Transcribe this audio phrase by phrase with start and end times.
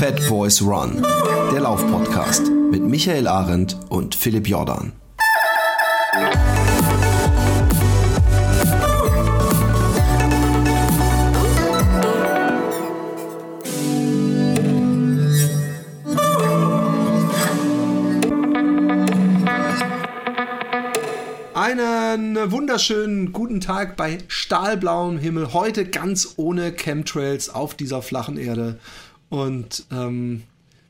[0.00, 1.04] Fat Boys Run,
[1.52, 4.92] der Laufpodcast mit Michael Arendt und Philipp Jordan.
[21.52, 25.52] Einen wunderschönen guten Tag bei stahlblauem Himmel.
[25.52, 28.78] Heute ganz ohne Chemtrails auf dieser flachen Erde.
[29.30, 30.42] Und ähm,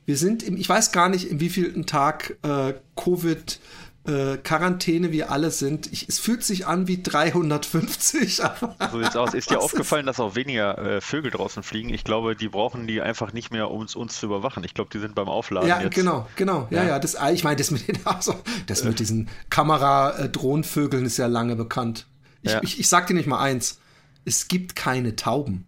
[0.06, 3.60] wir sind im, ich weiß gar nicht, im wievielten Tag äh, Covid
[4.06, 5.92] äh, Quarantäne wir alle sind.
[5.92, 8.42] Ich, es fühlt sich an wie 350.
[8.44, 9.34] Aber so sieht's aus.
[9.34, 11.90] Ist dir aufgefallen, dass auch weniger äh, Vögel draußen fliegen?
[11.90, 14.64] Ich glaube, die brauchen die einfach nicht mehr, um uns, uns zu überwachen.
[14.64, 15.68] Ich glaube, die sind beim Aufladen.
[15.68, 15.94] Ja, jetzt.
[15.94, 16.66] genau, genau.
[16.70, 16.88] Ja, ja.
[16.88, 18.34] ja das, ich meine, das mit den, also,
[18.66, 22.06] das mit diesen Kamera-Drohnenvögeln ist ja lange bekannt.
[22.42, 22.62] Ich, ja.
[22.62, 23.80] ich, ich sag dir nicht mal eins.
[24.24, 25.66] Es gibt keine Tauben.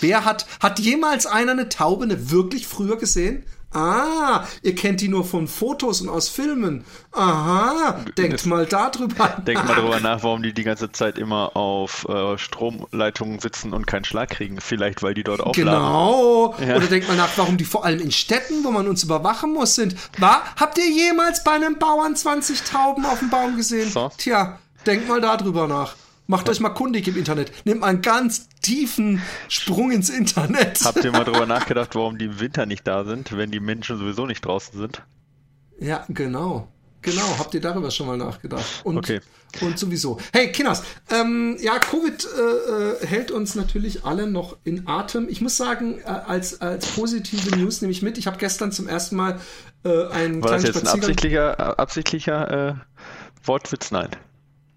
[0.00, 3.44] Wer hat, hat jemals einer eine Taube eine wirklich früher gesehen?
[3.70, 6.84] Ah, ihr kennt die nur von Fotos und aus Filmen.
[7.12, 12.06] Aha, denkt mal darüber Denkt mal darüber nach, warum die die ganze Zeit immer auf
[12.08, 14.58] äh, Stromleitungen sitzen und keinen Schlag kriegen.
[14.62, 15.74] Vielleicht, weil die dort aufladen.
[15.74, 16.54] Genau.
[16.66, 16.76] Ja.
[16.76, 19.74] Oder denkt mal nach, warum die vor allem in Städten, wo man uns überwachen muss,
[19.74, 19.96] sind.
[20.16, 23.90] War, habt ihr jemals bei einem Bauern 20 Tauben auf dem Baum gesehen?
[23.90, 24.10] So.
[24.16, 25.94] Tja, denkt mal darüber nach.
[26.30, 27.50] Macht euch mal kundig im Internet.
[27.64, 30.80] Nehmt mal einen ganz tiefen Sprung ins Internet.
[30.84, 33.96] Habt ihr mal darüber nachgedacht, warum die im Winter nicht da sind, wenn die Menschen
[33.96, 35.02] sowieso nicht draußen sind?
[35.80, 36.68] Ja, genau.
[37.00, 38.62] Genau, habt ihr darüber schon mal nachgedacht?
[38.84, 39.20] Und, okay.
[39.62, 40.18] und sowieso.
[40.34, 45.30] Hey, Kinders, ähm, ja, Covid äh, äh, hält uns natürlich alle noch in Atem.
[45.30, 48.18] Ich muss sagen, äh, als, als positive News nehme ich mit.
[48.18, 49.40] Ich habe gestern zum ersten Mal
[49.84, 52.74] äh, einen War das jetzt ein absichtlicher, absichtlicher äh,
[53.44, 53.90] Wortwitz?
[53.92, 54.10] Nein.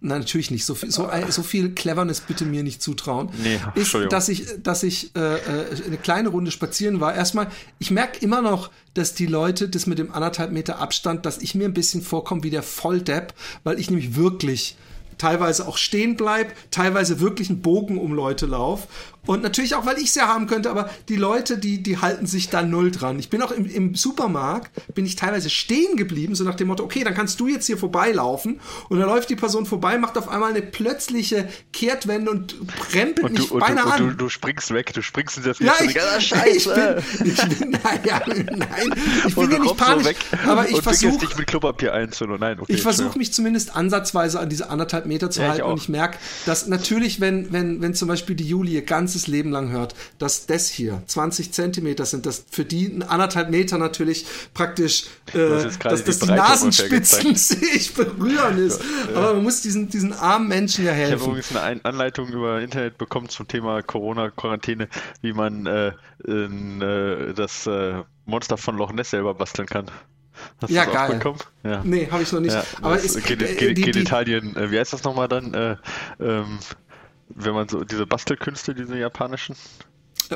[0.03, 0.65] Nein, natürlich nicht.
[0.65, 3.29] So viel, so, so viel Cleverness bitte mir nicht zutrauen.
[3.43, 7.13] Nee, ist, dass ich, dass ich äh, äh, eine kleine Runde spazieren war.
[7.13, 11.37] Erstmal, ich merke immer noch, dass die Leute das mit dem anderthalb Meter Abstand, dass
[11.37, 14.75] ich mir ein bisschen vorkomme wie der Volldepp, weil ich nämlich wirklich
[15.19, 18.87] teilweise auch stehen bleib, teilweise wirklich einen Bogen um Leute lauf
[19.27, 22.25] und natürlich auch, weil ich es ja haben könnte, aber die Leute, die, die halten
[22.25, 23.19] sich da null dran.
[23.19, 26.83] Ich bin auch im, im Supermarkt, bin ich teilweise stehen geblieben, so nach dem Motto,
[26.83, 28.59] okay, dann kannst du jetzt hier vorbeilaufen.
[28.89, 32.55] Und dann läuft die Person vorbei, macht auf einmal eine plötzliche Kehrtwende und
[32.93, 34.09] rempelt und du, mich und beinahe du, an.
[34.09, 37.03] Du, du, springst weg, du springst in das ja, ich, ah, Scheiße.
[37.03, 38.95] Ich bin, ich bin, naja, nein,
[39.27, 42.39] ich bin ja nicht panisch, so aber ich versuche dich mit Klopapier einzunehmen.
[42.39, 45.77] Nein, okay, ich versuche mich zumindest ansatzweise an diese anderthalb Meter zu ja, halten und
[45.77, 46.17] ich merke,
[46.47, 48.81] dass natürlich, wenn, wenn, wenn zum Beispiel die Julie
[49.11, 53.77] ganzes Leben lang hört, dass das hier 20 Zentimeter sind, dass für die anderthalb Meter
[53.77, 58.81] natürlich praktisch, äh, das dass das die, die Nasenspitzen sich berühren ist.
[59.11, 59.17] Ja.
[59.17, 61.15] Aber man muss diesen, diesen armen Menschen ja helfen.
[61.15, 64.87] Ich habe übrigens eine Anleitung über Internet bekommen zum Thema Corona-Quarantäne,
[65.21, 65.91] wie man äh,
[66.23, 69.91] in, äh, das äh, Monster von Loch Ness selber basteln kann.
[70.61, 71.19] Hast ja, geil.
[71.63, 71.81] Ja.
[71.83, 72.53] Nee, habe ich noch nicht.
[72.53, 75.53] Ja, aber ist, Gen äh, Gen Genitalien, äh, wie heißt das nochmal dann?
[75.53, 75.75] Äh,
[76.21, 76.59] ähm,
[77.35, 79.55] wenn man so diese Bastelkünste, diese japanischen.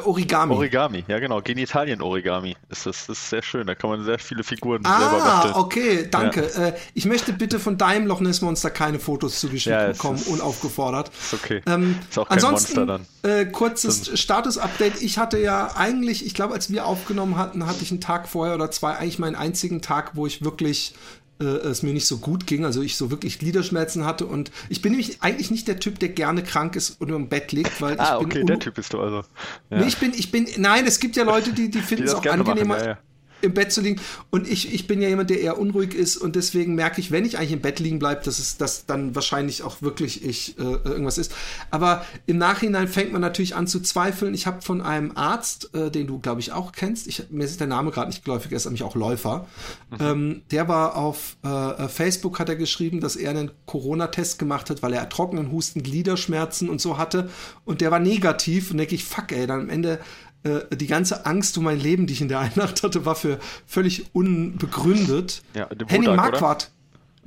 [0.03, 0.53] Origami.
[0.53, 1.41] Origami, ja genau.
[1.41, 2.56] Genitalien-Origami.
[2.69, 3.67] Das, das, das ist sehr schön.
[3.67, 5.53] Da kann man sehr viele Figuren ah, selber basteln.
[5.53, 6.51] Ah, okay, danke.
[6.53, 6.67] Ja.
[6.67, 10.28] Äh, ich möchte bitte von deinem Loch Ness Monster keine Fotos zugeschickt ja, bekommen, ist,
[10.28, 11.09] unaufgefordert.
[11.09, 11.61] Ist okay.
[11.66, 13.31] Ähm, ist auch kein ansonsten, Monster dann.
[13.31, 15.01] Äh, kurzes Status-Update.
[15.01, 18.56] Ich hatte ja eigentlich, ich glaube, als wir aufgenommen hatten, hatte ich einen Tag vorher
[18.56, 20.94] oder zwei eigentlich meinen einzigen Tag, wo ich wirklich
[21.40, 24.81] äh, es mir nicht so gut ging, also ich so wirklich Gliederschmerzen hatte und ich
[24.81, 28.00] bin nämlich eigentlich nicht der Typ, der gerne krank ist und im Bett liegt, weil
[28.00, 29.23] ah, ich okay, der Typ bist du also.
[29.69, 29.79] Ja.
[29.79, 32.25] Nee, ich bin, ich bin, nein, es gibt ja Leute, die, die finden es auch
[32.25, 32.75] angenehmer.
[32.75, 32.97] Machen, ja, ja
[33.41, 34.01] im Bett zu liegen.
[34.29, 37.25] Und ich, ich bin ja jemand, der eher unruhig ist und deswegen merke ich, wenn
[37.25, 40.62] ich eigentlich im Bett liegen bleibe, dass es dass dann wahrscheinlich auch wirklich ich äh,
[40.62, 41.34] irgendwas ist.
[41.72, 44.34] Aber im Nachhinein fängt man natürlich an zu zweifeln.
[44.34, 47.59] Ich habe von einem Arzt, äh, den du glaube ich auch kennst, ich, mir ist
[47.59, 49.47] der Name gerade nicht geläufig, er ist nämlich auch Läufer.
[49.91, 49.97] Mhm.
[50.00, 54.81] Ähm, der war auf äh, Facebook hat er geschrieben, dass er einen Corona-Test gemacht hat,
[54.81, 57.29] weil er trockenen Husten, Gliederschmerzen und so hatte
[57.63, 60.00] und der war negativ und denke ich, fuck ey, dann am Ende
[60.45, 63.39] äh, die ganze Angst um mein Leben, die ich in der Einnacht hatte, war für
[63.65, 65.42] völlig unbegründet.
[65.56, 66.71] Ja, Henning Marquardt.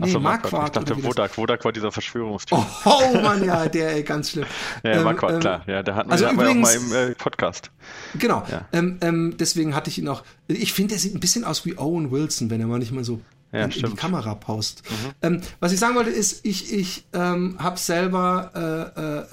[0.01, 0.77] Nee, Achso, Marquardt.
[0.77, 1.37] Ich dachte, Wodak.
[1.37, 2.57] Wodak war dieser Verschwörungstyp.
[2.57, 4.47] Oh, oh Mann, ja, der, ey, ganz schlimm.
[4.85, 5.65] ja, ähm, Marquardt, ähm, klar.
[5.67, 7.73] Ja, der hatten also wir, übrigens, auch mal im äh, Podcast.
[8.17, 8.45] Genau.
[8.49, 8.69] Ja.
[8.73, 10.23] Ähm, ähm, deswegen hatte ich ihn auch.
[10.47, 13.03] Ich finde, der sieht ein bisschen aus wie Owen Wilson, wenn er mal nicht mal
[13.03, 13.21] so
[13.51, 14.83] ja, in, in, die Kamera paust.
[14.89, 15.11] Mhm.
[15.23, 18.53] Ähm, was ich sagen wollte, ist, ich, ich ähm, habe selber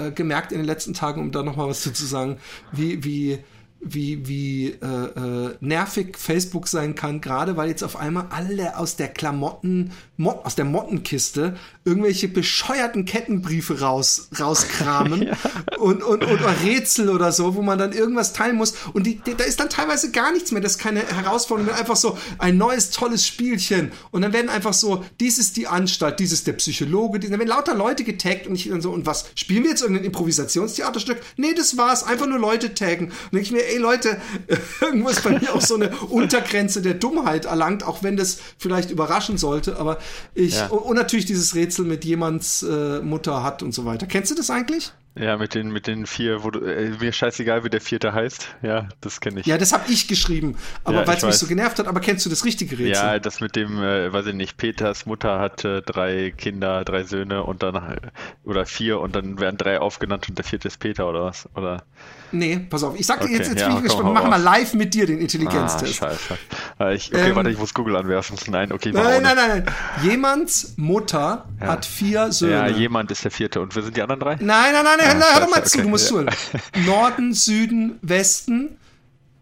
[0.01, 2.39] äh, äh, äh, gemerkt in den letzten Tagen, um da nochmal was zu sagen,
[2.71, 3.39] wie, wie
[3.85, 8.95] wie, wie äh, äh, nervig Facebook sein kann, gerade weil jetzt auf einmal alle aus
[8.95, 15.37] der Klamotten, Mot, aus der Mottenkiste irgendwelche bescheuerten Kettenbriefe raus, rauskramen ja.
[15.77, 18.73] und, und, und Rätsel oder so, wo man dann irgendwas teilen muss.
[18.93, 20.61] Und die, die, da ist dann teilweise gar nichts mehr.
[20.61, 23.91] Das ist keine Herausforderung, einfach so ein neues, tolles Spielchen.
[24.09, 27.47] Und dann werden einfach so, dies ist die Anstalt, dies ist der Psychologe, dann werden
[27.47, 31.21] lauter Leute getaggt und ich dann so, und was, spielen wir jetzt irgendein Improvisationstheaterstück?
[31.37, 33.11] Nee, das war's, einfach nur Leute taggen.
[33.31, 34.17] Und ich mir, ey Leute,
[34.81, 38.91] irgendwo ist bei mir auch so eine Untergrenze der Dummheit erlangt, auch wenn das vielleicht
[38.91, 39.99] überraschen sollte, aber
[40.33, 40.67] ich, ja.
[40.67, 44.05] und, natürlich dieses Rätsel mit jemands äh, Mutter hat und so weiter.
[44.07, 44.93] Kennst du das eigentlich?
[45.17, 48.49] Ja, mit den, mit den vier, wo du, äh, mir scheißegal, wie der vierte heißt.
[48.61, 49.45] Ja, das kenne ich.
[49.45, 51.87] Ja, das habe ich geschrieben, aber ja, weil es mich so genervt hat.
[51.87, 53.05] Aber kennst du das richtige Rätsel?
[53.05, 57.43] Ja, das mit dem, äh, weiß ich nicht, Peters Mutter hatte drei Kinder, drei Söhne
[57.43, 57.95] und dann, äh,
[58.43, 61.47] oder vier und dann werden drei aufgenannt und der vierte ist Peter oder was?
[61.55, 61.85] Oder?
[62.31, 62.99] Nee, pass auf.
[62.99, 64.13] Ich sag dir okay, jetzt, jetzt ja, bin ich gespannt.
[64.13, 66.03] Machen wir live mit dir den Intelligenztest.
[66.03, 66.37] Ah, scheiße.
[66.79, 68.37] Äh, ich, okay, ähm, warte, ich muss Google anwerfen.
[68.49, 68.91] Nein, okay.
[68.91, 69.65] Nein, nein, nein, nein.
[70.03, 71.67] Jemands Mutter ja.
[71.67, 72.53] hat vier Söhne.
[72.53, 73.61] Ja, jemand ist der vierte.
[73.61, 74.35] Und wir sind die anderen drei?
[74.39, 75.77] Nein, nein, nein, nein, ah, hör doch mal zu.
[75.77, 75.83] Okay.
[75.83, 76.29] Du musst zuhören.
[76.85, 78.77] Norden, Süden, Westen.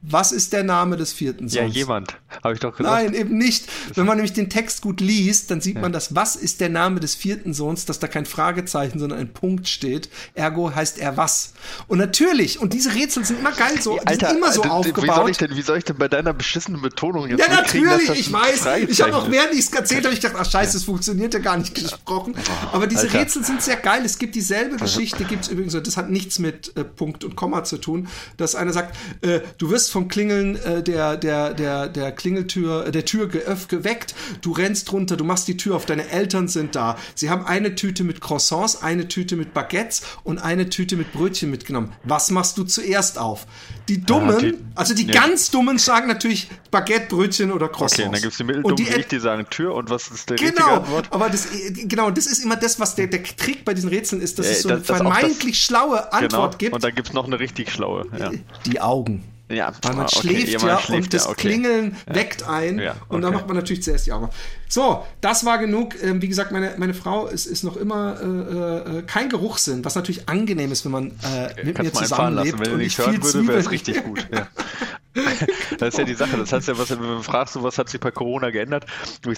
[0.06, 1.54] Was ist der Name des vierten Sohns?
[1.54, 3.04] Ja, jemand, habe ich doch gesagt.
[3.04, 3.70] Nein, eben nicht.
[3.96, 5.82] Wenn man nämlich den Text gut liest, dann sieht ja.
[5.82, 9.32] man, dass was ist der Name des vierten Sohns, dass da kein Fragezeichen, sondern ein
[9.32, 10.10] Punkt steht.
[10.34, 11.54] Ergo heißt er was.
[11.88, 15.04] Und natürlich, und diese Rätsel sind immer geil so, Alter, sind immer so aufgebaut.
[15.04, 18.10] Wie soll, ich denn, wie soll ich denn bei deiner beschissenen Betonung jetzt Ja, natürlich,
[18.10, 18.68] ich weiß.
[18.90, 21.40] Ich habe auch während ich es erzählt habe, ich gedacht, ach scheiße, es funktioniert ja
[21.40, 22.36] gar nicht gesprochen.
[22.38, 23.22] Oh, Aber diese Alter.
[23.22, 24.02] Rätsel sind sehr geil.
[24.04, 27.64] Es gibt dieselbe Geschichte, gibt es übrigens, das hat nichts mit äh, Punkt und Komma
[27.64, 32.12] zu tun, dass einer sagt, äh, du wirst vom Klingeln äh, der, der, der, der
[32.12, 36.10] Klingeltür, äh, der Tür geöff, geweckt, du rennst runter, du machst die Tür auf, deine
[36.10, 36.98] Eltern sind da.
[37.16, 41.50] Sie haben eine Tüte mit Croissants, eine Tüte mit Baguettes und eine Tüte mit Brötchen
[41.50, 41.94] mitgenommen.
[42.04, 43.46] Was machst du zuerst auf?
[43.88, 45.14] Die Dummen, ja, die, also die ja.
[45.14, 48.00] ganz Dummen sagen natürlich Baguette, Brötchen oder Croissants.
[48.00, 50.38] Okay, dann gibt es die Mitteldummen, die, die, die sagen Tür und was ist der
[50.38, 51.08] genau, Antwort?
[51.12, 54.40] Aber das, genau, das ist immer das, was der, der Trick bei diesen Rätseln ist,
[54.40, 56.58] dass äh, es so das, eine vermeintlich das, schlaue Antwort genau.
[56.58, 56.74] gibt.
[56.74, 58.08] Und dann gibt es noch eine richtig schlaue.
[58.18, 58.32] Ja.
[58.66, 59.24] Die Augen.
[59.50, 60.28] Ja, Weil man ah, okay.
[60.28, 61.42] schläft ja, man schläft, und das ja, okay.
[61.42, 62.16] Klingeln ja.
[62.16, 63.02] weckt ein ja, okay.
[63.10, 64.30] und dann macht man natürlich zuerst die Augen.
[64.70, 66.02] So, das war genug.
[66.02, 69.96] Ähm, wie gesagt, meine, meine Frau ist, ist noch immer äh, äh, kein Geruchssinn, was
[69.96, 72.60] natürlich angenehm ist, wenn man äh, mit Kannst mir zusammenlebt.
[72.60, 74.26] Wenn und ich hören würde, wäre es richtig gut.
[75.78, 76.38] das ist ja die Sache.
[76.38, 78.86] Das heißt ja, was, wenn du fragst, was hat sich bei Corona geändert?
[79.24, 79.36] Sie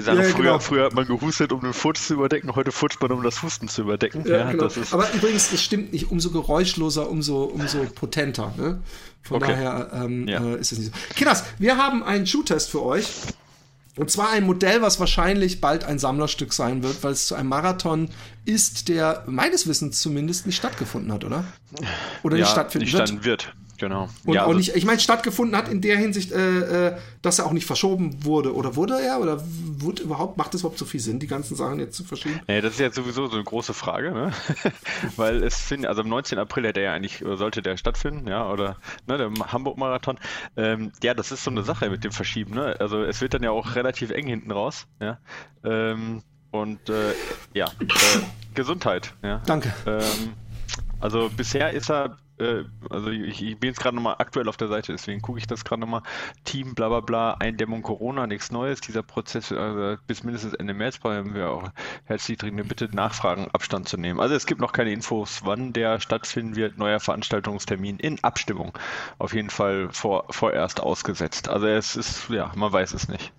[0.00, 0.58] sagen, ja, früher, genau.
[0.58, 3.68] früher hat man gehustet, um den Furz zu überdecken, heute furzt man, um das Husten
[3.68, 4.24] zu überdecken.
[4.26, 4.68] Ja, ja, genau.
[4.92, 6.10] Aber übrigens, das stimmt nicht.
[6.10, 8.54] Umso geräuschloser, umso, umso potenter.
[8.56, 8.80] Ne?
[9.22, 9.52] Von okay.
[9.52, 10.42] daher ähm, ja.
[10.42, 11.14] äh, ist es nicht so.
[11.14, 13.08] Kinders, wir haben einen Schuhtest für euch.
[13.96, 17.50] Und zwar ein Modell, was wahrscheinlich bald ein Sammlerstück sein wird, weil es zu einem
[17.50, 18.08] Marathon
[18.46, 21.44] ist, der meines Wissens zumindest nicht stattgefunden hat, oder?
[22.22, 23.24] Oder ja, nicht stattfinden nicht wird.
[23.24, 23.54] wird.
[23.82, 24.08] Genau.
[24.24, 27.40] Und ja, auch also nicht, ich meine, stattgefunden hat in der Hinsicht, äh, äh, dass
[27.40, 28.54] er auch nicht verschoben wurde.
[28.54, 29.18] Oder wurde er?
[29.18, 32.38] Oder wurde überhaupt, macht es überhaupt so viel Sinn, die ganzen Sachen jetzt zu verschieben?
[32.46, 34.32] Ja, das ist jetzt sowieso so eine große Frage, ne?
[35.16, 36.38] Weil es sind, also am 19.
[36.38, 38.76] April hätte er ja eigentlich, sollte der stattfinden, ja, oder
[39.08, 40.20] ne, der Hamburg-Marathon.
[40.56, 42.76] Ähm, ja, das ist so eine Sache mit dem Verschieben, ne?
[42.78, 45.18] Also es wird dann ja auch relativ eng hinten raus, ja.
[45.64, 47.14] Ähm, und äh,
[47.52, 48.20] ja, äh,
[48.54, 49.42] Gesundheit, ja.
[49.44, 49.74] Danke.
[49.86, 50.34] Ähm,
[51.00, 54.68] also bisher ist er äh, also ich, ich bin jetzt gerade nochmal aktuell auf der
[54.68, 56.02] Seite, deswegen gucke ich das gerade nochmal.
[56.44, 58.80] Team, bla bla bla, Eindämmung Corona, nichts Neues.
[58.80, 61.70] Dieser Prozess also bis mindestens Ende März brauchen wir auch
[62.04, 64.20] herzlich dringende Bitte, Nachfragen, Abstand zu nehmen.
[64.20, 66.78] Also es gibt noch keine Infos, wann der stattfinden wird.
[66.78, 68.76] Neuer Veranstaltungstermin in Abstimmung.
[69.18, 71.48] Auf jeden Fall vor, vorerst ausgesetzt.
[71.48, 73.32] Also es ist, ja, man weiß es nicht.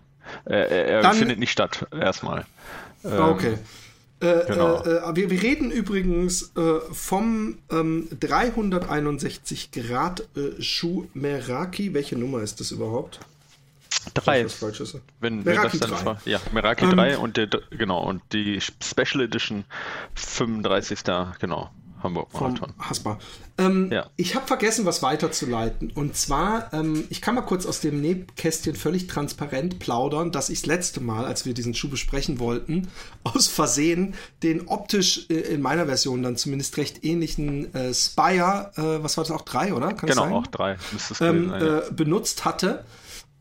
[0.45, 2.45] Er, er Dann, findet nicht statt, erstmal.
[3.03, 3.53] Okay.
[3.53, 3.59] Ähm,
[4.23, 4.81] äh, genau.
[4.83, 11.93] Äh, äh, wir, wir, reden übrigens äh, vom ähm, 361 Grad äh, Schuh Meraki.
[11.93, 13.19] Welche Nummer ist das überhaupt?
[14.13, 14.45] Drei.
[15.19, 16.29] Wenn, Meraki wenn das dann 3.
[16.29, 19.65] ja, Meraki ähm, 3 und der, genau, und die Special Edition
[20.15, 20.99] 35.
[21.39, 21.69] Genau.
[22.03, 22.73] Hamburg Marathon.
[22.77, 23.17] Haspa.
[23.57, 24.09] Ähm, ja.
[24.15, 25.91] Ich habe vergessen, was weiterzuleiten.
[25.91, 30.61] Und zwar, ähm, ich kann mal kurz aus dem Nebkästchen völlig transparent plaudern, dass ich
[30.61, 32.89] das letzte Mal, als wir diesen Schuh besprechen wollten,
[33.23, 39.03] aus Versehen den optisch äh, in meiner Version dann zumindest recht ähnlichen äh, Spire, äh,
[39.03, 39.93] was war das auch drei, oder?
[39.93, 40.73] Kann genau, auch drei.
[40.73, 41.77] Ähm, sein, ja.
[41.79, 42.83] Äh, benutzt hatte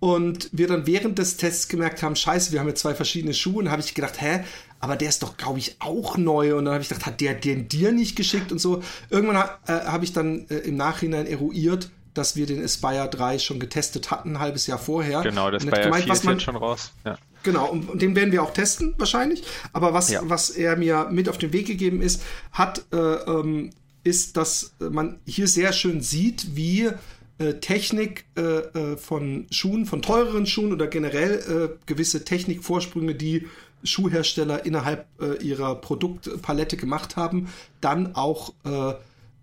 [0.02, 3.60] und wir dann während des Tests gemerkt haben, scheiße, wir haben jetzt zwei verschiedene Schuhe
[3.60, 4.42] und habe ich gedacht, hä,
[4.82, 6.56] aber der ist doch, glaube ich, auch neu.
[6.56, 8.82] Und dann habe ich gedacht, hat der den dir nicht geschickt und so.
[9.10, 13.60] Irgendwann äh, habe ich dann äh, im Nachhinein eruiert, dass wir den Aspire 3 schon
[13.60, 15.22] getestet hatten, ein halbes Jahr vorher.
[15.22, 16.90] Genau, das Aspire gemeint, 4 ist man, jetzt schon raus.
[17.06, 17.16] Ja.
[17.44, 19.44] Genau, und, und, den werden wir auch testen wahrscheinlich.
[19.72, 20.20] Aber was, ja.
[20.24, 22.20] was er mir mit auf den Weg gegeben ist,
[22.50, 23.70] hat, äh, ähm,
[24.02, 26.90] ist, dass man hier sehr schön sieht, wie
[27.38, 33.46] äh, Technik äh, äh, von Schuhen, von teureren Schuhen oder generell äh, gewisse Technikvorsprünge, die
[33.84, 37.48] Schuhhersteller innerhalb äh, ihrer Produktpalette gemacht haben,
[37.80, 38.94] dann auch äh,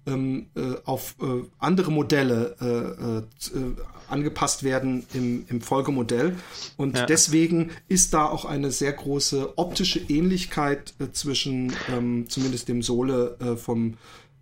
[0.09, 3.75] ähm, äh, auf äh, andere Modelle äh, äh,
[4.09, 6.35] angepasst werden im, im Folgemodell.
[6.77, 7.05] Und ja.
[7.05, 13.97] deswegen ist da auch eine sehr große optische Ähnlichkeit zwischen ähm, zumindest dem Sohle vom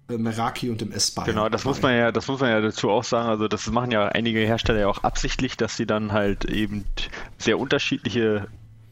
[0.07, 1.25] Meraki und dem Aspire.
[1.25, 3.27] Genau, das muss man ja, das muss man ja dazu auch sagen.
[3.27, 6.85] Also das machen ja einige Hersteller ja auch absichtlich, dass sie dann halt eben
[7.37, 8.47] sehr unterschiedliche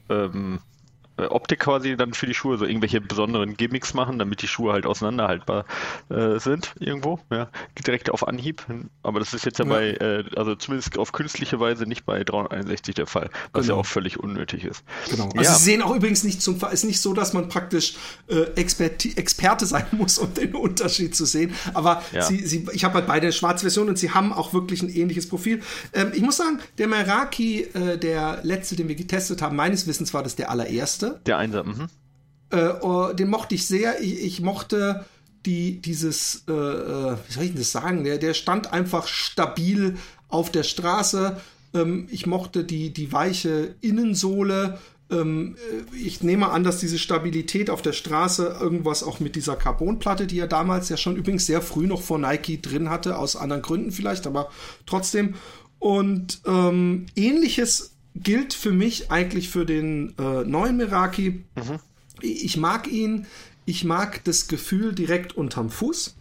[0.09, 0.74] ähm, äh,
[1.17, 4.85] Optik quasi dann für die Schuhe, so irgendwelche besonderen Gimmicks machen, damit die Schuhe halt
[4.85, 5.65] auseinanderhaltbar
[6.09, 7.49] äh, sind irgendwo, ja,
[7.85, 8.65] direkt auf Anhieb.
[9.01, 9.71] Aber das ist jetzt ja, ja.
[9.71, 13.75] bei, äh, also zumindest auf künstliche Weise nicht bei 361 der Fall, was genau.
[13.75, 14.83] ja auch völlig unnötig ist.
[15.09, 15.29] Genau.
[15.35, 15.53] Also ja.
[15.53, 17.95] sie sehen auch übrigens nicht zum, ist nicht so, dass man praktisch
[18.27, 21.53] äh, Experti Experte sein muss, um den Unterschied zu sehen.
[21.73, 22.23] Aber ja.
[22.23, 25.61] sie, sie, ich habe halt beide Schwarzversionen und sie haben auch wirklich ein ähnliches Profil.
[25.93, 30.13] Ähm, ich muss sagen, der Meraki, äh, der letzte, den wir getestet haben, meines Wissens
[30.13, 31.21] war das der allererste erste.
[31.25, 31.87] Der Einser, mhm.
[32.51, 34.01] Äh, oh, den mochte ich sehr.
[34.01, 35.05] Ich, ich mochte
[35.45, 38.03] die, dieses, äh, äh, wie soll ich denn das sagen?
[38.03, 39.97] Der, der stand einfach stabil
[40.29, 41.41] auf der Straße.
[41.73, 44.79] Ähm, ich mochte die, die weiche Innensohle.
[45.11, 49.55] Ähm, äh, ich nehme an, dass diese Stabilität auf der Straße irgendwas auch mit dieser
[49.55, 53.35] Carbonplatte, die er damals ja schon übrigens sehr früh noch vor Nike drin hatte, aus
[53.35, 54.49] anderen Gründen vielleicht, aber
[54.85, 55.35] trotzdem.
[55.79, 61.43] Und ähm, ähnliches gilt für mich eigentlich für den äh, neuen Meraki.
[61.55, 61.79] Mhm.
[62.21, 63.25] Ich mag ihn.
[63.65, 66.15] Ich mag das Gefühl direkt unterm Fuß.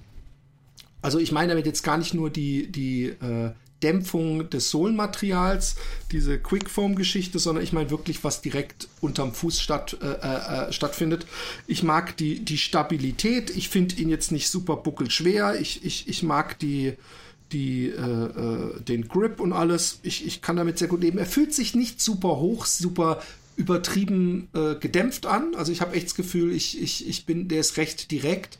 [1.02, 5.76] Also ich meine damit jetzt gar nicht nur die, die äh, Dämpfung des Sohlenmaterials,
[6.10, 11.26] diese Quickfoam-Geschichte, sondern ich meine wirklich, was direkt unterm Fuß statt, äh, äh, äh stattfindet.
[11.66, 13.50] Ich mag die, die Stabilität.
[13.50, 15.60] Ich finde ihn jetzt nicht super buckelschwer.
[15.60, 16.94] Ich, ich, ich mag die,
[17.54, 20.00] die, äh, äh, den Grip und alles.
[20.02, 21.18] Ich, ich kann damit sehr gut leben.
[21.18, 23.22] Er fühlt sich nicht super hoch, super
[23.56, 25.54] übertrieben äh, gedämpft an.
[25.54, 28.58] Also ich habe echt das Gefühl, ich, ich, ich bin, der ist recht direkt.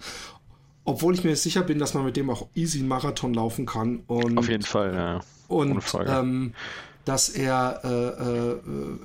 [0.84, 4.04] Obwohl ich mir sicher bin, dass man mit dem auch easy Marathon laufen kann.
[4.06, 5.20] Und, Auf jeden Fall, ja.
[5.48, 6.54] Und ähm,
[7.04, 8.56] dass er äh, äh,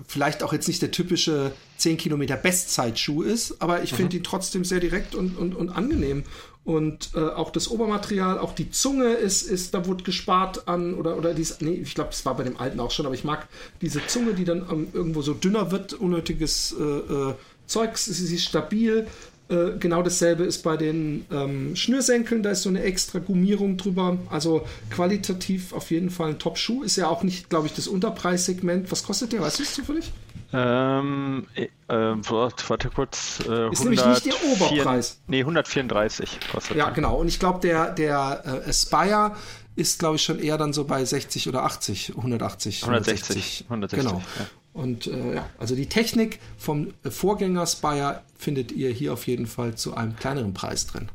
[0.07, 4.19] vielleicht auch jetzt nicht der typische 10 Kilometer Bestzeitschuh ist, aber ich finde mhm.
[4.19, 6.23] ihn trotzdem sehr direkt und, und, und angenehm.
[6.65, 11.17] Und äh, auch das Obermaterial, auch die Zunge ist, ist da wurde gespart an, oder,
[11.17, 13.47] oder dies, nee, ich glaube, es war bei dem alten auch schon, aber ich mag
[13.81, 17.33] diese Zunge, die dann ähm, irgendwo so dünner wird, unnötiges äh, äh,
[17.65, 19.07] Zeugs, sie ist stabil.
[19.49, 24.19] Äh, genau dasselbe ist bei den ähm, Schnürsenkeln, da ist so eine extra Gummierung drüber.
[24.29, 24.61] Also
[24.91, 26.83] qualitativ auf jeden Fall ein Top-Schuh.
[26.83, 28.91] Ist ja auch nicht, glaube ich, das Unterpreissegment.
[28.91, 29.41] Was kostet der?
[29.41, 30.11] Weißt du es zufällig?
[30.51, 33.39] Ähm, äh, warte kurz.
[33.47, 35.19] Äh, ist 104, nämlich nicht der Oberpreis.
[35.27, 37.17] Nee, 134 kostet Ja, genau.
[37.17, 39.35] Und ich glaube, der, der äh, Aspire
[39.75, 42.83] ist, glaube ich, schon eher dann so bei 60 oder 80, 180.
[42.83, 43.65] 160.
[43.65, 44.21] 160 genau.
[44.39, 44.45] Ja.
[44.73, 49.75] Und äh, ja, also die Technik vom Vorgänger Spire findet ihr hier auf jeden Fall
[49.75, 51.09] zu einem kleineren Preis drin.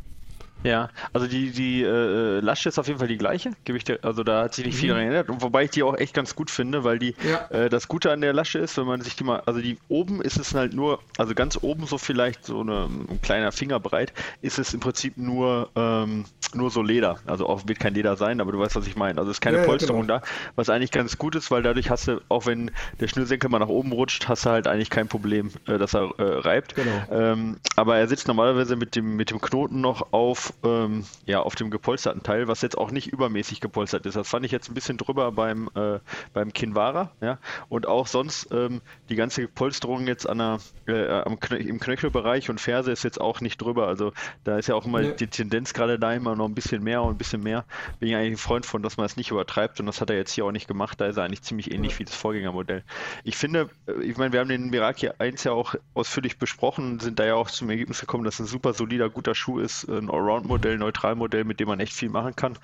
[0.64, 3.99] Ja, also die, die äh, Lasche ist auf jeden Fall die gleiche, gebe ich dir,
[4.02, 4.94] also da hat sich nicht viel mhm.
[4.94, 5.28] daran geändert.
[5.28, 7.47] Und wobei ich die auch echt ganz gut finde, weil die ja.
[7.50, 10.23] äh, das Gute an der Lasche ist, wenn man sich die mal, also die oben
[10.23, 14.14] ist es halt nur, also ganz oben so vielleicht so eine, ein kleiner Finger breit,
[14.40, 17.18] ist es im Prinzip nur, ähm, nur so Leder.
[17.26, 19.18] Also auch wird kein Leder sein, aber du weißt, was ich meine.
[19.18, 20.21] Also es ist keine ja, Polsterung genau.
[20.21, 23.59] da, was eigentlich ganz gut ist, weil dadurch hast du, auch wenn der Schnürsenkel mal
[23.59, 26.75] nach oben rutscht, hast du halt eigentlich kein Problem, äh, dass er äh, reibt.
[26.75, 27.02] Genau.
[27.11, 31.55] Ähm, aber er sitzt normalerweise mit dem, mit dem Knoten noch auf ähm, ja, auf
[31.55, 34.17] dem gepolsterten Teil, was jetzt auch nicht übermäßig gepolstert ist.
[34.17, 35.99] Das fand ich jetzt ein bisschen drüber beim, äh,
[36.33, 37.11] beim Kinvara.
[37.21, 37.39] Ja?
[37.69, 42.51] Und auch sonst ähm, die ganze Polsterung jetzt an der, äh, am Knö im Knöchelbereich
[42.51, 43.87] und Ferse ist jetzt auch nicht drüber.
[43.87, 44.13] Also
[44.45, 45.13] da ist ja auch immer ja.
[45.13, 47.65] die Tendenz gerade da immer noch ein bisschen mehr und ein bisschen mehr.
[48.01, 50.17] Bin ich eigentlich ein Freund von, dass man es nicht übertreibt und das hat er
[50.17, 51.01] jetzt hier auch nicht gemacht.
[51.01, 51.99] Da ist er eigentlich ziemlich ähnlich ja.
[52.01, 52.85] wie das Vorgängermodell.
[53.25, 57.19] Ich finde, äh, ich meine, wir haben den Miraki 1 ja auch ausführlich besprochen, sind
[57.19, 60.09] da ja auch zum Ergebnis gekommen, dass es ein super solider, guter Schuh ist, ein
[60.35, 62.59] Allround-Modell, Neutralmodell, mit dem man echt viel machen kann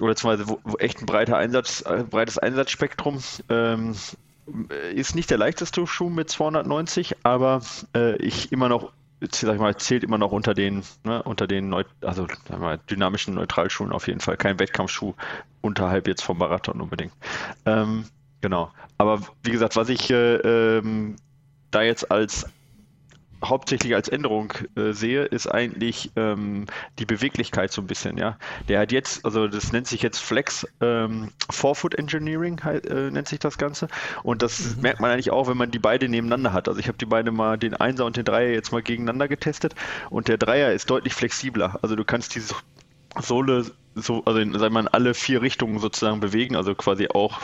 [0.00, 3.22] oder beziehungsweise wo, wo echt ein breiter Einsatz, äh, breites Einsatzspektrum.
[3.48, 3.94] Ähm,
[4.94, 7.62] ist nicht der leichteste Schuh mit 290, aber
[7.94, 11.68] äh, ich immer noch, sag ich mal, zählt immer noch unter den, ne, unter den
[11.68, 14.36] Neu also mal, dynamischen Neutralschuhen auf jeden Fall.
[14.36, 15.14] Kein Wettkampfschuh
[15.62, 17.12] unterhalb jetzt vom Marathon unbedingt.
[17.64, 18.04] Ähm,
[18.40, 18.70] genau.
[18.98, 21.16] Aber wie gesagt, was ich äh, ähm,
[21.72, 22.46] da jetzt als
[23.48, 26.66] hauptsächlich als Änderung äh, sehe, ist eigentlich ähm,
[26.98, 28.38] die Beweglichkeit so ein bisschen, ja.
[28.68, 33.38] Der hat jetzt, also das nennt sich jetzt Flex ähm, Forefoot Engineering, äh, nennt sich
[33.38, 33.88] das Ganze.
[34.22, 34.82] Und das mhm.
[34.82, 36.68] merkt man eigentlich auch, wenn man die beide nebeneinander hat.
[36.68, 39.74] Also ich habe die beide mal, den Einser und den Dreier jetzt mal gegeneinander getestet
[40.10, 41.78] und der Dreier ist deutlich flexibler.
[41.82, 42.54] Also du kannst dieses
[43.20, 47.40] Sohle so, also in, sagen wir mal, alle vier Richtungen sozusagen bewegen, also quasi auch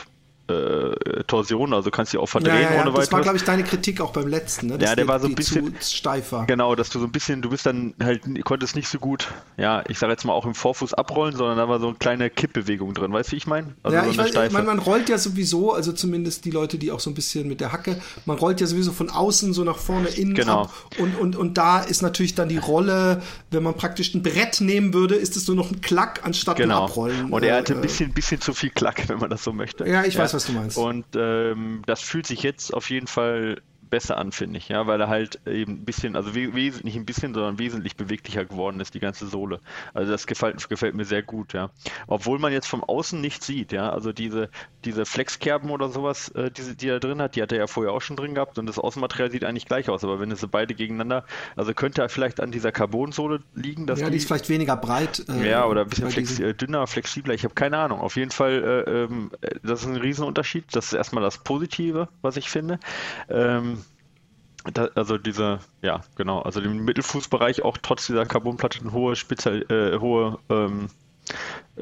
[0.47, 2.81] äh, Torsion, also kannst du auch verdrehen ja, ja, ja.
[2.81, 3.05] ohne weiteres.
[3.05, 4.77] Das war, glaube ich, deine Kritik auch beim letzten, ne?
[4.77, 6.45] Dass ja, der die, war so ein bisschen steifer.
[6.47, 9.83] Genau, dass du so ein bisschen, du bist dann halt, konntest nicht so gut, ja,
[9.87, 12.93] ich sage jetzt mal auch im Vorfuß abrollen, sondern da war so eine kleine Kippbewegung
[12.93, 13.73] drin, weißt du, wie ich meine?
[13.83, 16.91] Also ja, so ich weiß, man, man rollt ja sowieso, also zumindest die Leute, die
[16.91, 19.77] auch so ein bisschen mit der Hacke, man rollt ja sowieso von außen so nach
[19.77, 20.63] vorne innen genau.
[20.63, 23.21] ab und, und, und da ist natürlich dann die Rolle,
[23.51, 26.79] wenn man praktisch ein Brett nehmen würde, ist es nur noch ein Klack anstatt genau.
[26.79, 27.31] ein Abrollen.
[27.31, 29.87] Und er hatte ein äh, bisschen, bisschen zu viel Klack, wenn man das so möchte.
[29.87, 30.77] Ja, ich weiß, was du meinst.
[30.77, 33.61] Und ähm, das fühlt sich jetzt auf jeden Fall
[33.93, 37.35] besser an, finde ich, ja, weil er halt eben ein bisschen, also wesentlich ein bisschen,
[37.35, 39.59] sondern wesentlich beweglicher geworden ist, die ganze Sohle.
[39.93, 41.69] Also das gefällt, gefällt mir sehr gut, ja.
[42.07, 44.49] Obwohl man jetzt vom Außen nicht sieht, ja, also diese,
[44.83, 47.93] diese Flexkerben oder sowas, äh, die, die er drin hat, die hat er ja vorher
[47.93, 50.73] auch schon drin gehabt und das Außenmaterial sieht eigentlich gleich aus, aber wenn es beide
[50.73, 51.23] gegeneinander,
[51.55, 54.75] also könnte er vielleicht an dieser Carbonsohle liegen, dass ja, die, die ist vielleicht weniger
[54.75, 55.23] breit.
[55.29, 57.99] Äh, ja, oder ein bisschen flex, äh, dünner, flexibler, ich habe keine Ahnung.
[57.99, 59.29] Auf jeden Fall, äh, ähm,
[59.61, 60.65] das ist ein Riesenunterschied.
[60.71, 62.79] Das ist erstmal das Positive, was ich finde.
[63.29, 63.82] Ähm,
[64.71, 69.63] da, also diese, ja, genau, also im Mittelfußbereich auch trotz dieser Carbonplatte eine hohe Spezial,
[69.69, 70.89] äh, hohe ähm,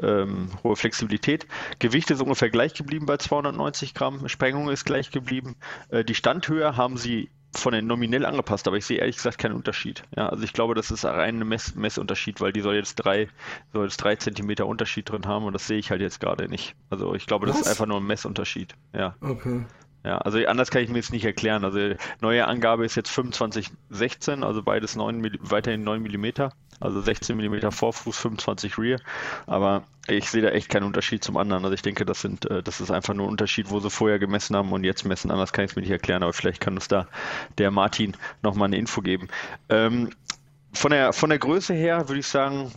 [0.02, 1.48] ähm, hohe Flexibilität.
[1.80, 4.28] Gewicht ist ungefähr gleich geblieben bei 290 Gramm.
[4.28, 5.56] Sprengung ist gleich geblieben.
[5.90, 9.56] Äh, die Standhöhe haben sie von den nominell angepasst, aber ich sehe ehrlich gesagt keinen
[9.56, 10.04] Unterschied.
[10.16, 13.28] Ja, also ich glaube, das ist rein ein Mess Messunterschied, weil die soll jetzt drei,
[13.74, 16.76] soll jetzt drei Zentimeter Unterschied drin haben und das sehe ich halt jetzt gerade nicht.
[16.90, 17.64] Also ich glaube, das Was?
[17.64, 18.76] ist einfach nur ein Messunterschied.
[18.94, 19.16] Ja.
[19.20, 19.66] Okay.
[20.04, 21.64] Ja, also anders kann ich mir jetzt nicht erklären.
[21.64, 27.70] Also neue Angabe ist jetzt 2516, also beides 9, weiterhin 9 mm, also 16 mm
[27.70, 29.00] Vorfuß, 25 Rear.
[29.46, 31.64] Aber ich sehe da echt keinen Unterschied zum anderen.
[31.64, 34.18] Also ich denke, das sind, äh, das ist einfach nur ein Unterschied, wo sie vorher
[34.18, 35.30] gemessen haben und jetzt messen.
[35.30, 37.08] Anders kann ich es mir nicht erklären, aber vielleicht kann uns da
[37.60, 39.28] der Martin nochmal eine Info geben.
[39.70, 40.10] Ähm,
[40.74, 42.72] von der, von der Größe her würde ich sagen,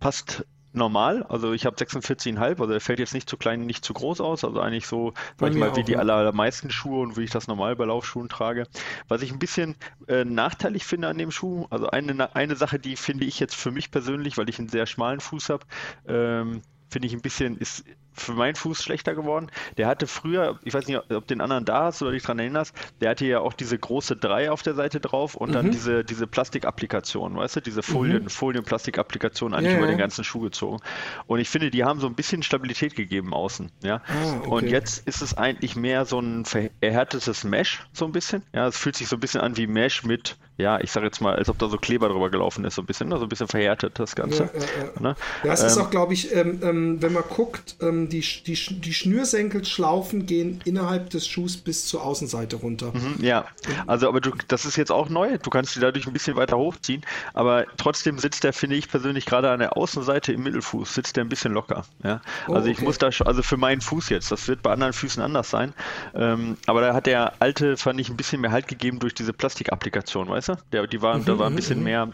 [0.00, 1.22] passt normal.
[1.24, 4.44] Also ich habe 46,5, also er fällt jetzt nicht zu klein, nicht zu groß aus.
[4.44, 7.76] Also eigentlich so, sag ich mal, wie die allermeisten Schuhe und wie ich das normal
[7.76, 8.66] bei Laufschuhen trage.
[9.08, 9.76] Was ich ein bisschen
[10.08, 13.70] äh, nachteilig finde an dem Schuh, also eine, eine Sache, die finde ich jetzt für
[13.70, 15.66] mich persönlich, weil ich einen sehr schmalen Fuß habe,
[16.06, 16.62] ähm,
[16.94, 19.50] finde ich ein bisschen, ist für meinen Fuß schlechter geworden.
[19.78, 22.72] Der hatte früher, ich weiß nicht, ob den anderen da hast oder dich daran erinnerst,
[23.00, 25.54] der hatte ja auch diese große 3 auf der Seite drauf und mhm.
[25.54, 28.28] dann diese, diese Plastikapplikation, weißt du, diese Folien, mhm.
[28.28, 29.94] Folien-Plastikapplikation eigentlich ja, über ja.
[29.94, 30.78] den ganzen Schuh gezogen.
[31.26, 33.96] Und ich finde, die haben so ein bisschen Stabilität gegeben außen, ja.
[34.06, 34.48] Ah, okay.
[34.48, 38.44] Und jetzt ist es eigentlich mehr so ein verhärtetes Mesh, so ein bisschen.
[38.52, 41.20] Ja, es fühlt sich so ein bisschen an wie Mesh mit ja, ich sage jetzt
[41.20, 43.18] mal, als ob da so Kleber drüber gelaufen ist, so ein bisschen, ne?
[43.18, 44.44] so ein bisschen verhärtet das Ganze.
[44.44, 45.00] Ja, ja, ja.
[45.00, 45.16] Ne?
[45.42, 48.54] ja es ähm, ist auch, glaube ich, ähm, ähm, wenn man guckt, ähm, die, die,
[48.54, 52.92] die Schnürsenkelschlaufen gehen innerhalb des Schuhs bis zur Außenseite runter.
[52.94, 53.46] Mhm, ja,
[53.88, 56.56] also aber du, das ist jetzt auch neu, du kannst die dadurch ein bisschen weiter
[56.56, 61.16] hochziehen, aber trotzdem sitzt der, finde ich persönlich, gerade an der Außenseite im Mittelfuß, sitzt
[61.16, 61.84] der ein bisschen locker.
[62.04, 62.20] Ja?
[62.46, 62.70] Oh, also oh, okay.
[62.70, 65.74] ich muss da, also für meinen Fuß jetzt, das wird bei anderen Füßen anders sein,
[66.14, 69.32] ähm, aber da hat der alte, fand ich, ein bisschen mehr Halt gegeben durch diese
[69.32, 70.64] Plastikapplikation, weißt weißt du?
[70.72, 72.10] Der, die war, mhm, da war ein bisschen mehr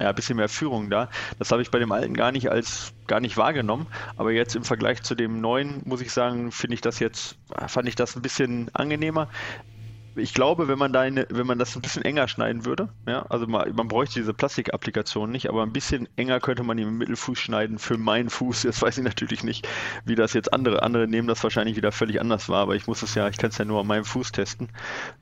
[0.00, 1.10] ja, ein bisschen mehr Führung da.
[1.38, 3.86] Das habe ich bei dem alten gar nicht als gar nicht wahrgenommen.
[4.16, 7.86] Aber jetzt im Vergleich zu dem neuen, muss ich sagen, finde ich das jetzt, fand
[7.86, 9.28] ich das ein bisschen angenehmer
[10.16, 13.22] ich glaube, wenn man da eine, wenn man das ein bisschen enger schneiden würde, ja,
[13.28, 17.38] also man, man bräuchte diese Plastikapplikation nicht, aber ein bisschen enger könnte man im Mittelfuß
[17.38, 18.62] schneiden für meinen Fuß.
[18.62, 19.68] Jetzt weiß ich natürlich nicht,
[20.04, 23.02] wie das jetzt andere, andere nehmen das wahrscheinlich wieder völlig anders war, aber ich muss
[23.02, 24.68] es ja, ich kann es ja nur an meinem Fuß testen.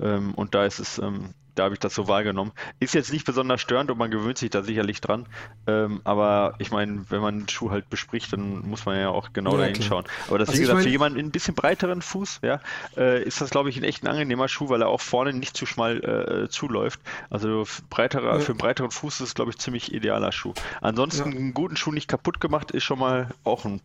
[0.01, 2.53] Ähm, und da ist es, ähm, da habe ich das so wahrgenommen.
[2.81, 5.27] Ist jetzt nicht besonders störend und man gewöhnt sich da sicherlich dran.
[5.67, 9.33] Ähm, aber ich meine, wenn man den Schuh halt bespricht, dann muss man ja auch
[9.33, 9.89] genau ja, dahin klar.
[9.89, 10.05] schauen.
[10.29, 10.85] Aber das, also wie gesagt, mein...
[10.85, 12.61] für jemanden in ein bisschen breiteren Fuß, ja,
[12.97, 15.57] äh, ist das, glaube ich, ein echt ein angenehmer Schuh, weil er auch vorne nicht
[15.57, 17.01] zu schmal äh, zuläuft.
[17.31, 18.41] Also breiterer, ja.
[18.41, 20.55] für einen breiteren Fuß ist es, glaube ich, ziemlich idealer Schuh.
[20.81, 21.39] Ansonsten ja.
[21.39, 23.81] einen guten Schuh nicht kaputt gemacht, ist schon mal auch ein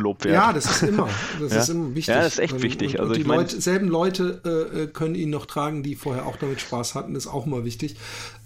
[0.00, 0.34] Lob wert.
[0.34, 1.08] Ja, das ist immer,
[1.40, 1.60] das ja?
[1.60, 2.14] ist immer wichtig.
[2.14, 2.94] Ja, das ist echt wichtig.
[2.94, 6.26] Und, also und die Leute, selben Leute äh, äh, können ihn noch tragen, die vorher
[6.26, 7.96] auch damit Spaß hatten, ist auch immer wichtig.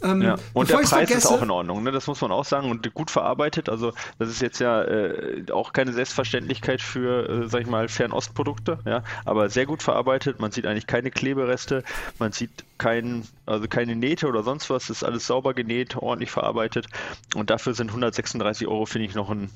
[0.02, 0.37] Ähm, ja.
[0.52, 1.90] Und der Preis vergesse, ist auch in Ordnung, ne?
[1.90, 3.68] das muss man auch sagen und gut verarbeitet.
[3.68, 8.78] Also das ist jetzt ja äh, auch keine Selbstverständlichkeit für, äh, sag ich mal, Fernostprodukte,
[8.87, 10.40] ja, aber sehr gut verarbeitet.
[10.40, 11.82] Man sieht eigentlich keine Klebereste,
[12.18, 16.87] man sieht kein, also keine Nähte oder sonst was, ist alles sauber genäht, ordentlich verarbeitet
[17.34, 19.50] und dafür sind 136 Euro, finde ich, noch ein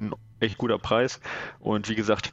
[0.00, 1.20] ein echt guter Preis.
[1.58, 2.32] Und wie gesagt,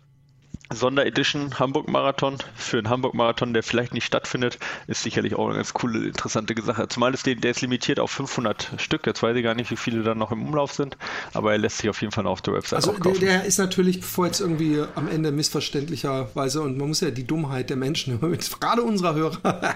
[0.71, 5.55] Sonderedition Hamburg Marathon für einen Hamburg Marathon, der vielleicht nicht stattfindet, ist sicherlich auch eine
[5.55, 6.87] ganz coole, interessante Sache.
[6.87, 9.05] Zumal ist der, der ist limitiert auf 500 Stück.
[9.05, 10.97] Jetzt weiß ich gar nicht, wie viele dann noch im Umlauf sind,
[11.33, 13.99] aber er lässt sich auf jeden Fall auf der Website also der, der, ist natürlich,
[13.99, 18.19] bevor jetzt irgendwie am Ende missverständlicherweise und man muss ja die Dummheit der Menschen,
[18.59, 19.75] gerade unserer Hörer,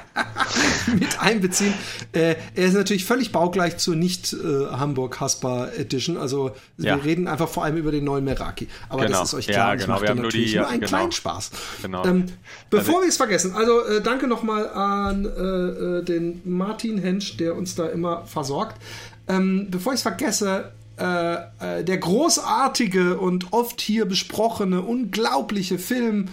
[0.99, 1.73] mit einbeziehen.
[2.13, 6.17] Äh, er ist natürlich völlig baugleich zur nicht äh, Hamburg Haspa Edition.
[6.17, 6.95] Also ja.
[6.95, 8.67] wir reden einfach vor allem über den neuen Meraki.
[8.89, 9.19] Aber genau.
[9.19, 9.69] das ist euch klar.
[9.69, 10.01] Ja, genau.
[10.01, 10.97] Wir haben nur, die, nur einen genau.
[10.97, 11.51] kleinen Spaß.
[11.81, 12.05] Genau.
[12.05, 12.25] Ähm,
[12.69, 17.37] bevor also, wir es vergessen, also äh, danke nochmal an äh, äh, den Martin Hensch,
[17.37, 18.81] der uns da immer versorgt.
[19.27, 26.29] Ähm, bevor ich es vergesse, äh, äh, der großartige und oft hier besprochene, unglaubliche Film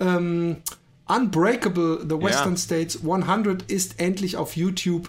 [0.00, 0.56] ähm,
[1.06, 2.58] Unbreakable, The Western ja.
[2.58, 5.08] States 100 ist endlich auf YouTube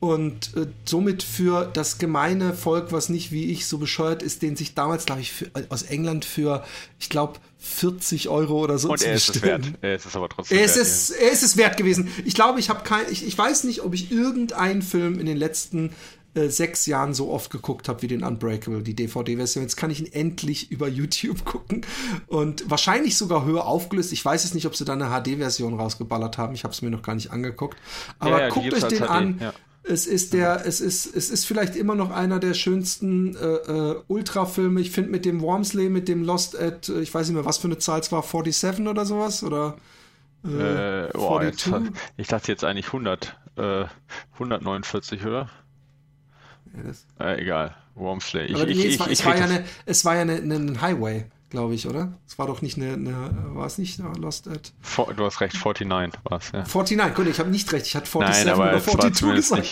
[0.00, 4.54] und äh, somit für das gemeine Volk, was nicht wie ich so bescheuert ist, den
[4.54, 6.64] sich damals, glaube ich, für, äh, aus England für,
[7.00, 9.64] ich glaube, 40 Euro oder so Und er ist es wert.
[9.80, 10.86] Er ist es aber trotzdem er ist wert.
[10.86, 12.08] Es, er ist es wert gewesen.
[12.24, 15.36] Ich glaube, ich habe kein, ich, ich weiß nicht, ob ich irgendeinen Film in den
[15.36, 15.90] letzten
[16.34, 19.64] äh, sechs Jahren so oft geguckt habe wie den Unbreakable, die DVD-Version.
[19.64, 21.84] Jetzt kann ich ihn endlich über YouTube gucken
[22.28, 24.12] und wahrscheinlich sogar höher aufgelöst.
[24.12, 26.54] Ich weiß es nicht, ob sie da eine HD-Version rausgeballert haben.
[26.54, 27.78] Ich habe es mir noch gar nicht angeguckt.
[28.20, 29.52] Aber ja, ja, guckt euch den HD, an.
[29.88, 29.94] Ja.
[29.94, 34.02] Es ist der, es ist, es ist vielleicht immer noch einer der schönsten äh, äh,
[34.06, 34.80] Ultra-Filme.
[34.80, 37.58] Ich finde mit dem Wormsley, mit dem Lost at, äh, ich weiß nicht mehr, was
[37.58, 39.76] für eine Zahl es war, 47 oder sowas oder
[40.44, 41.68] äh, äh, oh, jetzt,
[42.16, 43.84] ich dachte jetzt eigentlich 100, äh,
[44.34, 45.50] 149, oder?
[47.18, 48.46] Äh, egal, Wormsley.
[48.46, 50.36] Ich, Aber ich, nee, ich, es, war, es, war ja eine, es war ja eine,
[50.36, 52.12] eine Highway, glaube ich, oder?
[52.26, 54.72] Es war doch nicht eine, eine war es nicht Lost at?
[54.80, 56.64] For, du hast recht, 49 war es, ja.
[56.64, 59.68] 49, gut, ich habe nicht recht, ich hatte 47 Nein, oder 42 gesagt.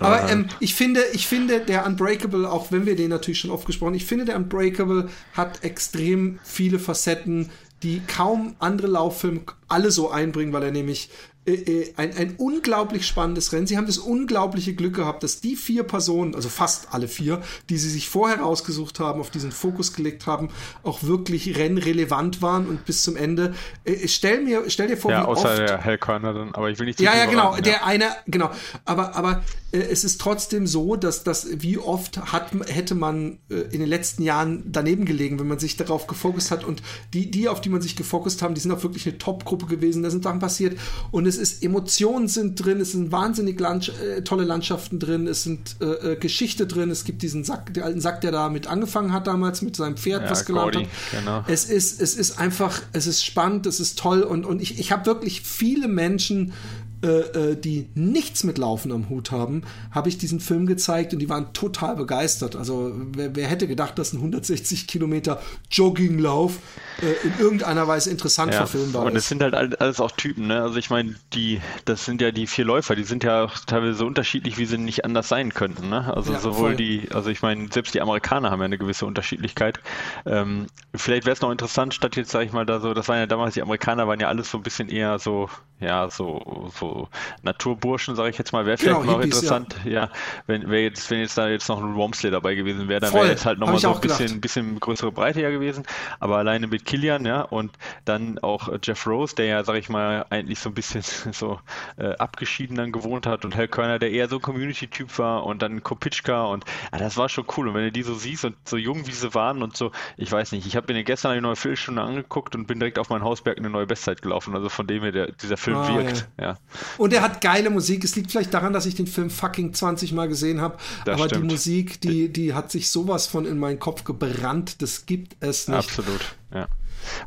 [0.00, 3.66] Aber ähm, ich finde, ich finde, der Unbreakable, auch wenn wir den natürlich schon oft
[3.66, 7.50] gesprochen, ich finde, der Unbreakable hat extrem viele Facetten,
[7.82, 11.10] die kaum andere Lauffilme alle so einbringen, weil er nämlich
[11.48, 13.66] äh, äh, ein, ein unglaublich spannendes Rennen.
[13.66, 17.78] Sie haben das unglaubliche Glück gehabt, dass die vier Personen, also fast alle vier, die
[17.78, 20.50] sie sich vorher rausgesucht haben, auf diesen Fokus gelegt haben,
[20.82, 23.54] auch wirklich rennrelevant waren und bis zum Ende.
[23.84, 26.78] Äh, stell mir, stell dir vor, ja, wie außer oft, der Hellkörner dann, aber ich
[26.78, 27.00] will nicht.
[27.00, 27.62] Ja, ja, genau, ja.
[27.62, 28.50] der eine, genau.
[28.84, 33.54] Aber, aber äh, es ist trotzdem so, dass das, wie oft hat, hätte man äh,
[33.54, 36.82] in den letzten Jahren daneben gelegen, wenn man sich darauf gefokust hat und
[37.14, 40.02] die, die, auf die man sich gefokust haben, die sind auch wirklich eine Top-Gruppe gewesen.
[40.02, 40.78] Da sind Sachen passiert
[41.10, 45.42] und es ist Emotionen sind drin, es sind wahnsinnig Land, äh, tolle Landschaften drin, es
[45.42, 49.12] sind äh, äh, Geschichte drin, es gibt diesen Sack, den alten Sack, der damit angefangen
[49.12, 50.86] hat damals mit seinem Pferd, ja, was gelernt hat.
[51.12, 51.44] Genau.
[51.48, 54.92] Es ist, es ist einfach, es ist spannend, es ist toll und, und ich, ich
[54.92, 56.52] habe wirklich viele Menschen
[57.00, 61.20] äh, äh, die nichts mit Laufen am Hut haben, habe ich diesen Film gezeigt und
[61.20, 62.56] die waren total begeistert.
[62.56, 66.58] Also wer, wer hätte gedacht, dass ein 160 Kilometer Jogginglauf
[67.02, 69.10] äh, in irgendeiner Weise interessant ja, verfilmbar ist.
[69.10, 70.62] Und es sind halt alles auch Typen, ne?
[70.62, 74.06] Also ich meine, die, das sind ja die vier Läufer, die sind ja teilweise so
[74.06, 76.12] unterschiedlich, wie sie nicht anders sein könnten, ne?
[76.14, 76.76] Also ja, sowohl voll.
[76.76, 79.80] die, also ich meine, selbst die Amerikaner haben ja eine gewisse Unterschiedlichkeit.
[80.26, 83.18] Ähm, vielleicht wäre es noch interessant, statt jetzt, sage ich mal, da so, das waren
[83.18, 85.48] ja damals, die Amerikaner waren ja alles so ein bisschen eher so,
[85.80, 87.08] ja, so, so
[87.42, 90.10] Naturburschen, sage ich jetzt mal, wäre vielleicht genau, Hippies, interessant, ja, ja
[90.46, 93.46] wenn, jetzt, wenn jetzt da jetzt noch ein Wormsley dabei gewesen wäre, dann wäre jetzt
[93.46, 95.84] halt nochmal so ein bisschen, bisschen größere Breite ja gewesen.
[96.20, 97.72] Aber alleine mit Killian, ja, und
[98.06, 101.60] dann auch äh, Jeff Rose, der ja, sage ich mal, eigentlich so ein bisschen so
[101.98, 105.60] äh, abgeschieden dann gewohnt hat und Hal Körner, der eher so ein Community-Typ war und
[105.60, 107.68] dann Kopitschka und ja, das war schon cool.
[107.68, 110.32] Und wenn du die so siehst und so jung wie sie waren und so, ich
[110.32, 113.22] weiß nicht, ich habe mir gestern eine neue Viertelstunde angeguckt und bin direkt auf meinen
[113.22, 114.54] Hausberg eine neue Bestzeit gelaufen.
[114.54, 116.26] Also von dem her, der, dieser Film ah, wirkt.
[116.38, 116.44] Ja.
[116.44, 116.58] ja.
[116.96, 118.02] Und er hat geile Musik.
[118.02, 120.78] Es liegt vielleicht daran, dass ich den Film fucking 20 Mal gesehen habe.
[121.06, 121.44] Aber stimmt.
[121.44, 124.80] die Musik, die, die hat sich sowas von in meinen Kopf gebrannt.
[124.80, 125.76] Das gibt es nicht.
[125.76, 126.68] Absolut, ja.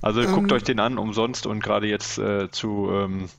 [0.01, 3.29] Also ähm, guckt euch den an, umsonst und gerade jetzt äh, zu ähm,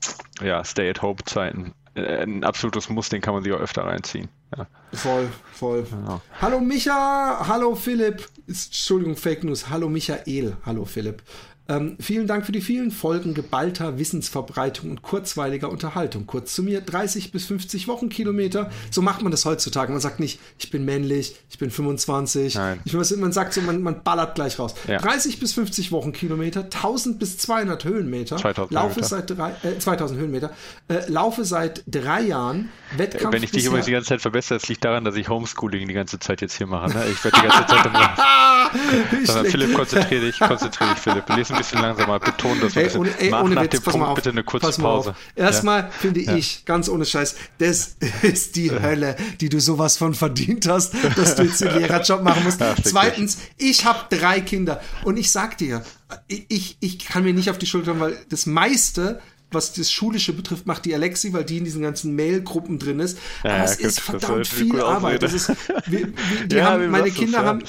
[0.41, 1.73] ja, Stay-at-Home-Zeiten.
[1.95, 4.29] Äh, ein absolutes Muss, den kann man sich auch öfter reinziehen.
[4.57, 4.67] Ja.
[4.93, 5.83] Voll, voll.
[5.83, 6.21] Genau.
[6.41, 8.27] Hallo Micha, hallo Philipp.
[8.47, 9.69] Entschuldigung, Fake News.
[9.69, 11.23] Hallo Michael, hallo Philipp.
[11.69, 16.27] Ähm, vielen Dank für die vielen Folgen geballter Wissensverbreitung und kurzweiliger Unterhaltung.
[16.27, 18.69] Kurz zu mir, 30 bis 50 Wochenkilometer.
[18.91, 19.91] So macht man das heutzutage.
[19.91, 22.55] Man sagt nicht, ich bin männlich, ich bin 25.
[22.55, 22.81] Nein.
[22.83, 24.75] Ich man sagt so, man, man ballert gleich raus.
[24.87, 24.97] Ja.
[24.97, 28.37] 30 bis 50 Wochenkilometer, 1000 bis 200 Höhenmeter.
[28.37, 29.07] 2000 laufe Höhenmeter.
[29.07, 30.51] seit drei, äh, 2000 Höhenmeter.
[30.89, 32.69] Äh, laufe seit drei Jahren.
[32.97, 35.87] Wettkampf Wenn ich dich übrigens die ganze Zeit verbessere, das liegt daran, dass ich Homeschooling
[35.87, 36.89] die ganze Zeit jetzt hier mache.
[36.93, 37.05] Ne?
[37.09, 37.83] Ich werde die ganze Zeit
[39.49, 41.29] Philipp, konzentriere dich, konzentriere dich, Philipp.
[41.29, 44.15] Lese ein bisschen langsamer, betone das ey, ohne, ey, ohne nach Witz, dem Punkt auf,
[44.15, 45.15] bitte eine kurze Pause.
[45.35, 45.89] Erstmal ja?
[45.89, 46.35] finde ja.
[46.35, 51.35] ich, ganz ohne Scheiß, das ist die Hölle, die du sowas von verdient hast, dass
[51.35, 52.59] du jetzt den Lehrerjob machen musst.
[52.59, 55.83] Ja, Zweitens, ich habe drei Kinder und ich sag dir,
[56.27, 59.21] ich, ich kann mir nicht auf die Schulter, weil das meiste
[59.53, 63.17] was das Schulische betrifft, macht die Alexi, weil die in diesen ganzen Mail-Gruppen drin ist.
[63.43, 65.23] Aber ja, es gut, ist verdammt viel Arbeit.
[65.23, 65.51] Das ist,
[65.87, 67.63] wie, wie, die ja, haben, meine Kinder das, haben,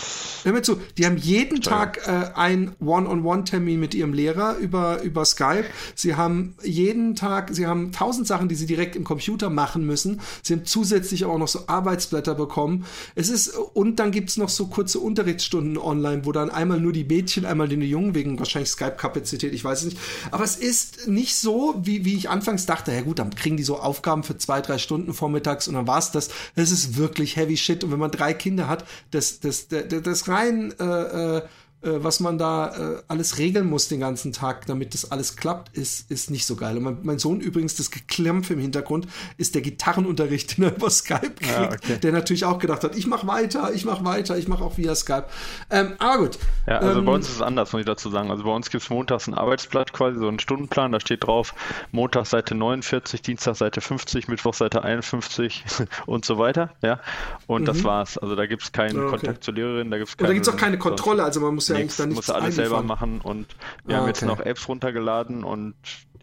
[0.44, 5.24] hör mir zu, die haben jeden Tag äh, ein One-on-One-Termin mit ihrem Lehrer über, über
[5.24, 5.66] Skype.
[5.94, 10.20] Sie haben jeden Tag, sie haben tausend Sachen, die sie direkt im Computer machen müssen.
[10.42, 12.86] Sie haben zusätzlich auch noch so Arbeitsblätter bekommen.
[13.14, 16.92] Es ist, und dann gibt es noch so kurze Unterrichtsstunden online, wo dann einmal nur
[16.92, 19.98] die Mädchen, einmal die Jungen wegen wahrscheinlich Skype-Kapazität, ich weiß es nicht.
[20.30, 23.62] Aber es ist nicht so, wie, wie ich anfangs dachte, ja gut, dann kriegen die
[23.62, 26.28] so Aufgaben für zwei, drei Stunden vormittags und dann war es das.
[26.54, 27.84] Es ist wirklich heavy shit.
[27.84, 31.42] Und wenn man drei Kinder hat, das, das, das, das rein äh, äh,
[31.90, 36.10] was man da äh, alles regeln muss den ganzen Tag, damit das alles klappt, ist,
[36.10, 36.76] ist nicht so geil.
[36.76, 40.90] Und mein, mein Sohn übrigens, das Geklämpf im Hintergrund, ist der Gitarrenunterricht, den er über
[40.90, 41.98] Skype kriegt, ja, okay.
[42.02, 44.94] der natürlich auch gedacht hat, ich mach weiter, ich mach weiter, ich mach auch via
[44.94, 45.26] Skype.
[45.70, 46.38] Ähm, aber gut.
[46.66, 48.30] Ja, also ähm, bei uns ist es anders, muss ich dazu sagen.
[48.30, 51.54] Also bei uns gibt es montags ein Arbeitsblatt quasi, so einen Stundenplan, da steht drauf,
[51.92, 55.64] Montag Seite 49, Dienstag Seite 50, Mittwoch Seite 51
[56.06, 56.70] und so weiter.
[56.82, 57.00] Ja.
[57.46, 57.66] Und mhm.
[57.66, 58.18] das war's.
[58.18, 59.10] Also da gibt es keinen okay.
[59.10, 60.28] Kontakt zur Lehrerin, da gibt es keine.
[60.28, 62.54] Und da gibt es auch keine Kontrolle, also man muss ja eigentlich da nichts alles
[62.56, 63.46] selber machen und
[63.84, 64.26] wir ah, haben jetzt okay.
[64.32, 65.74] noch Apps runtergeladen und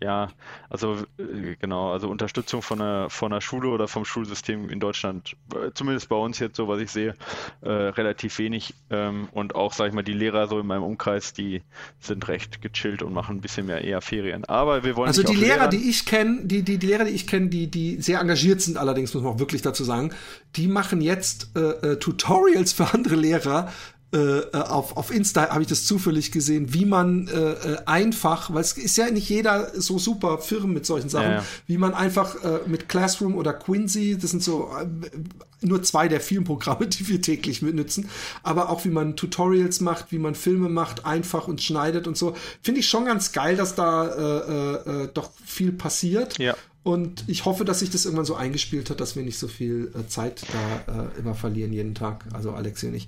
[0.02, 0.30] ja,
[0.70, 5.36] also äh, genau, also Unterstützung von einer, von einer Schule oder vom Schulsystem in Deutschland,
[5.54, 7.16] äh, zumindest bei uns jetzt so, was ich sehe,
[7.62, 8.74] äh, relativ wenig.
[8.90, 11.62] Ähm, und auch, sag ich mal, die Lehrer so in meinem Umkreis, die
[12.00, 14.44] sind recht gechillt und machen ein bisschen mehr eher Ferien.
[14.46, 17.12] Aber wir wollen Also die Lehrer, Lehrern die ich kenne, die, die, die Lehrer, die
[17.12, 20.14] ich kenne, die, die sehr engagiert sind, allerdings muss man auch wirklich dazu sagen,
[20.56, 23.72] die machen jetzt äh, äh Tutorials für andere Lehrer,
[24.14, 28.54] äh, äh, auf, auf Insta habe ich das zufällig gesehen, wie man äh, äh, einfach,
[28.54, 31.46] weil es ist ja nicht jeder so super firm mit solchen Sachen, ja, ja.
[31.68, 36.20] wie man einfach äh, mit Classroom oder Quincy, das sind so äh, nur zwei der
[36.20, 38.10] vielen Programme, die wir täglich benutzen,
[38.44, 42.36] aber auch wie man Tutorials macht, wie man Filme macht, einfach und schneidet und so.
[42.62, 46.38] Finde ich schon ganz geil, dass da äh, äh, doch viel passiert.
[46.38, 46.58] Ja.
[46.84, 49.94] Und ich hoffe, dass sich das irgendwann so eingespielt hat, dass wir nicht so viel
[50.08, 50.42] Zeit
[50.88, 52.26] da äh, immer verlieren jeden Tag.
[52.34, 53.08] Also Alex und ich.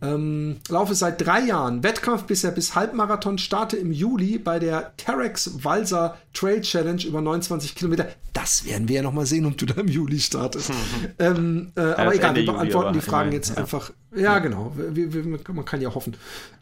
[0.00, 1.82] Ähm, laufe seit drei Jahren.
[1.82, 3.38] Wettkampf bisher bis Halbmarathon.
[3.38, 8.08] Starte im Juli bei der Terex Walser Trail Challenge über 29 Kilometer.
[8.32, 10.70] Das werden wir ja noch mal sehen, ob du da im Juli startest.
[11.20, 13.56] Ähm, äh, aber egal, wir beantworten die Fragen jetzt ja.
[13.56, 13.90] einfach.
[14.14, 14.72] Ja, genau.
[14.74, 16.16] Wir, wir, man kann ja hoffen.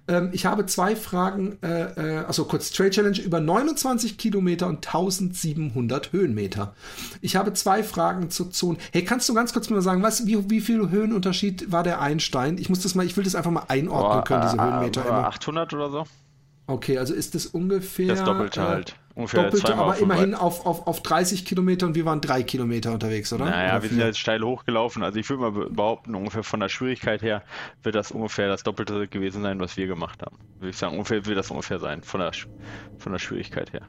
[0.09, 1.59] Ähm, ich habe zwei Fragen.
[1.63, 6.75] Äh, äh, also kurz Trail Challenge über 29 Kilometer und 1700 Höhenmeter.
[7.21, 8.79] Ich habe zwei Fragen zur Zone.
[8.93, 12.59] Hey, kannst du ganz kurz mal sagen, was, wie, wie viel Höhenunterschied war der Einstein?
[12.59, 15.11] Ich muss das mal, ich will das einfach mal einordnen können, diese Höhenmeter.
[15.11, 16.05] 800 oder so?
[16.67, 18.09] Okay, also ist das ungefähr.
[18.09, 18.97] Das Doppelte äh, halt.
[19.15, 22.93] Ungefähr Doppelte, aber auf immerhin auf, auf, auf 30 Kilometer und wir waren drei Kilometer
[22.93, 23.47] unterwegs, oder?
[23.47, 25.03] Naja, oder wir sind jetzt steil hochgelaufen.
[25.03, 27.43] Also ich würde mal behaupten, ungefähr von der Schwierigkeit her
[27.83, 30.37] wird das ungefähr das Doppelte gewesen sein, was wir gemacht haben.
[30.59, 32.33] Würde ich sagen, ungefähr wird das ungefähr sein, von der,
[32.99, 33.83] von der Schwierigkeit her.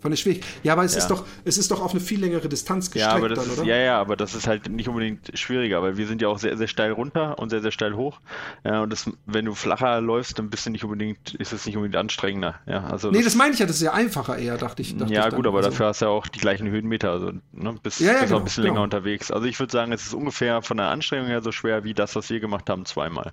[0.00, 0.48] Von der Schwierigkeit.
[0.62, 0.98] Ja, aber es ja.
[0.98, 3.58] ist doch, es ist doch auf eine viel längere Distanz gestreckt ja, aber das dann,
[3.58, 3.64] oder?
[3.64, 6.56] ja, ja, aber das ist halt nicht unbedingt schwieriger, weil wir sind ja auch sehr,
[6.56, 8.18] sehr steil runter und sehr, sehr steil hoch.
[8.64, 11.76] Ja, und das, wenn du flacher läufst, dann bist du nicht unbedingt, ist es nicht
[11.76, 12.54] unbedingt anstrengender.
[12.66, 14.96] Ja, also nee, das, das meine ich ja, das ist ja einfacher eher, dachte ich.
[14.96, 15.68] Dachte ja, ich gut, aber also.
[15.68, 18.36] dafür hast du ja auch die gleichen Höhenmeter, also ne, bist, ja, ja, bist genau,
[18.36, 18.74] auch ein bisschen genau.
[18.74, 19.30] länger unterwegs.
[19.30, 22.16] Also ich würde sagen, es ist ungefähr von der Anstrengung her so schwer wie das,
[22.16, 23.32] was wir gemacht haben, zweimal.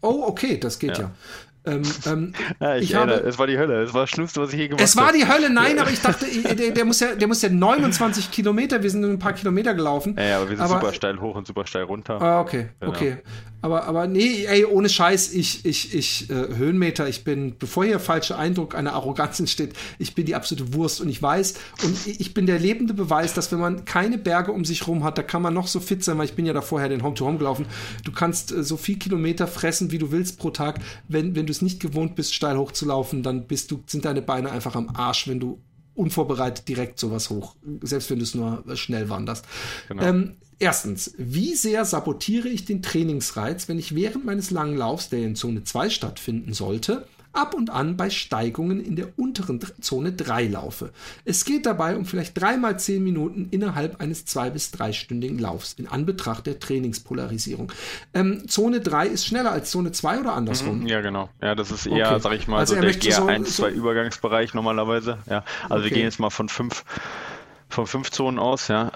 [0.00, 1.04] Oh, okay, das geht ja.
[1.04, 1.10] ja.
[1.64, 3.82] Ähm, ähm, ja, ich, ich habe, es war die Hölle.
[3.82, 4.84] Es war das Schlimmste, was ich je gemacht habe.
[4.84, 7.48] Es war die Hölle, nein, aber ich dachte, der, der, muss ja, der muss ja
[7.48, 10.14] 29 Kilometer, wir sind ein paar Kilometer gelaufen.
[10.16, 12.20] Ja, ja aber wir sind aber, super steil hoch und super steil runter.
[12.20, 12.92] Ah, okay, genau.
[12.92, 13.18] okay.
[13.60, 17.98] Aber, aber nee, ey, ohne Scheiß, ich, ich, ich, äh, Höhenmeter, ich bin, bevor hier
[17.98, 22.34] falscher Eindruck einer Arroganz entsteht, ich bin die absolute Wurst und ich weiß, und ich
[22.34, 25.42] bin der lebende Beweis, dass wenn man keine Berge um sich rum hat, da kann
[25.42, 27.66] man noch so fit sein, weil ich bin ja da vorher den Home-to-Home -Home gelaufen,
[28.04, 31.50] du kannst äh, so viel Kilometer fressen, wie du willst pro Tag, wenn, wenn du
[31.50, 35.26] es nicht gewohnt bist, steil hochzulaufen, dann bist du, sind deine Beine einfach am Arsch,
[35.26, 35.60] wenn du
[35.94, 39.44] unvorbereitet direkt sowas hoch, selbst wenn du es nur schnell wanderst.
[39.88, 40.02] Genau.
[40.02, 45.20] Ähm, erstens, wie sehr sabotiere ich den Trainingsreiz, wenn ich während meines langen Laufs, der
[45.20, 50.46] in Zone 2 stattfinden sollte, ab und an bei Steigungen in der unteren Zone 3
[50.48, 50.90] laufe.
[51.24, 55.86] Es geht dabei um vielleicht dreimal zehn Minuten innerhalb eines zwei- bis dreistündigen Laufs in
[55.86, 57.70] Anbetracht der Trainingspolarisierung.
[58.14, 60.80] Ähm, Zone 3 ist schneller als Zone 2 oder andersrum?
[60.80, 61.28] Mhm, ja, genau.
[61.40, 62.20] Ja, das ist eher, okay.
[62.20, 65.18] sag ich mal, also so der GR1, so, 2 Übergangsbereich normalerweise.
[65.28, 65.84] Ja, also okay.
[65.84, 66.84] wir gehen jetzt mal von 5
[67.68, 68.88] von fünf Zonen aus, ja.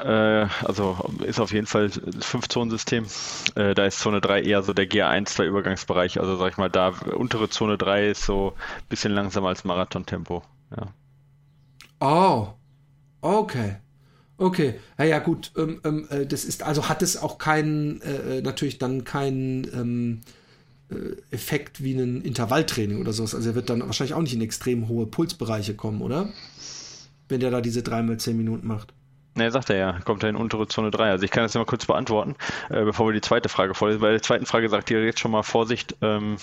[0.43, 3.07] Äh, also ist auf jeden Fall Fünf-Zonen-System.
[3.55, 6.19] Äh, da ist Zone 3 eher so der GA1, der Übergangsbereich.
[6.19, 10.43] Also sag ich mal, da untere Zone 3 ist so ein bisschen langsamer als Marathon-Tempo.
[10.77, 10.93] Ja.
[12.01, 12.49] Oh,
[13.21, 13.77] okay.
[14.39, 18.39] Okay, ja, ja gut, ähm, ähm, äh, das ist, also hat es auch keinen, äh,
[18.39, 20.21] äh, natürlich dann keinen ähm,
[20.91, 23.35] äh, Effekt wie ein Intervalltraining oder sowas.
[23.37, 26.31] Also er wird dann wahrscheinlich auch nicht in extrem hohe Pulsbereiche kommen, oder?
[27.33, 28.93] Wenn der da diese 3 mal 10 Minuten macht.
[29.35, 31.11] Ne, sagt er ja, kommt er in untere Zone 3.
[31.11, 32.37] Also ich kann das ja mal kurz beantworten,
[32.69, 34.01] äh, bevor wir die zweite Frage vorlesen.
[34.03, 36.37] Bei der zweiten Frage sagt ihr jetzt schon mal Vorsicht, ähm,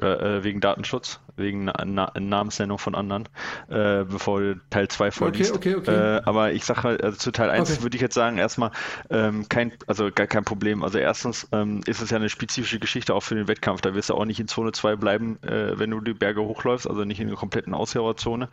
[0.00, 3.28] äh, wegen Datenschutz, wegen Na Namensnennung von anderen,
[3.68, 5.54] äh, bevor du Teil 2 vorliest.
[5.54, 6.16] Okay, okay, okay.
[6.16, 7.82] Äh, aber ich sage halt, also zu Teil 1 okay.
[7.82, 8.70] würde ich jetzt sagen, erstmal
[9.10, 10.82] ähm, kein, also gar kein Problem.
[10.82, 13.80] Also erstens ähm, ist es ja eine spezifische Geschichte auch für den Wettkampf.
[13.80, 16.88] Da wirst du auch nicht in Zone 2 bleiben, äh, wenn du die Berge hochläufst,
[16.88, 18.48] also nicht in der kompletten Aushörerzone.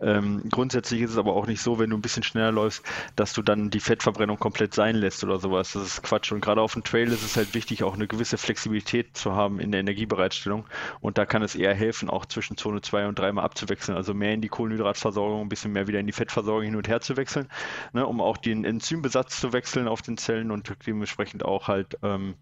[0.00, 2.84] Ähm, grundsätzlich ist es aber auch nicht so, wenn du ein bisschen schneller läufst,
[3.16, 5.72] dass du dann die Fettverbrennung komplett sein lässt oder sowas.
[5.72, 6.32] Das ist Quatsch.
[6.32, 9.60] Und gerade auf dem Trail ist es halt wichtig, auch eine gewisse Flexibilität zu haben
[9.60, 10.64] in der Energiebereitstellung.
[11.00, 13.96] Und da kann es eher helfen, auch zwischen Zone 2 und 3 mal abzuwechseln.
[13.96, 17.00] Also mehr in die Kohlenhydratversorgung, ein bisschen mehr wieder in die Fettversorgung hin und her
[17.00, 17.48] zu wechseln,
[17.92, 22.34] ne, um auch den Enzymbesatz zu wechseln auf den Zellen und dementsprechend auch halt ähm,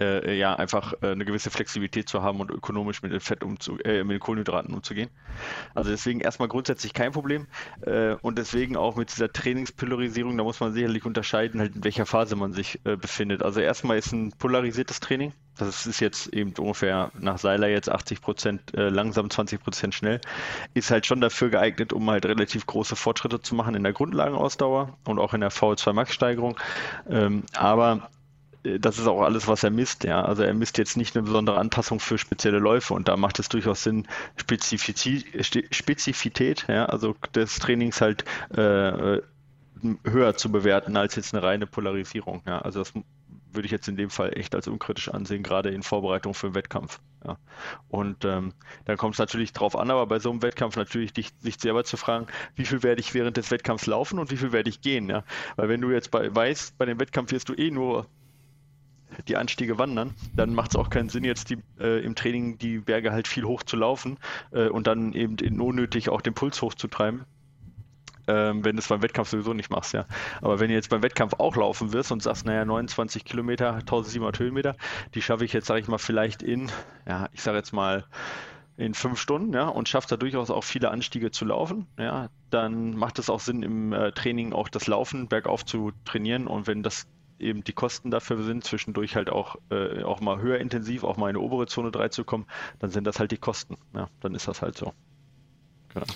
[0.00, 4.04] äh, ja, einfach äh, eine gewisse Flexibilität zu haben und ökonomisch mit, Fett umzu äh,
[4.04, 5.10] mit Kohlenhydraten umzugehen.
[5.74, 7.46] Also deswegen erstmal grundsätzlich kein Problem
[7.82, 12.06] äh, und deswegen auch mit dieser Trainingspolarisierung, da muss man sicherlich unterscheiden, halt in welcher
[12.06, 13.42] Phase man sich äh, befindet.
[13.42, 18.22] Also erstmal ist ein polarisiertes Training, das ist jetzt eben ungefähr nach Seiler jetzt 80
[18.22, 20.20] Prozent äh, langsam, 20 Prozent schnell,
[20.74, 24.96] ist halt schon dafür geeignet, um halt relativ große Fortschritte zu machen in der Grundlagenausdauer
[25.04, 26.58] und auch in der VO2 Max Steigerung.
[27.08, 28.08] Ähm, aber
[28.62, 30.04] das ist auch alles, was er misst.
[30.04, 30.24] Ja.
[30.24, 33.48] Also er misst jetzt nicht eine besondere Anpassung für spezielle Läufe und da macht es
[33.48, 35.26] durchaus Sinn, Spezifität,
[36.68, 39.20] ja, also des Trainings halt äh,
[40.04, 42.42] höher zu bewerten als jetzt eine reine Polarisierung.
[42.46, 42.60] Ja.
[42.60, 42.92] Also das
[43.54, 46.54] würde ich jetzt in dem Fall echt als unkritisch ansehen, gerade in Vorbereitung für den
[46.54, 47.00] Wettkampf.
[47.26, 47.36] Ja.
[47.88, 51.30] Und ähm, dann kommt es natürlich drauf an, aber bei so einem Wettkampf natürlich dich,
[51.40, 54.52] sich selber zu fragen, wie viel werde ich während des Wettkampfs laufen und wie viel
[54.52, 55.08] werde ich gehen.
[55.08, 55.24] Ja.
[55.56, 58.06] Weil wenn du jetzt bei, weißt, bei dem Wettkampf wirst du eh nur
[59.28, 62.78] die Anstiege wandern, dann macht es auch keinen Sinn, jetzt die, äh, im Training die
[62.78, 64.18] Berge halt viel hoch zu laufen
[64.52, 67.24] äh, und dann eben unnötig auch den Puls hochzutreiben.
[68.28, 70.06] Ähm, wenn du es beim Wettkampf sowieso nicht machst, ja.
[70.40, 74.38] Aber wenn du jetzt beim Wettkampf auch laufen wirst und sagst, naja, 29 Kilometer, 1700
[74.38, 74.76] Höhenmeter,
[75.14, 76.70] die schaffe ich jetzt, sage ich mal, vielleicht in,
[77.06, 78.04] ja, ich sage jetzt mal,
[78.76, 82.96] in fünf Stunden, ja, und schafft da durchaus auch viele Anstiege zu laufen, ja, dann
[82.96, 86.46] macht es auch Sinn, im äh, Training auch das Laufen bergauf zu trainieren.
[86.46, 87.06] Und wenn das
[87.42, 91.30] eben die Kosten dafür sind, zwischendurch halt auch, äh, auch mal höher intensiv, auch mal
[91.30, 92.46] in eine obere Zone 3 zu kommen,
[92.78, 93.76] dann sind das halt die Kosten.
[93.94, 94.92] Ja, dann ist das halt so.
[95.92, 96.06] Genau.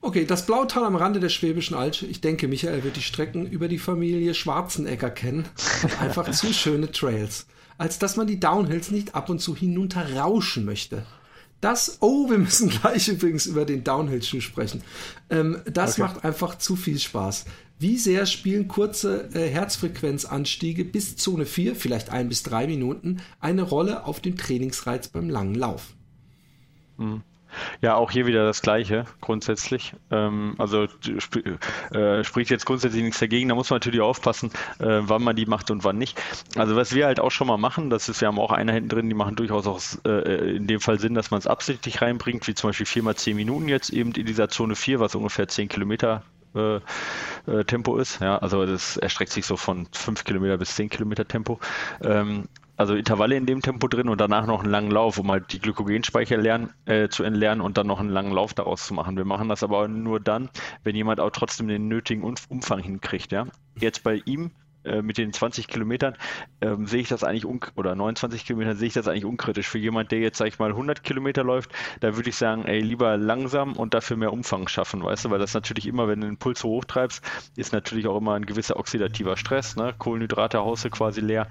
[0.00, 2.02] Okay, das Blautal am Rande der Schwäbischen Alb.
[2.02, 5.48] Ich denke, Michael wird die Strecken über die Familie Schwarzenegger kennen.
[6.00, 7.46] einfach zu schöne Trails.
[7.78, 11.04] Als dass man die Downhills nicht ab und zu hinunterrauschen möchte.
[11.60, 14.82] Das, oh, wir müssen gleich übrigens über den Downhill-Schuh sprechen.
[15.30, 16.02] Ähm, das okay.
[16.02, 17.46] macht einfach zu viel Spaß.
[17.78, 23.62] Wie sehr spielen kurze äh, Herzfrequenzanstiege bis Zone 4, vielleicht ein bis drei Minuten, eine
[23.62, 25.94] Rolle auf dem Trainingsreiz beim langen Lauf?
[26.96, 27.22] Mhm.
[27.80, 29.94] Ja, auch hier wieder das Gleiche grundsätzlich.
[30.10, 30.86] Ähm, also
[31.20, 31.56] sp
[31.92, 33.48] äh, spricht jetzt grundsätzlich nichts dagegen.
[33.48, 36.20] Da muss man natürlich aufpassen, äh, wann man die macht und wann nicht.
[36.56, 38.88] Also was wir halt auch schon mal machen, das ist, wir haben auch eine hinten
[38.88, 42.46] drin, die machen durchaus auch äh, in dem Fall Sinn, dass man es absichtlich reinbringt,
[42.46, 45.48] wie zum Beispiel 4 mal 10 Minuten jetzt eben in dieser Zone 4, was ungefähr
[45.48, 46.22] 10 Kilometer
[46.56, 46.80] äh,
[47.50, 48.20] äh, Tempo ist.
[48.20, 51.60] Ja, also das erstreckt sich so von 5 Kilometer bis 10 Kilometer Tempo.
[52.02, 55.52] Ähm, also Intervalle in dem Tempo drin und danach noch einen langen Lauf, um halt
[55.52, 59.16] die Glykogenspeicher lernen, äh, zu entlernen und dann noch einen langen Lauf daraus zu machen.
[59.16, 60.50] Wir machen das aber nur dann,
[60.84, 63.32] wenn jemand auch trotzdem den nötigen Umfang hinkriegt.
[63.32, 63.46] Ja?
[63.78, 64.50] Jetzt bei ihm
[64.86, 66.16] äh, mit den 20 Kilometern
[66.60, 67.44] ähm, sehe ich das eigentlich,
[67.76, 69.68] oder 29 Kilometern sehe ich das eigentlich unkritisch.
[69.68, 72.80] Für jemand, der jetzt, sag ich mal, 100 Kilometer läuft, da würde ich sagen, ey,
[72.80, 76.26] lieber langsam und dafür mehr Umfang schaffen, weißt du, weil das natürlich immer, wenn du
[76.26, 77.22] den Puls so hochtreibst,
[77.56, 79.94] ist natürlich auch immer ein gewisser oxidativer Stress, ne?
[79.98, 81.48] Kohlenhydrate haust quasi leer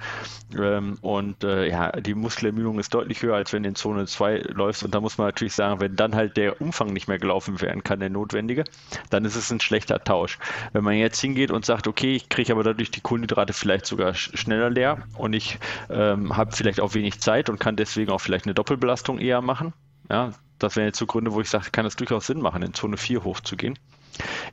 [0.58, 4.44] ähm, und äh, ja, die Muskelermüdung ist deutlich höher, als wenn du in Zone 2
[4.54, 7.60] läufst und da muss man natürlich sagen, wenn dann halt der Umfang nicht mehr gelaufen
[7.62, 8.64] werden kann, der notwendige,
[9.10, 10.38] dann ist es ein schlechter Tausch.
[10.74, 13.86] Wenn man jetzt hingeht und sagt, okay, ich kriege aber dadurch die Kohlenhydrate Kohlenhydrate vielleicht
[13.86, 15.58] sogar schneller leer und ich
[15.90, 19.74] ähm, habe vielleicht auch wenig Zeit und kann deswegen auch vielleicht eine Doppelbelastung eher machen.
[20.10, 22.74] Ja, das wären jetzt so Gründe, wo ich sage, kann es durchaus Sinn machen, in
[22.74, 23.78] Zone 4 hochzugehen.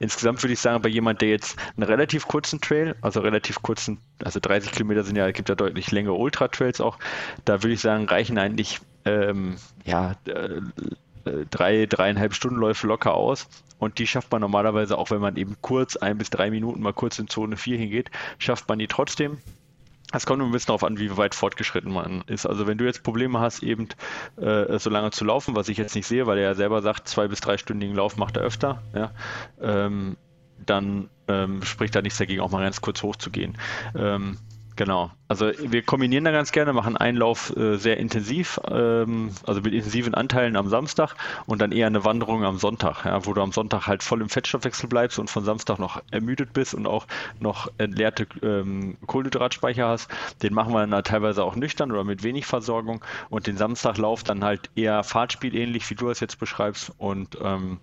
[0.01, 3.99] Insgesamt würde ich sagen, bei jemand, der jetzt einen relativ kurzen Trail, also relativ kurzen,
[4.25, 6.99] also 30 Kilometer sind ja, gibt ja deutlich längere Ultra-Trails auch,
[7.45, 10.61] da würde ich sagen, reichen eigentlich ähm, ja, äh,
[11.51, 13.49] drei, dreieinhalb Stundenläufe locker aus.
[13.79, 16.93] Und die schafft man normalerweise, auch wenn man eben kurz, ein bis drei Minuten mal
[16.93, 19.39] kurz in Zone 4 hingeht, schafft man die trotzdem.
[20.13, 22.47] Es kommt ein bisschen darauf an, wie weit fortgeschritten man ist.
[22.47, 23.89] Also wenn du jetzt Probleme hast, eben
[24.37, 27.09] äh, so lange zu laufen, was ich jetzt nicht sehe, weil er ja selber sagt,
[27.09, 29.11] zwei bis dreistündigen Lauf macht er öfter, ja,
[29.61, 30.17] ähm,
[30.65, 33.57] dann ähm, spricht da nichts dagegen, auch mal ganz kurz hochzugehen.
[33.97, 34.39] Ähm,
[34.75, 35.11] Genau.
[35.29, 39.75] Also wir kombinieren da ganz gerne, machen einen Lauf äh, sehr intensiv, ähm, also mit
[39.75, 41.15] intensiven Anteilen am Samstag
[41.47, 44.31] und dann eher eine Wanderung am Sonntag, ja, wo du am Sonntag halt voll im
[44.31, 47.07] Fettstoffwechsel bleibst und von Samstag noch ermüdet bist und auch
[47.39, 50.11] noch entleerte ähm, Kohlenhydratspeicher hast.
[50.43, 54.43] Den machen wir dann teilweise auch nüchtern oder mit wenig Versorgung und den Samstaglauf dann
[54.43, 57.81] halt eher Fahrtspiel ähnlich, wie du es jetzt beschreibst und ähm,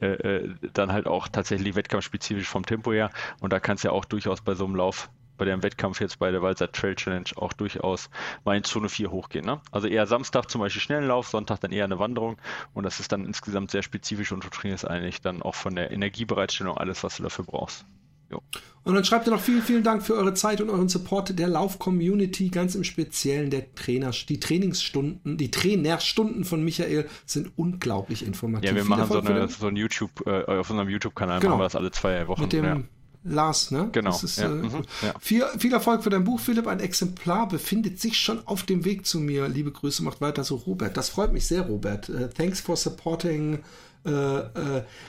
[0.00, 3.10] äh, äh, dann halt auch tatsächlich wettkampfspezifisch vom Tempo her.
[3.38, 5.08] Und da kannst du ja auch durchaus bei so einem Lauf
[5.42, 8.10] bei dem Wettkampf jetzt bei der Walser Trail Challenge auch durchaus
[8.44, 9.44] mal in Zone 4 hochgehen.
[9.44, 9.60] Ne?
[9.72, 12.36] Also eher Samstag zum Beispiel schnellen Lauf, Sonntag dann eher eine Wanderung
[12.74, 15.90] und das ist dann insgesamt sehr spezifisch und du trainierst eigentlich dann auch von der
[15.90, 17.84] Energiebereitstellung alles, was du dafür brauchst.
[18.30, 18.40] Jo.
[18.84, 21.48] Und dann schreibt ihr noch vielen, vielen Dank für eure Zeit und euren Support der
[21.48, 28.70] Lauf-Community, ganz im Speziellen der Trainer, die Trainingsstunden, die Trainerstunden von Michael sind unglaublich informativ.
[28.70, 31.50] Ja, wir machen so, eine, so ein YouTube, äh, auf unserem YouTube-Kanal genau.
[31.50, 32.42] machen wir das alle zwei Wochen.
[32.42, 32.80] Mit dem ja.
[33.24, 33.88] Lars, ne?
[33.92, 34.10] Genau.
[34.10, 34.46] Ist, ja.
[34.46, 34.84] Äh, mhm.
[35.02, 35.14] ja.
[35.20, 36.66] viel, viel, Erfolg für dein Buch, Philipp.
[36.66, 39.48] Ein Exemplar befindet sich schon auf dem Weg zu mir.
[39.48, 40.96] Liebe Grüße, macht weiter so, Robert.
[40.96, 42.08] Das freut mich sehr, Robert.
[42.08, 43.60] Uh, thanks for supporting.
[44.04, 44.42] Uh, uh,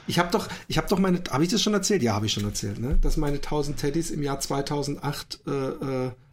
[0.06, 2.02] ich habe doch, ich habe doch meine, habe ich das schon erzählt?
[2.02, 2.96] Ja, habe ich schon erzählt, ne?
[3.00, 5.40] Dass meine 1000 Teddys im Jahr 2008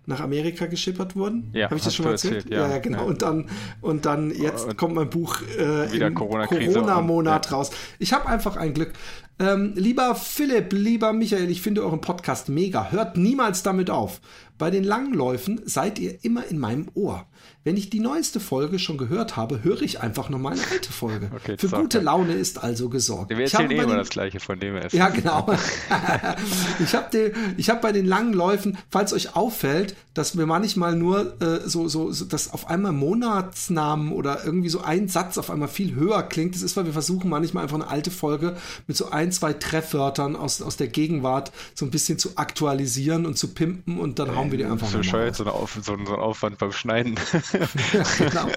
[0.06, 1.50] nach Amerika geschippert wurden.
[1.54, 2.46] Ja, habe ich das schon mal erzählt?
[2.46, 2.68] erzählt ja.
[2.68, 3.00] ja, genau.
[3.00, 3.04] Ja.
[3.06, 3.50] Und dann
[3.82, 7.72] und dann jetzt und kommt mein Buch äh, im Corona-Monat Corona raus.
[8.00, 8.94] Ich habe einfach ein Glück.
[9.42, 12.92] Ähm, lieber Philipp, lieber Michael, ich finde euren Podcast mega.
[12.92, 14.22] Hört niemals damit auf.
[14.62, 17.26] Bei den Langläufen seid ihr immer in meinem Ohr.
[17.64, 21.32] Wenn ich die neueste Folge schon gehört habe, höre ich einfach nochmal eine alte Folge.
[21.42, 22.06] Okay, Für gute okay.
[22.06, 23.32] Laune ist also gesorgt.
[23.32, 25.48] Wir erzählen eh immer das Gleiche von dem er Ja, genau.
[26.80, 31.68] ich habe hab bei den langen Läufen, falls euch auffällt, dass wir manchmal nur äh,
[31.68, 35.96] so, so, so, dass auf einmal Monatsnamen oder irgendwie so ein Satz auf einmal viel
[35.96, 36.54] höher klingt.
[36.54, 38.58] Das ist, weil wir versuchen manchmal einfach eine alte Folge
[38.88, 43.38] mit so ein, zwei Treffwörtern aus, aus der Gegenwart so ein bisschen zu aktualisieren und
[43.38, 44.98] zu pimpen und dann hauen wir die einfach mal.
[44.98, 47.16] Bescheuert, so, Auf, so, ein Aufwand beim Schneiden.
[48.18, 48.48] genau.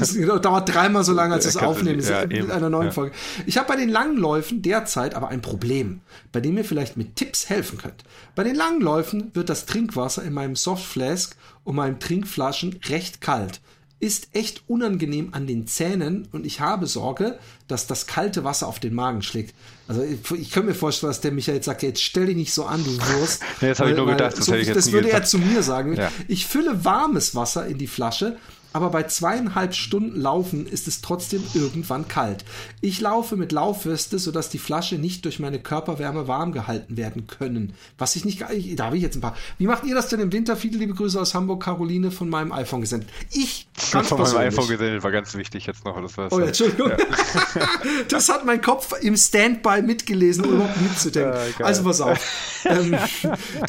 [0.00, 2.92] Es dauert dreimal so lange, als das Aufnehmen ja, mit einer neuen ja.
[2.92, 3.14] Folge.
[3.46, 6.00] Ich habe bei den langen Läufen derzeit aber ein Problem,
[6.32, 8.04] bei dem ihr vielleicht mit Tipps helfen könnt.
[8.34, 13.60] Bei den langen Läufen wird das Trinkwasser in meinem Softflask und meinen Trinkflaschen recht kalt
[14.00, 18.78] ist echt unangenehm an den Zähnen und ich habe Sorge, dass das kalte Wasser auf
[18.78, 19.54] den Magen schlägt.
[19.88, 22.66] Also ich, ich kann mir vorstellen, dass der Michael sagt, jetzt stell dich nicht so
[22.66, 23.42] an, du Wurst.
[23.62, 24.36] nee, das habe ich nur gedacht.
[24.36, 25.96] Das, so, das würde er zu mir sagen.
[25.96, 26.12] Ja.
[26.28, 28.36] Ich fülle warmes Wasser in die Flasche
[28.72, 32.44] aber bei zweieinhalb Stunden Laufen ist es trotzdem irgendwann kalt.
[32.80, 37.72] Ich laufe mit Laufweste, sodass die Flasche nicht durch meine Körperwärme warm gehalten werden können.
[37.96, 39.36] Was ich nicht, da habe ich jetzt ein paar.
[39.56, 40.56] Wie macht ihr das denn im Winter?
[40.56, 43.08] Viele liebe Grüße aus Hamburg, Caroline von meinem iPhone gesendet.
[43.30, 46.00] Ich ganz von meinem iPhone gesendet war ganz wichtig jetzt noch.
[46.00, 46.90] Das oh, ja, Entschuldigung.
[46.90, 46.96] Ja.
[48.08, 51.38] das hat mein Kopf im Standby mitgelesen, um überhaupt mitzudenken.
[51.58, 52.18] Ja, also pass auf.
[52.64, 52.96] ähm,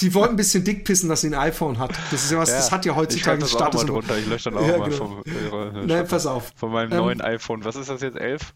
[0.01, 1.91] die wollten ein bisschen dick pissen, dass sie ein iPhone hat.
[2.11, 3.85] Das ist ja was, das hat ja heutzutage Status.
[3.85, 4.17] Drunter.
[4.17, 6.51] Ich lösche dann auch mal vom, äh, Nein, pass auf.
[6.55, 7.63] Von meinem ähm, neuen iPhone.
[7.65, 8.17] Was ist das jetzt?
[8.17, 8.53] 11?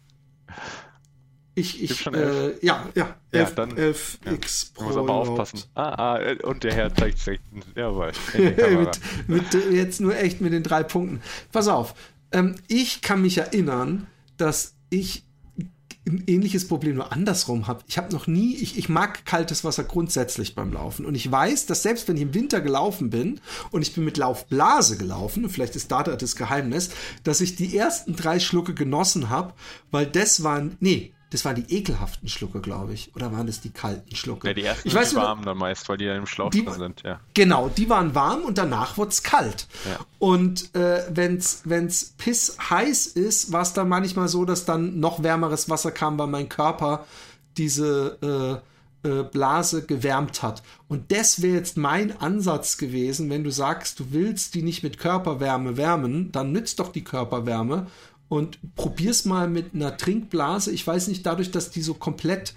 [1.56, 4.32] Ich, ich, schon äh, ja, ja, 11, ja, dann, 11 ja.
[4.32, 4.84] X Pro.
[4.84, 5.62] Muss aber aufpassen.
[5.74, 7.44] Ah, ah, äh, und der Herr zeigt direkt,
[7.76, 8.10] jawohl.
[8.34, 11.22] mit, mit, jetzt nur echt mit den drei Punkten.
[11.52, 11.94] Pass auf,
[12.32, 15.24] ähm, ich kann mich erinnern, dass ich
[16.06, 17.82] ein ähnliches Problem nur andersrum habe.
[17.88, 21.06] Ich habe noch nie, ich, ich mag kaltes Wasser grundsätzlich beim Laufen.
[21.06, 23.40] Und ich weiß, dass selbst wenn ich im Winter gelaufen bin
[23.70, 26.90] und ich bin mit Laufblase gelaufen, vielleicht ist da das Geheimnis,
[27.22, 29.54] dass ich die ersten drei Schlucke genossen habe,
[29.90, 33.14] weil das waren, nee, das waren die ekelhaften Schlucke, glaube ich.
[33.16, 34.46] Oder waren das die kalten Schlucke?
[34.46, 36.64] Ja, die ersten ich weiß, die warmen dann meist, weil die ja im Schlauch die,
[36.70, 37.18] sind, ja.
[37.34, 39.66] Genau, die waren warm und danach wurde es kalt.
[39.84, 39.98] Ja.
[40.20, 45.24] Und äh, wenn es piss heiß ist, war es dann manchmal so, dass dann noch
[45.24, 47.04] wärmeres Wasser kam, weil mein Körper
[47.56, 48.62] diese
[49.02, 50.62] äh, äh, Blase gewärmt hat.
[50.86, 54.98] Und das wäre jetzt mein Ansatz gewesen, wenn du sagst, du willst die nicht mit
[54.98, 57.88] Körperwärme wärmen, dann nützt doch die Körperwärme
[58.28, 60.72] und probier's mal mit einer Trinkblase.
[60.72, 62.54] Ich weiß nicht, dadurch, dass die so komplett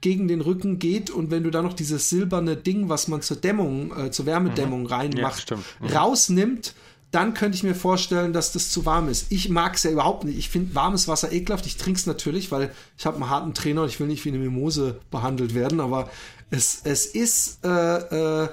[0.00, 3.36] gegen den Rücken geht und wenn du da noch dieses silberne Ding, was man zur
[3.36, 4.86] Dämmung, äh, zur Wärmedämmung mhm.
[4.86, 5.86] reinmacht, ja, mhm.
[5.88, 6.74] rausnimmt,
[7.10, 9.32] dann könnte ich mir vorstellen, dass das zu warm ist.
[9.32, 10.38] Ich mag es ja überhaupt nicht.
[10.38, 11.64] Ich finde warmes Wasser ekelhaft.
[11.66, 14.28] Ich trinke es natürlich, weil ich habe einen harten Trainer und ich will nicht wie
[14.28, 16.10] eine Mimose behandelt werden, aber
[16.50, 18.48] es, es ist äh, äh,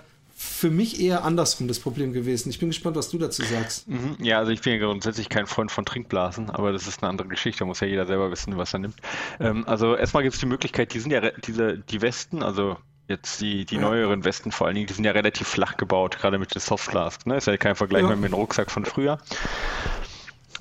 [0.45, 2.49] für mich eher andersrum das Problem gewesen.
[2.49, 3.87] Ich bin gespannt, was du dazu sagst.
[3.87, 4.17] Mhm.
[4.19, 7.27] Ja, also ich bin ja grundsätzlich kein Freund von Trinkblasen, aber das ist eine andere
[7.27, 8.95] Geschichte, da muss ja jeder selber wissen, was er nimmt.
[9.39, 12.77] Ähm, also erstmal gibt es die Möglichkeit, die sind ja diese, die Westen, also
[13.07, 13.81] jetzt die, die ja.
[13.81, 17.25] neueren Westen vor allen Dingen, die sind ja relativ flach gebaut, gerade mit den Softglas.
[17.25, 17.37] Ne?
[17.37, 18.15] Ist ja kein Vergleich ja.
[18.15, 19.19] mit dem Rucksack von früher.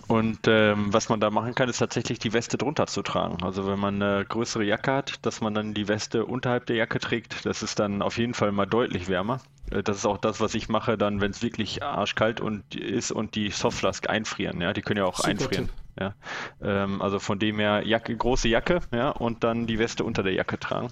[0.07, 3.42] Und ähm, was man da machen kann, ist tatsächlich die Weste drunter zu tragen.
[3.42, 6.98] Also wenn man eine größere Jacke hat, dass man dann die Weste unterhalb der Jacke
[6.98, 9.40] trägt, das ist dann auf jeden Fall mal deutlich wärmer.
[9.70, 13.12] Äh, das ist auch das, was ich mache, dann, wenn es wirklich arschkalt und ist
[13.12, 14.61] und die Softflask einfrieren.
[14.61, 15.66] Ja, die können ja auch Super einfrieren.
[15.66, 15.74] Tipp.
[15.98, 16.14] Ja,
[16.61, 20.32] ähm, also von dem her Jacke, große Jacke, ja, und dann die Weste unter der
[20.32, 20.90] Jacke tragen.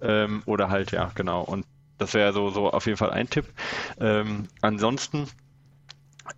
[0.00, 1.42] Ähm, oder halt, ja, genau.
[1.42, 1.64] Und
[1.98, 3.46] das wäre so, so auf jeden Fall ein Tipp.
[4.00, 5.28] Ähm, ansonsten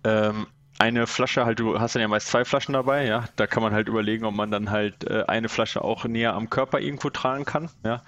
[0.03, 0.45] ähm,
[0.77, 3.25] eine Flasche, halt, du hast dann ja meist zwei Flaschen dabei, ja.
[3.37, 6.49] Da kann man halt überlegen, ob man dann halt äh, eine Flasche auch näher am
[6.49, 8.01] Körper irgendwo tragen kann, ja.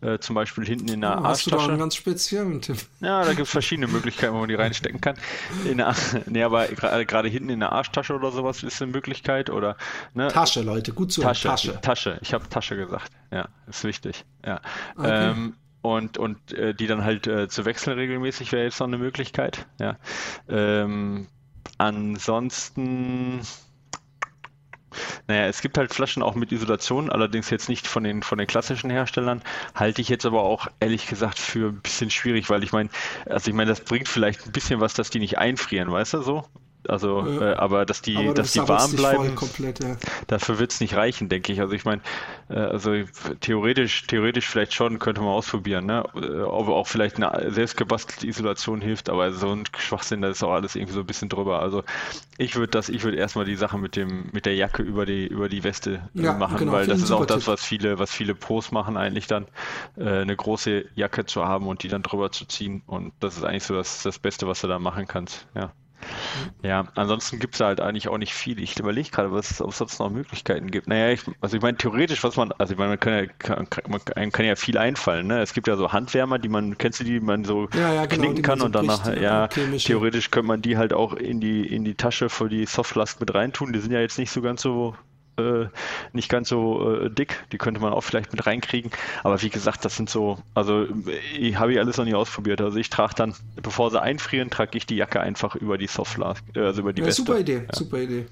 [0.00, 1.28] Äh, zum Beispiel hinten in der oh, Arschtasche.
[1.28, 2.78] Hast du da einen ganz speziellen Tipp?
[3.00, 5.16] Ja, da gibt es verschiedene Möglichkeiten, wo man die reinstecken kann.
[5.64, 5.94] In der,
[6.26, 9.76] nee, aber gerade hinten in der Arschtasche oder sowas ist eine Möglichkeit oder,
[10.14, 10.28] ne?
[10.28, 11.48] Tasche, Leute, gut zu Tasche.
[11.48, 12.18] Tasche, Tasche.
[12.22, 14.60] Ich habe Tasche gesagt, ja, ist wichtig, ja.
[14.96, 15.30] Okay.
[15.30, 18.96] Ähm, und, und äh, die dann halt äh, zu wechseln regelmäßig wäre jetzt noch eine
[18.96, 19.66] Möglichkeit.
[19.78, 19.98] Ja.
[20.48, 21.28] Ähm,
[21.78, 23.40] Ansonsten,
[25.26, 28.46] naja, es gibt halt Flaschen auch mit Isolation, allerdings jetzt nicht von den, von den
[28.46, 29.42] klassischen Herstellern.
[29.74, 32.90] Halte ich jetzt aber auch ehrlich gesagt für ein bisschen schwierig, weil ich meine,
[33.26, 36.22] also ich meine, das bringt vielleicht ein bisschen was, dass die nicht einfrieren, weißt du
[36.22, 36.44] so?
[36.88, 37.52] Also, ja.
[37.52, 39.96] äh, aber dass die, aber dass die warm bleiben, komplett, ja.
[40.26, 41.60] dafür wird es nicht reichen, denke ich.
[41.60, 42.02] Also ich meine,
[42.48, 42.92] äh, also
[43.40, 46.04] theoretisch, theoretisch vielleicht schon, könnte man ausprobieren, ne?
[46.14, 50.52] Äh, ob auch vielleicht eine selbstgebastelte Isolation hilft, aber so ein Schwachsinn, das ist auch
[50.52, 51.60] alles irgendwie so ein bisschen drüber.
[51.60, 51.84] Also
[52.38, 55.26] ich würde das, ich würde erstmal die Sache mit dem, mit der Jacke über die,
[55.26, 58.10] über die Weste äh, ja, machen, genau, weil das ist auch das, was viele, was
[58.10, 59.46] viele Pros machen, eigentlich dann,
[59.96, 62.82] äh, eine große Jacke zu haben und die dann drüber zu ziehen.
[62.86, 65.72] Und das ist eigentlich so das, das Beste, was du da machen kannst, ja.
[66.62, 68.60] Ja, ansonsten gibt es halt eigentlich auch nicht viel.
[68.60, 70.88] Ich überlege gerade, ob es sonst noch Möglichkeiten gibt.
[70.88, 73.66] Naja, ich, also ich meine, theoretisch, was man, also ich meine, man kann ja, kann,
[73.88, 75.26] man kann ja viel einfallen.
[75.26, 75.40] Ne?
[75.40, 78.06] Es gibt ja so Handwärmer, die man, kennst du die, die man so ja, ja,
[78.06, 81.40] genau, knicken kann so und danach, bricht, ja, theoretisch könnte man die halt auch in
[81.40, 83.72] die, in die Tasche für die Softflask mit reintun.
[83.72, 84.94] Die sind ja jetzt nicht so ganz so
[85.36, 85.66] äh,
[86.12, 87.44] nicht ganz so äh, dick.
[87.52, 88.90] Die könnte man auch vielleicht mit reinkriegen.
[89.22, 90.86] Aber wie gesagt, das sind so, also
[91.38, 92.60] ich habe ich alles noch nie ausprobiert.
[92.60, 96.42] Also ich trage dann, bevor sie einfrieren, trage ich die Jacke einfach über die Softflask,
[96.54, 97.22] äh, also über die ja, Weste.
[97.22, 97.76] Super Idee, ja.
[97.76, 98.26] super Idee.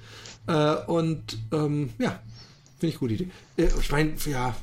[0.46, 2.18] Äh, und ähm, ja,
[2.78, 3.28] Finde ich gute Idee.
[3.56, 4.56] Äh, ich meine, ja,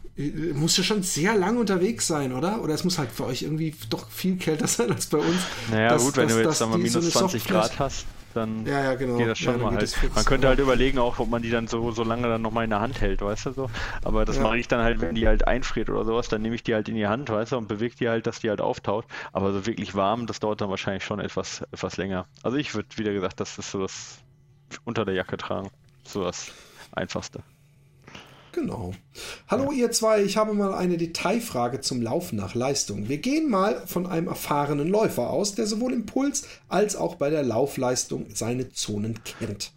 [0.54, 2.62] muss ja schon sehr lang unterwegs sein, oder?
[2.62, 5.38] Oder es muss halt für euch irgendwie doch viel kälter sein als bei uns.
[5.72, 8.06] Naja, dass, gut, wenn dass, du jetzt mal minus so 20 Grad hast
[8.40, 9.18] dann ja, ja, genau.
[9.18, 9.96] geht das schon ja, mal halt.
[10.16, 12.70] Man könnte halt überlegen auch, ob man die dann so, so lange dann nochmal in
[12.70, 13.70] der Hand hält, weißt du so.
[14.04, 16.64] Aber das mache ich dann halt, wenn die halt einfriert oder sowas, dann nehme ich
[16.64, 19.06] die halt in die Hand, weißt du, und bewege die halt, dass die halt auftaut.
[19.34, 22.26] Aber so wirklich warm, das dauert dann wahrscheinlich schon etwas, etwas länger.
[22.44, 24.20] Also ich würde, wieder gesagt, das ist so das
[24.86, 25.70] unter der Jacke tragen.
[26.04, 26.52] So das
[26.92, 27.44] Einfachste.
[28.52, 28.94] Genau.
[29.48, 33.08] Hallo ihr zwei, ich habe mal eine Detailfrage zum Laufen nach Leistung.
[33.08, 37.30] Wir gehen mal von einem erfahrenen Läufer aus, der sowohl im Puls als auch bei
[37.30, 39.72] der Laufleistung seine Zonen kennt.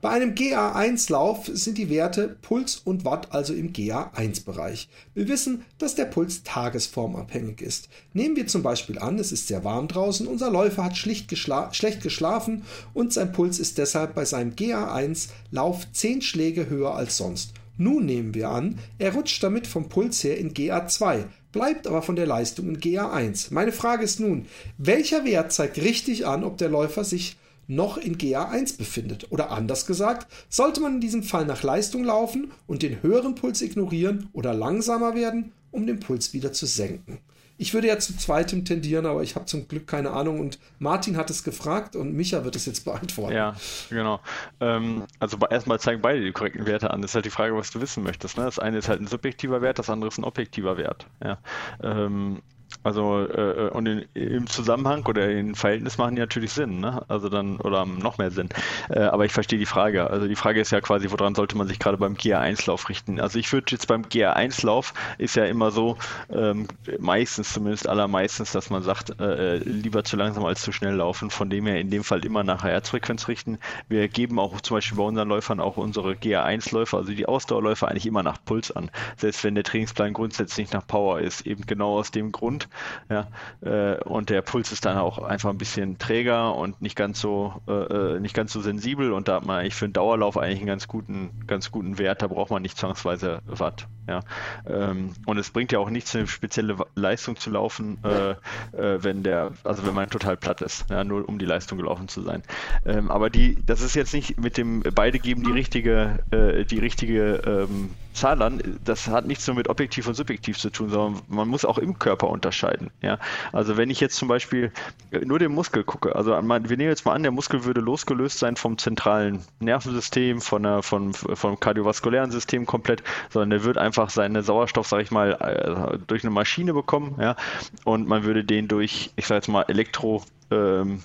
[0.00, 4.88] Bei einem GA1-Lauf sind die Werte Puls und Watt also im GA1-Bereich.
[5.14, 7.88] Wir wissen, dass der Puls tagesformabhängig ist.
[8.12, 10.98] Nehmen wir zum Beispiel an, es ist sehr warm draußen, unser Läufer hat
[11.28, 17.16] geschla schlecht geschlafen und sein Puls ist deshalb bei seinem GA1-Lauf 10 Schläge höher als
[17.16, 17.52] sonst.
[17.78, 22.16] Nun nehmen wir an, er rutscht damit vom Puls her in GA2, bleibt aber von
[22.16, 23.54] der Leistung in GA1.
[23.54, 24.46] Meine Frage ist nun,
[24.78, 27.36] welcher Wert zeigt richtig an, ob der Läufer sich
[27.68, 29.30] noch in GA1 befindet?
[29.30, 33.62] Oder anders gesagt, sollte man in diesem Fall nach Leistung laufen und den höheren Puls
[33.62, 37.18] ignorieren oder langsamer werden, um den Puls wieder zu senken?
[37.58, 40.38] Ich würde ja zu zweitem tendieren, aber ich habe zum Glück keine Ahnung.
[40.40, 43.34] Und Martin hat es gefragt und Micha wird es jetzt beantworten.
[43.34, 43.56] Ja,
[43.90, 44.20] genau.
[44.60, 47.02] Ähm, also erstmal zeigen beide die korrekten Werte an.
[47.02, 48.38] Das ist halt die Frage, was du wissen möchtest.
[48.38, 48.44] Ne?
[48.44, 51.06] Das eine ist halt ein subjektiver Wert, das andere ist ein objektiver Wert.
[51.22, 51.38] Ja.
[51.82, 52.42] Ähm,
[52.84, 57.02] also äh, äh, und in, im Zusammenhang oder in Verhältnis machen die natürlich Sinn, ne?
[57.08, 58.48] Also dann oder noch mehr Sinn.
[58.88, 60.08] Äh, aber ich verstehe die Frage.
[60.08, 63.20] Also die Frage ist ja quasi, woran sollte man sich gerade beim GA1-Lauf richten?
[63.20, 65.96] Also ich würde jetzt beim GA1-Lauf ist ja immer so,
[66.30, 70.94] ähm, meistens zumindest allermeistens, dass man sagt, äh, äh, lieber zu langsam als zu schnell
[70.94, 71.30] laufen.
[71.30, 73.58] Von dem her in dem Fall immer nach Herzfrequenz richten.
[73.88, 78.06] Wir geben auch zum Beispiel bei unseren Läufern auch unsere GA1-Läufer, also die Ausdauerläufer eigentlich
[78.06, 78.90] immer nach Puls an.
[79.16, 82.68] Selbst wenn der Trainingsplan grundsätzlich nach Power ist, eben genau aus dem Grund Grund.
[83.10, 83.28] Ja,
[83.60, 87.54] äh, und der Puls ist dann auch einfach ein bisschen träger und nicht ganz so
[87.66, 90.58] äh, äh, nicht ganz so sensibel und da hat man eigentlich für einen Dauerlauf eigentlich
[90.58, 92.22] einen ganz guten ganz guten Wert.
[92.22, 93.86] Da braucht man nicht zwangsweise Watt.
[94.06, 94.20] Ja,
[94.66, 98.30] ähm, und es bringt ja auch nichts, eine spezielle Leistung zu laufen, äh,
[98.76, 102.08] äh, wenn der also wenn man total platt ist, ja, nur um die Leistung gelaufen
[102.08, 102.42] zu sein.
[102.86, 106.78] Ähm, aber die das ist jetzt nicht mit dem beide geben die richtige äh, die
[106.78, 108.78] richtige ähm, Zahl an.
[108.84, 111.98] Das hat nichts nur mit objektiv und subjektiv zu tun, sondern man muss auch im
[111.98, 112.90] Körper unterscheiden unterscheiden.
[113.02, 113.18] Ja?
[113.52, 114.72] Also wenn ich jetzt zum Beispiel
[115.10, 118.38] äh, nur den Muskel gucke, also wir nehmen jetzt mal an, der Muskel würde losgelöst
[118.38, 124.10] sein vom zentralen Nervensystem, von der, von, vom kardiovaskulären System komplett, sondern der wird einfach
[124.10, 127.36] seine Sauerstoff, sage ich mal, äh, durch eine Maschine bekommen, ja,
[127.84, 131.02] und man würde den durch, ich sage jetzt mal, Elektro ähm,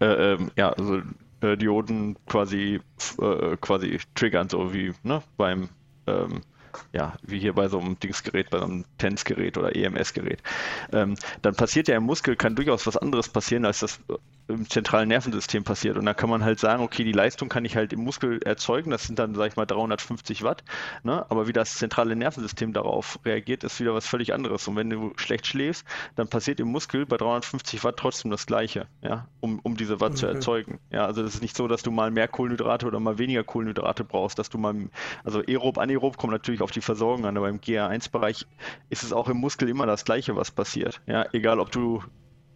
[0.00, 1.00] äh, ähm, ja, also
[1.40, 2.80] äh, Dioden quasi
[3.20, 5.68] äh, quasi triggern, so wie ne, beim
[6.06, 6.42] ähm,
[6.92, 10.42] ja, wie hier bei so einem Dingsgerät, bei so einem TENS-Gerät oder EMS-Gerät,
[10.92, 14.00] ähm, dann passiert ja im Muskel, kann durchaus was anderes passieren, als das
[14.50, 15.96] im zentralen Nervensystem passiert.
[15.96, 18.90] Und da kann man halt sagen, okay, die Leistung kann ich halt im Muskel erzeugen,
[18.90, 20.64] das sind dann, sag ich mal, 350 Watt,
[21.02, 21.24] ne?
[21.30, 24.66] aber wie das zentrale Nervensystem darauf reagiert, ist wieder was völlig anderes.
[24.68, 28.86] Und wenn du schlecht schläfst, dann passiert im Muskel bei 350 Watt trotzdem das Gleiche,
[29.02, 30.20] ja, um, um diese Watt okay.
[30.20, 30.80] zu erzeugen.
[30.90, 34.04] Ja, also das ist nicht so, dass du mal mehr Kohlenhydrate oder mal weniger Kohlenhydrate
[34.04, 34.74] brauchst, dass du mal,
[35.24, 38.46] also aerob, anaerob kommt natürlich auf die Versorgung an, aber im GA1-Bereich
[38.88, 41.00] ist es auch im Muskel immer das Gleiche, was passiert.
[41.06, 42.02] Ja, egal ob du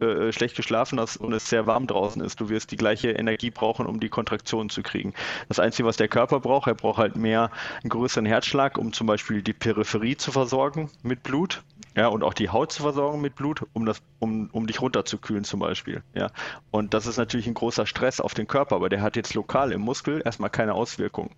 [0.00, 2.40] äh, schlecht geschlafen hast und es sehr warm draußen ist.
[2.40, 5.14] Du wirst die gleiche Energie brauchen, um die Kontraktion zu kriegen.
[5.48, 7.50] Das Einzige, was der Körper braucht, er braucht halt mehr
[7.82, 11.62] einen größeren Herzschlag, um zum Beispiel die Peripherie zu versorgen mit Blut.
[11.96, 15.44] Ja, und auch die Haut zu versorgen mit Blut, um das, um, um dich runterzukühlen
[15.44, 16.02] zum Beispiel.
[16.12, 16.30] Ja.
[16.72, 19.70] Und das ist natürlich ein großer Stress auf den Körper, aber der hat jetzt lokal
[19.70, 21.30] im Muskel erstmal keine Auswirkungen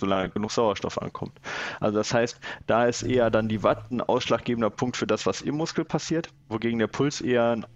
[0.00, 1.32] solange genug Sauerstoff ankommt.
[1.78, 5.42] Also das heißt, da ist eher dann die Watt ein ausschlaggebender Punkt für das, was
[5.42, 7.66] im Muskel passiert, wogegen der Puls eher ein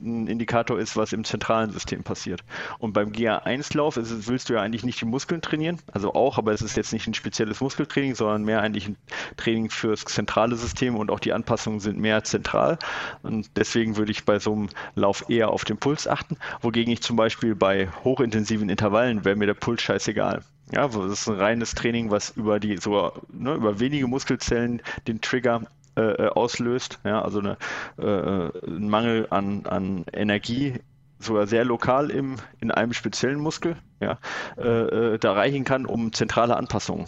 [0.00, 2.44] ein Indikator ist, was im zentralen System passiert.
[2.78, 6.62] Und beim GA1-Lauf willst du ja eigentlich nicht die Muskeln trainieren, also auch, aber es
[6.62, 8.96] ist jetzt nicht ein spezielles Muskeltraining, sondern mehr eigentlich ein
[9.36, 12.78] Training fürs zentrale System und auch die Anpassungen sind mehr zentral.
[13.22, 17.02] Und deswegen würde ich bei so einem Lauf eher auf den Puls achten, wogegen ich
[17.02, 20.42] zum Beispiel bei hochintensiven Intervallen wäre mir der Puls scheißegal.
[20.72, 25.20] Ja, das ist ein reines Training, was über die so ne, über wenige Muskelzellen den
[25.20, 25.62] Trigger
[25.96, 27.56] äh, äh, auslöst, ja, also eine,
[27.98, 30.74] äh, ein Mangel an, an Energie
[31.18, 34.18] sogar sehr lokal im, in einem speziellen Muskel, ja,
[34.58, 37.06] äh, äh da reichen kann, um zentrale Anpassungen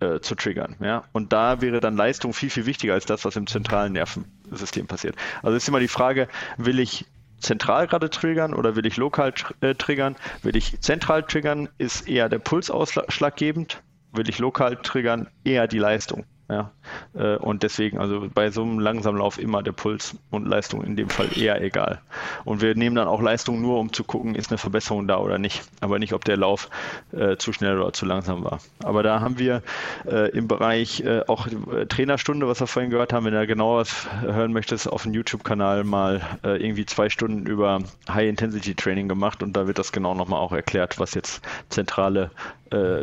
[0.00, 0.76] äh, zu triggern.
[0.80, 1.04] Ja?
[1.12, 5.16] Und da wäre dann Leistung viel, viel wichtiger als das, was im zentralen Nervensystem passiert.
[5.42, 7.06] Also ist immer die Frage, will ich
[7.38, 10.16] zentral gerade triggern oder will ich lokal äh, triggern?
[10.42, 13.82] Will ich zentral triggern, ist eher der Puls ausschlaggebend.
[14.12, 16.24] Will ich lokal triggern, eher die Leistung.
[16.50, 16.72] Ja,
[17.14, 20.94] äh, und deswegen, also bei so einem langsamen Lauf immer der Puls und Leistung in
[20.94, 22.02] dem Fall eher egal.
[22.44, 25.38] Und wir nehmen dann auch Leistung nur, um zu gucken, ist eine Verbesserung da oder
[25.38, 25.62] nicht.
[25.80, 26.68] Aber nicht, ob der Lauf
[27.12, 28.60] äh, zu schnell oder zu langsam war.
[28.82, 29.62] Aber da haben wir
[30.06, 33.76] äh, im Bereich äh, auch äh, Trainerstunde, was wir vorhin gehört haben, wenn du genau
[33.76, 37.80] was hören möchtest, auf dem YouTube-Kanal mal äh, irgendwie zwei Stunden über
[38.10, 42.30] High-Intensity-Training gemacht und da wird das genau nochmal auch erklärt, was jetzt zentrale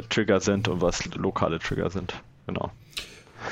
[0.09, 2.13] Trigger sind und was lokale Trigger sind.
[2.45, 2.71] Genau.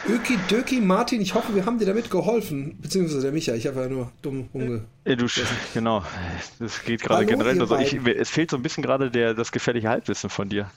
[0.08, 2.78] Öki Döki Martin, ich hoffe, wir haben dir damit geholfen.
[2.82, 4.86] Beziehungsweise der Micha, ich habe ja nur dumm rumge.
[5.06, 5.26] Ja, du,
[5.74, 6.04] genau.
[6.60, 7.60] Das geht gerade generell.
[7.60, 10.72] Also ich, es fehlt so ein bisschen gerade der, das gefährliche Halbwissen von dir.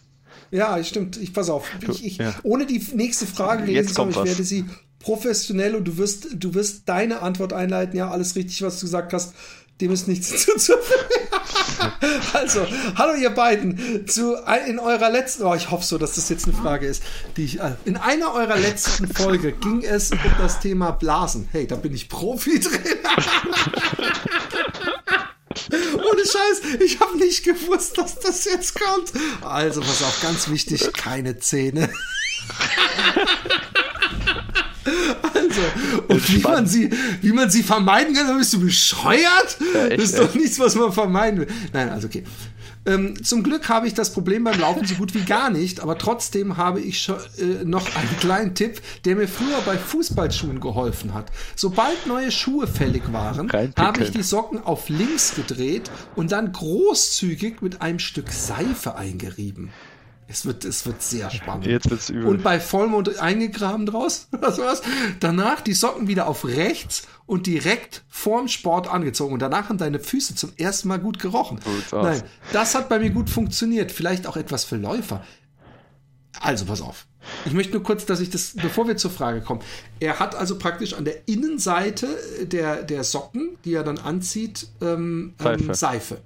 [0.50, 1.16] Ja, stimmt.
[1.16, 1.70] Ich pass auf.
[1.88, 2.34] Ich, ich, ja.
[2.42, 4.64] Ohne die nächste Frage lesen zu ich werde sie
[4.98, 7.96] professionell und du wirst, du wirst deine Antwort einleiten.
[7.96, 9.34] Ja, alles richtig, was du gesagt hast
[9.82, 11.28] dem ist nichts hinzuzufügen.
[12.32, 14.06] also, hallo ihr beiden.
[14.06, 14.36] Zu,
[14.66, 17.02] in eurer letzten, oh, ich hoffe so, dass das jetzt eine Frage ist,
[17.36, 21.48] die ich, äh, in einer eurer letzten Folge ging es um das Thema Blasen.
[21.52, 22.80] Hey, da bin ich Profi drin.
[25.72, 29.12] Ohne Scheiß, ich habe nicht gewusst, dass das jetzt kommt.
[29.42, 31.88] Also, was auch ganz wichtig, keine Zähne.
[35.34, 35.60] Also,
[36.08, 39.56] und wie man, sie, wie man sie vermeiden kann, bist du bescheuert?
[39.74, 41.48] Ja, echt, das ist doch nichts, was man vermeiden will.
[41.72, 42.24] Nein, also okay.
[42.84, 45.98] Ähm, zum Glück habe ich das Problem beim Laufen so gut wie gar nicht, aber
[45.98, 51.14] trotzdem habe ich schon, äh, noch einen kleinen Tipp, der mir früher bei Fußballschuhen geholfen
[51.14, 51.30] hat.
[51.54, 57.62] Sobald neue Schuhe fällig waren, habe ich die Socken auf links gedreht und dann großzügig
[57.62, 59.70] mit einem Stück Seife eingerieben.
[60.32, 61.66] Es wird, es wird sehr spannend.
[61.66, 62.24] Jetzt wird's übel.
[62.24, 64.28] Und bei Vollmond eingegraben draus.
[64.30, 64.80] Was war's?
[65.20, 69.34] Danach die Socken wieder auf rechts und direkt vorm Sport angezogen.
[69.34, 71.60] Und danach haben deine Füße zum ersten Mal gut gerochen.
[71.62, 73.92] Gut Nein, das hat bei mir gut funktioniert.
[73.92, 75.22] Vielleicht auch etwas für Läufer.
[76.40, 77.06] Also, pass auf.
[77.44, 79.60] Ich möchte nur kurz, dass ich das, bevor wir zur Frage kommen.
[80.00, 82.08] Er hat also praktisch an der Innenseite
[82.44, 85.62] der, der Socken, die er dann anzieht, ähm, Seife.
[85.62, 86.18] Ähm, Seife.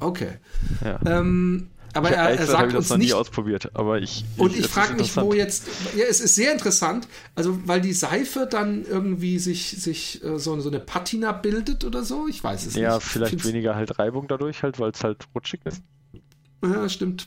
[0.00, 0.38] Okay.
[0.82, 0.98] Ja.
[1.04, 4.24] Ähm, aber er, er sagt ich das uns noch nicht, nie ausprobiert, aber ich.
[4.36, 5.66] Und ich, ich frage mich, wo jetzt.
[5.96, 10.58] Ja, es ist sehr interessant, also weil die Seife dann irgendwie sich, sich äh, so,
[10.60, 12.26] so eine Patina bildet oder so.
[12.28, 12.90] Ich weiß es ja, nicht.
[12.90, 15.82] Ja, vielleicht weniger halt Reibung dadurch, halt, weil es halt rutschig ist.
[16.64, 17.26] Ja, stimmt.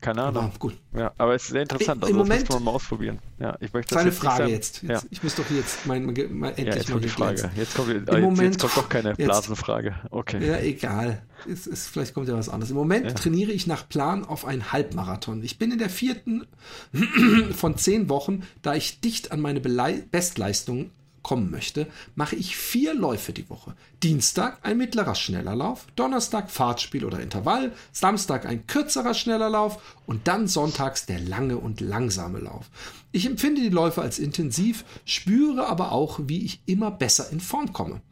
[0.00, 0.44] Keine Ahnung.
[0.44, 0.76] Aber gut.
[0.92, 2.02] Ja, aber es ist sehr interessant.
[2.02, 3.20] Also Im Moment, das mal ausprobieren.
[3.38, 4.82] Ja, ich möchte das Seine Frage jetzt.
[4.82, 5.04] jetzt.
[5.04, 5.08] Ja.
[5.10, 7.50] Ich muss doch jetzt mein, mein, mein endlich ja, jetzt mal die Frage.
[7.54, 9.94] Jetzt kommt, Im jetzt, Moment, jetzt kommt doch keine Blasenfrage.
[10.10, 10.44] Okay.
[10.44, 11.22] Ja, egal.
[11.48, 12.70] Es, es, vielleicht kommt ja was anderes.
[12.70, 13.12] Im Moment ja.
[13.12, 15.42] trainiere ich nach Plan auf einen Halbmarathon.
[15.44, 16.46] Ich bin in der vierten
[17.54, 20.90] von zehn Wochen, da ich dicht an meine Belei Bestleistung
[21.22, 23.74] kommen möchte, mache ich vier Läufe die Woche.
[24.02, 30.28] Dienstag ein mittlerer schneller Lauf, Donnerstag Fahrtspiel oder Intervall, Samstag ein kürzerer schneller Lauf und
[30.28, 32.70] dann sonntags der lange und langsame Lauf.
[33.12, 37.72] Ich empfinde die Läufe als intensiv, spüre aber auch, wie ich immer besser in Form
[37.72, 38.02] komme.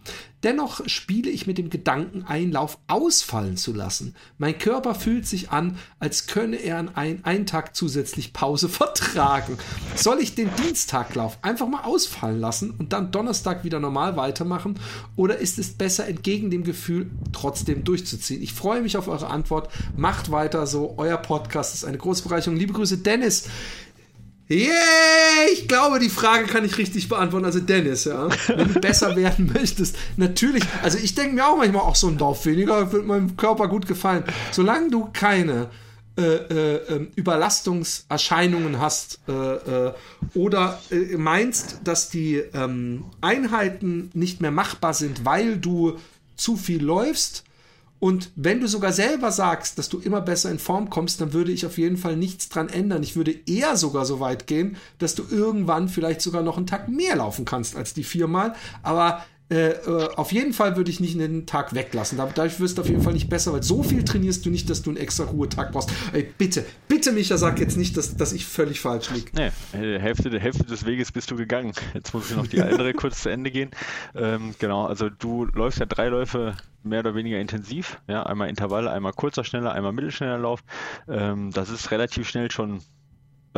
[0.45, 4.15] Dennoch spiele ich mit dem Gedanken, einen Lauf ausfallen zu lassen.
[4.39, 9.59] Mein Körper fühlt sich an, als könne er an ein, einen Tag zusätzlich Pause vertragen.
[9.97, 14.79] Soll ich den Dienstaglauf einfach mal ausfallen lassen und dann Donnerstag wieder normal weitermachen?
[15.17, 18.43] Oder ist es besser, entgegen dem Gefühl trotzdem durchzuziehen?
[18.43, 19.73] Ich freue mich auf eure Antwort.
[19.97, 20.95] Macht weiter so.
[20.99, 22.59] Euer Podcast ist eine große Bereicherung.
[22.59, 23.49] Liebe Grüße, Dennis.
[24.51, 24.71] Yeah,
[25.53, 27.45] ich glaube, die Frage kann ich richtig beantworten.
[27.45, 30.65] Also Dennis, ja, wenn du besser werden möchtest, natürlich.
[30.83, 33.87] Also ich denke mir auch manchmal, auch so ein Dorf weniger wird meinem Körper gut
[33.87, 34.25] gefallen.
[34.51, 35.69] Solange du keine
[36.17, 39.93] äh, äh, ähm, Überlastungserscheinungen hast äh, äh
[40.35, 45.99] oder äh, meinst, dass die ähm, Einheiten nicht mehr machbar sind, weil du
[46.37, 47.45] zu viel läufst,
[48.01, 51.51] und wenn du sogar selber sagst, dass du immer besser in Form kommst, dann würde
[51.51, 53.03] ich auf jeden Fall nichts dran ändern.
[53.03, 56.89] Ich würde eher sogar so weit gehen, dass du irgendwann vielleicht sogar noch einen Tag
[56.89, 58.55] mehr laufen kannst als die viermal.
[58.83, 62.19] Aber äh, äh, auf jeden Fall würde ich nicht einen Tag weglassen.
[62.19, 64.83] Dadurch wirst du auf jeden Fall nicht besser, weil so viel trainierst du nicht, dass
[64.83, 65.91] du einen extra Ruhetag brauchst.
[66.13, 69.31] Ey, bitte, bitte, Micha, sag jetzt nicht, dass, dass ich völlig falsch liege.
[69.35, 71.73] Nee, äh, Hälfte, Hälfte des Weges bist du gegangen.
[71.95, 73.71] Jetzt muss ich noch die andere kurz zu Ende gehen.
[74.15, 78.01] Ähm, genau, also du läufst ja drei Läufe mehr oder weniger intensiv.
[78.07, 80.63] Ja, einmal Intervalle, einmal kurzer, schneller, einmal mittelschneller Lauf.
[81.09, 82.83] Ähm, das ist relativ schnell schon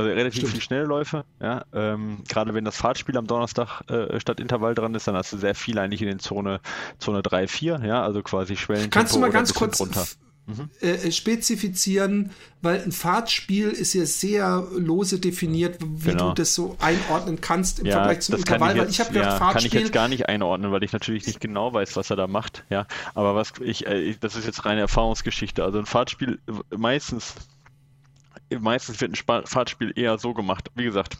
[0.00, 0.50] also relativ Stimmt.
[0.50, 1.64] viele Schnellläufe, ja.
[1.72, 5.36] Ähm, gerade wenn das Fahrtspiel am Donnerstag äh, statt Intervall dran ist, dann hast du
[5.36, 6.60] sehr viel eigentlich in den Zone,
[6.98, 8.90] Zone 3, 4, ja, also quasi Schwellen.
[8.90, 10.06] Kannst du mal ganz kurz runter.
[10.46, 10.70] Mhm.
[10.80, 12.30] Äh, spezifizieren,
[12.62, 16.30] weil ein Fahrtspiel ist ja sehr lose definiert, wie genau.
[16.30, 18.70] du das so einordnen kannst im ja, Vergleich zum Intervall.
[18.70, 19.70] Ich jetzt, weil ich habe ja, Fahrtspiel.
[19.70, 22.26] Kann ich jetzt gar nicht einordnen, weil ich natürlich nicht genau weiß, was er da
[22.26, 22.64] macht.
[22.70, 25.62] Ja, aber was ich, äh, das ist jetzt reine Erfahrungsgeschichte.
[25.62, 26.40] Also ein Fahrtspiel
[26.76, 27.34] meistens
[28.58, 30.70] meistens wird ein Fahrtspiel eher so gemacht.
[30.74, 31.18] Wie gesagt,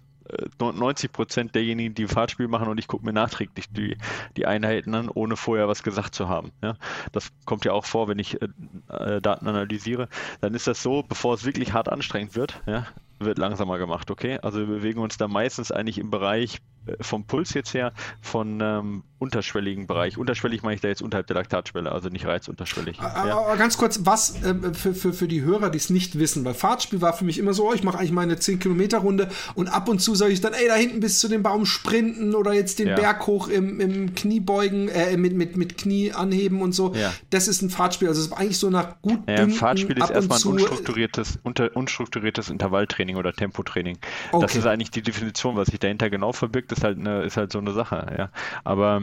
[0.59, 3.97] 90 äh, Prozent derjenigen, die Fahrtspiel machen und ich gucke mir nachträglich die,
[4.37, 6.53] die Einheiten an, ohne vorher was gesagt zu haben.
[6.63, 6.77] Ja,
[7.13, 8.49] das kommt ja auch vor, wenn ich äh,
[8.89, 10.09] äh Daten analysiere.
[10.41, 12.87] Dann ist das so, bevor es wirklich hart anstrengend wird, ja,
[13.21, 14.39] wird langsamer gemacht, okay?
[14.43, 18.61] Also wir bewegen uns da meistens eigentlich im Bereich äh, vom Puls jetzt her von
[18.61, 20.17] ähm, unterschwelligen Bereich.
[20.17, 23.01] Unterschwellig meine ich da jetzt unterhalb der Laktatschwelle, also nicht reizunterschwellig.
[23.01, 23.39] Aber, ja.
[23.39, 26.55] aber ganz kurz, was äh, für, für, für die Hörer, die es nicht wissen, weil
[26.55, 29.69] Fahrtspiel war für mich immer so, oh, ich mache eigentlich meine 10 Kilometer Runde und
[29.69, 32.55] ab und zu sage ich dann, ey, da hinten bis zu dem Baum sprinten oder
[32.55, 32.97] jetzt den ja.
[32.97, 36.95] Berg hoch im, im Kniebeugen, äh, mit, mit, mit Knie anheben und so.
[36.95, 37.13] Ja.
[37.29, 38.09] Das ist ein Fahrtspiel.
[38.09, 42.49] Also es ist eigentlich so nach gut ja, Fahrtspiel ist erstmal ein unstrukturiertes, unter, unstrukturiertes
[42.49, 43.99] Intervalltraining oder Tempotraining.
[44.33, 44.43] Okay.
[44.43, 47.53] Das ist eigentlich die Definition, was sich dahinter genau verbirgt, ist halt eine, ist halt
[47.53, 48.31] so eine Sache, ja.
[48.65, 49.03] Aber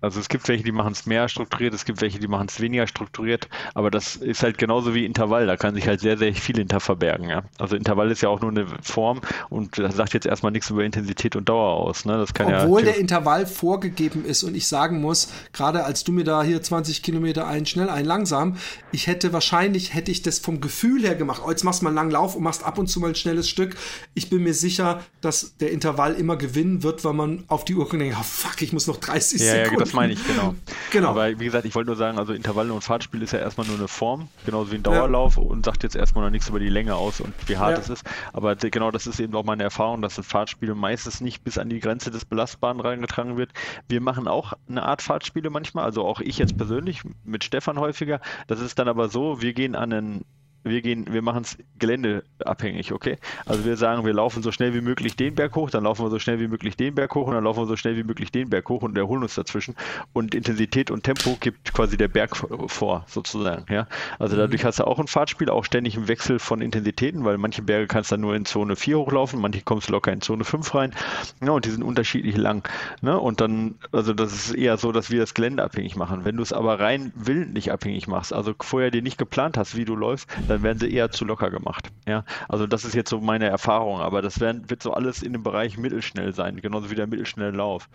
[0.00, 2.60] also es gibt welche, die machen es mehr strukturiert, es gibt welche, die machen es
[2.60, 6.34] weniger strukturiert, aber das ist halt genauso wie Intervall, da kann sich halt sehr, sehr
[6.34, 7.28] viel hinter verbergen.
[7.28, 7.42] Ja?
[7.58, 10.84] Also Intervall ist ja auch nur eine Form und das sagt jetzt erstmal nichts über
[10.84, 12.04] Intensität und Dauer aus.
[12.04, 12.16] Ne?
[12.16, 16.12] Das kann Obwohl ja, der Intervall vorgegeben ist und ich sagen muss, gerade als du
[16.12, 18.56] mir da hier 20 Kilometer ein schnell, ein langsam,
[18.90, 21.90] ich hätte wahrscheinlich, hätte ich das vom Gefühl her gemacht, oh, jetzt machst du mal
[21.90, 23.76] einen langen Lauf und machst ab und zu mal ein schnelles Stück.
[24.14, 27.88] Ich bin mir sicher, dass der Intervall immer gewinnen wird, weil man auf die Uhr
[27.88, 30.54] denkt, oh, fuck, ich muss noch 30 ja, Ja, das meine ich, genau.
[30.90, 31.10] genau.
[31.10, 33.76] Aber wie gesagt, ich wollte nur sagen, also Intervalle und Fahrtspiel ist ja erstmal nur
[33.76, 35.42] eine Form, genauso wie ein Dauerlauf ja.
[35.42, 37.78] und sagt jetzt erstmal noch nichts über die Länge aus und wie hart ja.
[37.78, 38.04] es ist.
[38.32, 41.68] Aber genau das ist eben auch meine Erfahrung, dass das Fahrtspiel meistens nicht bis an
[41.68, 43.52] die Grenze des Belastbaren reingetragen wird.
[43.88, 48.20] Wir machen auch eine Art Fahrtspiele manchmal, also auch ich jetzt persönlich mit Stefan häufiger.
[48.46, 50.24] Das ist dann aber so, wir gehen an einen
[50.64, 53.18] wir gehen, wir machen es geländeabhängig, okay?
[53.46, 56.10] Also wir sagen, wir laufen so schnell wie möglich den Berg hoch, dann laufen wir
[56.10, 58.32] so schnell wie möglich den Berg hoch und dann laufen wir so schnell wie möglich
[58.32, 59.74] den Berg hoch und erholen uns dazwischen.
[60.12, 62.36] Und Intensität und Tempo gibt quasi der Berg
[62.66, 63.86] vor, sozusagen, ja?
[64.18, 64.40] Also mhm.
[64.40, 67.86] dadurch hast du auch ein Fahrtspiel, auch ständig im Wechsel von Intensitäten, weil manche Berge
[67.86, 70.74] kannst du dann nur in Zone 4 hochlaufen, manche kommst du locker in Zone 5
[70.74, 70.94] rein,
[71.42, 72.68] ja, und die sind unterschiedlich lang,
[73.00, 73.18] ne?
[73.18, 76.24] Und dann, also das ist eher so, dass wir das Gelände abhängig machen.
[76.24, 79.84] Wenn du es aber rein willentlich abhängig machst, also vorher dir nicht geplant hast, wie
[79.84, 81.90] du läufst, dann werden sie eher zu locker gemacht.
[82.06, 85.32] Ja, also das ist jetzt so meine Erfahrung, aber das werden, wird so alles in
[85.32, 87.88] dem Bereich mittelschnell sein, genauso wie der mittelschnelle Lauf.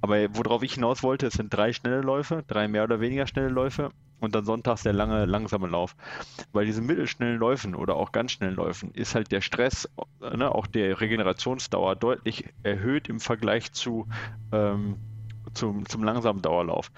[0.00, 3.48] Aber worauf ich hinaus wollte, es sind drei schnelle Läufe, drei mehr oder weniger schnelle
[3.48, 5.96] Läufe und dann sonntags der lange, langsame Lauf.
[6.52, 9.88] Bei diesen mittelschnellen Läufen oder auch ganz schnellen Läufen ist halt der Stress,
[10.20, 14.08] ne, auch der Regenerationsdauer deutlich erhöht im Vergleich zu,
[14.52, 14.96] ähm,
[15.54, 16.90] zum, zum langsamen Dauerlauf.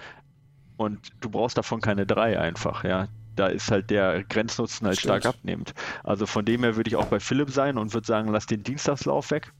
[0.77, 5.21] Und du brauchst davon keine drei einfach, ja da ist halt der Grenznutzen halt Stimmt.
[5.21, 5.73] stark abnehmend.
[6.03, 8.63] Also von dem her würde ich auch bei Philipp sein und würde sagen, lass den
[8.63, 9.51] Dienstagslauf weg.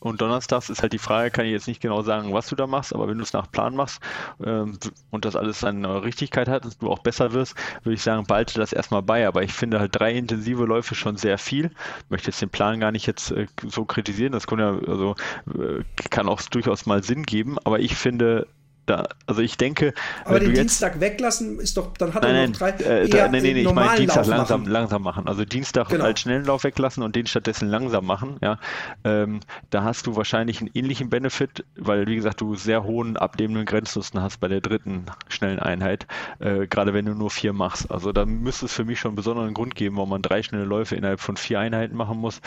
[0.00, 2.66] Und donnerstags ist halt die Frage, kann ich jetzt nicht genau sagen, was du da
[2.66, 4.00] machst, aber wenn du es nach Plan machst
[4.44, 4.78] ähm,
[5.10, 8.54] und das alles seine Richtigkeit hat und du auch besser wirst, würde ich sagen, behalte
[8.54, 9.26] das erstmal bei.
[9.26, 11.72] Aber ich finde halt drei intensive Läufe schon sehr viel.
[12.04, 14.32] Ich möchte jetzt den Plan gar nicht jetzt äh, so kritisieren.
[14.32, 15.16] Das kann ja, also
[15.48, 18.46] äh, kann auch durchaus mal Sinn geben, aber ich finde,
[18.86, 19.92] da, also ich denke.
[20.24, 22.70] Aber den Dienstag jetzt, weglassen ist doch, dann hat nein, er noch drei.
[22.70, 24.72] Äh, da, nein, nein, ich meine Dienstag langsam, machen.
[24.72, 25.26] langsam machen.
[25.26, 26.04] Also Dienstag genau.
[26.04, 28.36] als schnellen Lauf weglassen und den stattdessen langsam machen.
[28.40, 28.58] Ja,
[29.04, 33.66] ähm, da hast du wahrscheinlich einen ähnlichen Benefit, weil wie gesagt du sehr hohen abnehmenden
[33.66, 36.06] Grenznutzen hast bei der dritten schnellen Einheit,
[36.38, 37.90] äh, gerade wenn du nur vier machst.
[37.90, 40.64] Also da müsste es für mich schon einen besonderen Grund geben, warum man drei schnelle
[40.64, 42.40] Läufe innerhalb von vier Einheiten machen muss.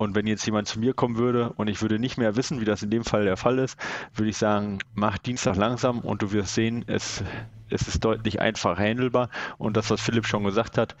[0.00, 2.64] Und wenn jetzt jemand zu mir kommen würde und ich würde nicht mehr wissen, wie
[2.64, 3.78] das in dem Fall der Fall ist,
[4.14, 7.22] würde ich sagen, mach Dienstag langsam und du wirst sehen, es,
[7.68, 9.28] es ist deutlich einfacher handelbar.
[9.58, 10.96] Und das, was Philipp schon gesagt hat,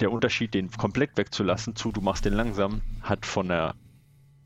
[0.00, 3.74] der Unterschied, den komplett wegzulassen, zu du machst den langsam, hat von der,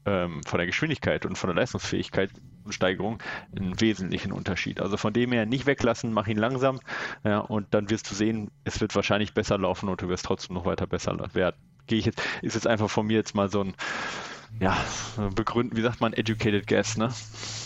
[0.06, 2.30] ähm, von der Geschwindigkeit und von der Leistungsfähigkeit
[2.62, 3.20] und Steigerung
[3.56, 4.80] einen wesentlichen Unterschied.
[4.80, 6.78] Also von dem her nicht weglassen, mach ihn langsam
[7.24, 10.54] ja, und dann wirst du sehen, es wird wahrscheinlich besser laufen und du wirst trotzdem
[10.54, 11.56] noch weiter besser werden
[11.86, 13.74] gehe ich jetzt, ist jetzt einfach von mir jetzt mal so ein
[14.60, 14.76] ja,
[15.34, 17.12] begründen, wie sagt man, educated guess, ne?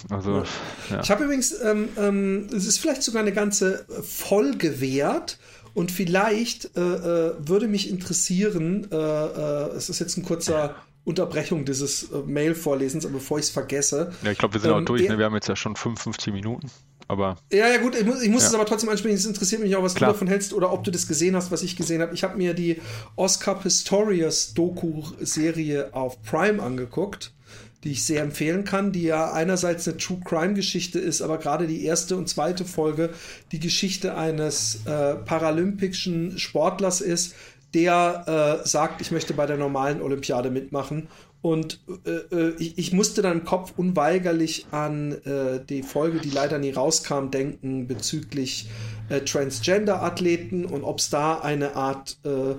[0.08, 0.44] Also,
[0.90, 1.00] ja.
[1.02, 5.38] Ich habe übrigens, ähm, ähm, es ist vielleicht sogar eine ganze Folge wert
[5.74, 11.64] und vielleicht äh, äh, würde mich interessieren, äh, äh es ist jetzt ein kurzer Unterbrechung
[11.64, 14.12] dieses äh, Mail-Vorlesens, aber bevor ich es vergesse.
[14.22, 15.18] Ja, ich glaube, wir sind ähm, auch durch, ne?
[15.18, 16.70] wir haben jetzt ja schon 55 Minuten.
[17.08, 18.48] Aber ja, ja, gut, ich muss, ich muss ja.
[18.48, 19.16] es aber trotzdem ansprechen.
[19.16, 20.10] Es interessiert mich auch, was Klar.
[20.10, 22.14] du davon hältst oder ob du das gesehen hast, was ich gesehen habe.
[22.14, 22.80] Ich habe mir die
[23.14, 27.32] Oscar Pistorius Doku-Serie auf Prime angeguckt,
[27.84, 31.84] die ich sehr empfehlen kann, die ja einerseits eine True Crime-Geschichte ist, aber gerade die
[31.84, 33.10] erste und zweite Folge
[33.52, 37.34] die Geschichte eines äh, paralympischen Sportlers ist,
[37.74, 41.08] der äh, sagt, ich möchte bei der normalen Olympiade mitmachen
[41.42, 46.30] und äh, äh, ich, ich, musste dann im Kopf unweigerlich an äh, die Folge, die
[46.30, 48.68] leider nie rauskam, denken bezüglich
[49.10, 52.54] äh, Transgender-Athleten und ob es da eine Art äh,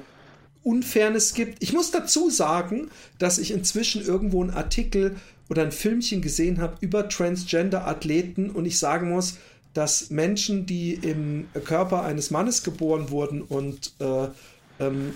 [0.63, 1.61] Unfairness gibt.
[1.61, 5.15] Ich muss dazu sagen, dass ich inzwischen irgendwo einen Artikel
[5.49, 9.37] oder ein Filmchen gesehen habe über Transgender-Athleten und ich sagen muss,
[9.73, 14.27] dass Menschen, die im Körper eines Mannes geboren wurden und äh,
[14.79, 15.13] ähm,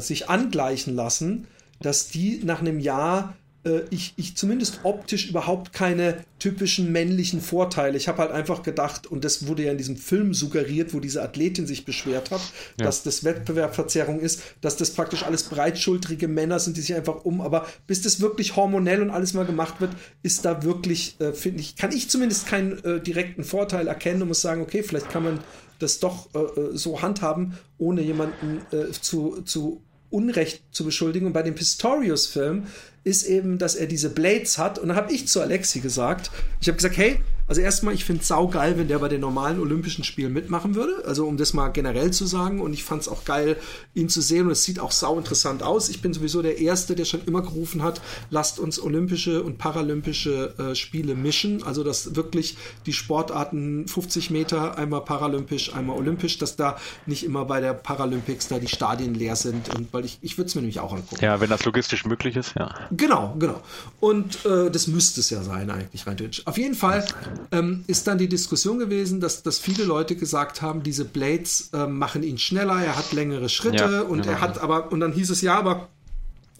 [0.00, 1.46] sich angleichen lassen,
[1.80, 3.34] dass die nach einem Jahr
[3.68, 7.96] äh, ich, ich zumindest optisch überhaupt keine typischen männlichen Vorteile.
[7.96, 11.22] Ich habe halt einfach gedacht, und das wurde ja in diesem Film suggeriert, wo diese
[11.22, 12.40] Athletin sich beschwert hat,
[12.78, 12.86] ja.
[12.86, 17.40] dass das Wettbewerbverzerrung ist, dass das praktisch alles breitschultrige Männer sind, die sich einfach um,
[17.40, 21.60] aber bis das wirklich hormonell und alles mal gemacht wird, ist da wirklich, äh, finde
[21.60, 25.24] ich, kann ich zumindest keinen äh, direkten Vorteil erkennen und muss sagen, okay, vielleicht kann
[25.24, 25.40] man
[25.80, 31.26] das doch äh, äh so handhaben, ohne jemanden äh, zu, zu Unrecht zu beschuldigen.
[31.26, 32.66] Und bei dem Pistorius-Film
[33.04, 34.78] ist eben, dass er diese Blades hat.
[34.78, 36.30] Und da habe ich zu Alexi gesagt,
[36.60, 39.58] ich habe gesagt, hey, also erstmal, ich finde es saugeil, wenn der bei den normalen
[39.58, 41.02] Olympischen Spielen mitmachen würde.
[41.06, 42.60] Also um das mal generell zu sagen.
[42.60, 43.56] Und ich fand es auch geil,
[43.94, 44.46] ihn zu sehen.
[44.46, 45.88] Und es sieht auch sau interessant aus.
[45.88, 50.54] Ich bin sowieso der Erste, der schon immer gerufen hat, lasst uns Olympische und Paralympische
[50.58, 51.62] äh, Spiele mischen.
[51.62, 56.76] Also dass wirklich die Sportarten 50 Meter, einmal paralympisch, einmal olympisch, dass da
[57.06, 59.74] nicht immer bei der Paralympics da die Stadien leer sind.
[59.74, 61.24] Und weil ich, ich würde es mir nämlich auch angucken.
[61.24, 62.74] Ja, wenn das logistisch möglich ist, ja.
[62.90, 63.62] Genau, genau.
[64.00, 66.46] Und äh, das müsste es ja sein, eigentlich rein theoretisch.
[66.46, 67.06] Auf jeden Fall
[67.52, 71.86] ähm, ist dann die Diskussion gewesen, dass, dass viele Leute gesagt haben, diese Blades äh,
[71.86, 75.12] machen ihn schneller, er hat längere Schritte ja, und ja, er hat aber, und dann
[75.12, 75.88] hieß es ja, aber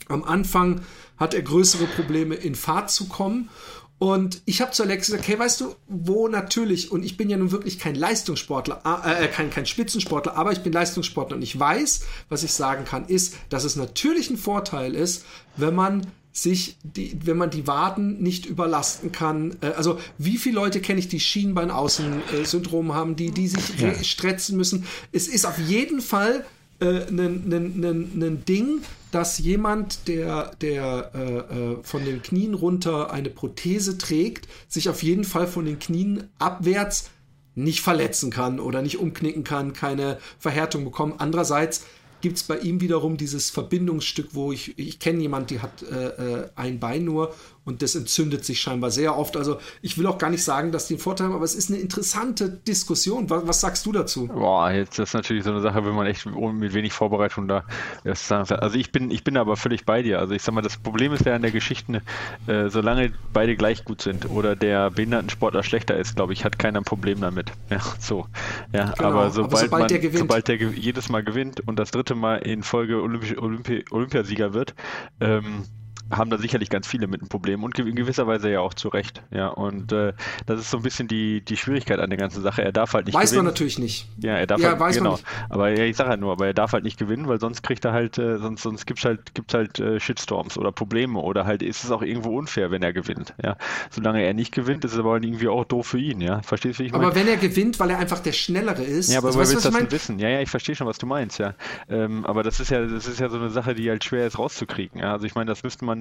[0.09, 0.81] am Anfang
[1.17, 3.51] hat er größere Probleme in Fahrt zu kommen.
[3.99, 7.37] Und ich habe zu Alex gesagt, hey, weißt du, wo natürlich, und ich bin ja
[7.37, 11.59] nun wirklich kein Leistungssportler, äh, äh, kein, kein Spitzensportler, aber ich bin Leistungssportler und ich
[11.59, 15.25] weiß, was ich sagen kann, ist, dass es natürlich ein Vorteil ist,
[15.57, 19.57] wenn man sich, die, wenn man die Waden nicht überlasten kann.
[19.61, 23.95] Äh, also wie viele Leute kenne ich, die Schienbeinaußen-Syndrom haben, die, die sich ja.
[24.03, 24.85] stretzen müssen.
[25.13, 26.45] Es ist auf jeden Fall
[26.81, 33.99] ein äh, Ding, dass jemand, der, der äh, äh, von den Knien runter eine Prothese
[33.99, 37.11] trägt, sich auf jeden Fall von den Knien abwärts
[37.55, 41.15] nicht verletzen kann oder nicht umknicken kann, keine Verhärtung bekommen.
[41.19, 41.85] Andererseits
[42.21, 46.09] gibt es bei ihm wiederum dieses Verbindungsstück, wo ich, ich kenne jemanden, die hat äh,
[46.09, 47.35] äh, ein Bein nur
[47.69, 49.37] Und das entzündet sich scheinbar sehr oft.
[49.37, 51.71] Also ich will auch gar nicht sagen, dass die einen Vorteil haben, aber es ist
[51.71, 53.29] eine interessante Diskussion.
[53.29, 54.27] Was, was sagst du dazu?
[54.27, 57.65] Boah, jetzt das ist natürlich so eine Sache, wenn man echt mit wenig Vorbereitung da.
[58.05, 60.19] Also ich bin, ich bin aber völlig bei dir.
[60.19, 62.01] Also ich sag mal, das Problem ist ja an der Geschichte,
[62.47, 66.81] äh, solange beide gleich gut sind oder der Behindertensportler schlechter ist, glaube ich, hat keiner
[66.81, 67.53] ein Problem damit.
[67.71, 68.27] Ja, so.
[68.73, 70.19] Ja, genau, aber sobald, aber sobald man, der gewinnt.
[70.21, 74.75] sobald der jedes Mal gewinnt und das dritte Mal in Folge Olympi Olympi Olympiasieger wird,
[75.21, 75.65] ähm,
[76.11, 78.89] haben da sicherlich ganz viele mit einem Problem und in gewisser Weise ja auch zu
[78.89, 79.23] Recht.
[79.31, 80.13] Ja, und äh,
[80.47, 82.63] das ist so ein bisschen die, die Schwierigkeit an der ganzen Sache.
[82.63, 83.39] Er darf halt nicht weiß gewinnen.
[83.41, 84.09] Weiß man natürlich nicht.
[84.23, 85.11] Ja, er darf ja, halt, weiß genau.
[85.11, 85.29] Man nicht.
[85.49, 87.85] Aber ja, ich sage halt nur, aber er darf halt nicht gewinnen, weil sonst kriegt
[87.85, 91.63] er halt, äh, sonst, sonst gibt's halt, gibt's halt äh, Shitstorms oder Probleme oder halt
[91.63, 93.35] ist es auch irgendwo unfair, wenn er gewinnt.
[93.43, 93.57] Ja,
[93.91, 96.21] solange er nicht gewinnt, ist es aber irgendwie auch doof für ihn.
[96.21, 97.07] Ja, verstehst du, wie ich meine?
[97.07, 99.11] Aber wenn er gewinnt, weil er einfach der Schnellere ist.
[99.11, 100.19] Ja, aber also, woher willst du das denn wissen?
[100.19, 101.39] Ja, ja, ich verstehe schon, was du meinst.
[101.39, 101.55] Ja,
[101.89, 104.39] ähm, aber das ist ja, das ist ja so eine Sache, die halt schwer ist
[104.39, 105.01] rauszukriegen.
[105.01, 105.98] Ja, also ich meine, das müsste man,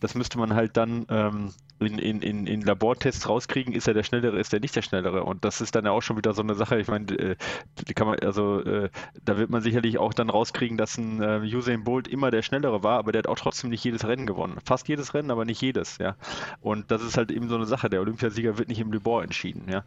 [0.00, 4.02] das müsste man halt dann ähm, in, in, in, in Labortests rauskriegen, ist er der
[4.02, 5.24] Schnellere, ist er nicht der Schnellere.
[5.24, 6.78] Und das ist dann ja auch schon wieder so eine Sache.
[6.78, 7.36] Ich meine, äh,
[7.88, 8.90] die kann man, also äh,
[9.24, 12.82] da wird man sicherlich auch dann rauskriegen, dass ein äh, Usain Bolt immer der Schnellere
[12.82, 14.58] war, aber der hat auch trotzdem nicht jedes Rennen gewonnen.
[14.64, 16.16] Fast jedes Rennen, aber nicht jedes, ja.
[16.60, 17.88] Und das ist halt eben so eine Sache.
[17.88, 19.84] Der Olympiasieger wird nicht im Labor entschieden, ja.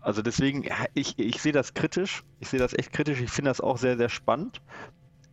[0.00, 2.22] Also deswegen, ich, ich sehe das kritisch.
[2.38, 3.20] Ich sehe das echt kritisch.
[3.20, 4.60] Ich finde das auch sehr, sehr spannend.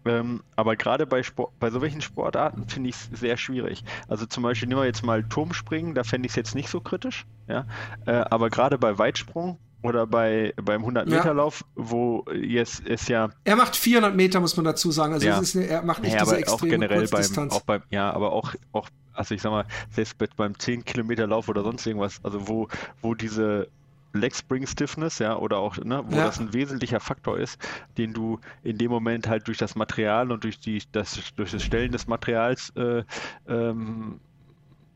[0.05, 3.83] Ähm, aber gerade bei, Sport, bei so welchen Sportarten finde ich es sehr schwierig.
[4.07, 6.81] Also zum Beispiel nehmen wir jetzt mal Turmspringen, da fände ich es jetzt nicht so
[6.81, 7.25] kritisch.
[7.47, 7.65] Ja?
[8.05, 11.67] Äh, aber gerade bei Weitsprung oder bei beim 100-Meter-Lauf, ja.
[11.75, 13.29] wo jetzt ist ja.
[13.43, 15.13] Er macht 400 Meter, muss man dazu sagen.
[15.13, 15.37] Also ja.
[15.37, 18.55] eine, er macht nicht ja, diese extreme auch generell beim, auch beim, Ja, aber auch,
[18.71, 22.67] auch, also ich sag mal, selbst beim 10-Kilometer-Lauf oder sonst irgendwas, also wo,
[23.01, 23.67] wo diese
[24.13, 26.25] Leg Spring Stiffness, ja, oder auch, ne, wo ja.
[26.25, 27.59] das ein wesentlicher Faktor ist,
[27.97, 31.63] den du in dem Moment halt durch das Material und durch die, das, durch das
[31.63, 33.03] Stellen des Materials äh,
[33.47, 34.19] ähm,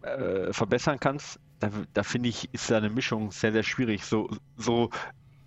[0.03, 1.39] äh, verbessern kannst.
[1.59, 4.05] Da, da finde ich, ist da eine Mischung sehr, sehr schwierig.
[4.05, 4.91] So, so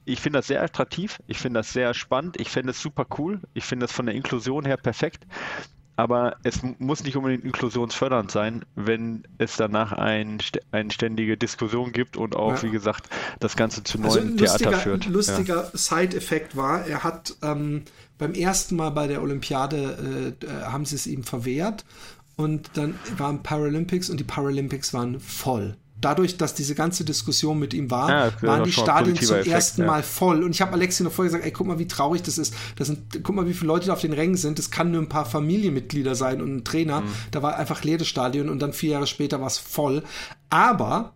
[0.04, 3.40] ich finde das sehr attraktiv, ich finde das sehr spannend, ich finde es super cool,
[3.54, 5.24] ich finde das von der Inklusion her perfekt
[6.00, 10.38] aber es muss nicht unbedingt inklusionsfördernd sein, wenn es danach ein,
[10.72, 12.62] eine ständige Diskussion gibt und auch, ja.
[12.62, 15.06] wie gesagt, das Ganze zu also neuen also Theater führt.
[15.06, 15.70] Ein lustiger ja.
[15.74, 17.82] Side-Effekt war, er hat ähm,
[18.16, 21.84] beim ersten Mal bei der Olympiade äh, äh haben sie es ihm verwehrt
[22.36, 27.74] und dann waren Paralympics und die Paralympics waren voll dadurch, dass diese ganze Diskussion mit
[27.74, 29.86] ihm war, ja, waren die Stadien zum Effekt, ersten ja.
[29.86, 30.42] Mal voll.
[30.42, 32.54] Und ich habe Alexi noch vorher gesagt, ey, guck mal, wie traurig das ist.
[32.76, 34.58] Das sind, guck mal, wie viele Leute da auf den Rängen sind.
[34.58, 37.02] Das kann nur ein paar Familienmitglieder sein und ein Trainer.
[37.02, 37.08] Mhm.
[37.30, 40.02] Da war einfach leeres Stadion und dann vier Jahre später war es voll.
[40.48, 41.14] Aber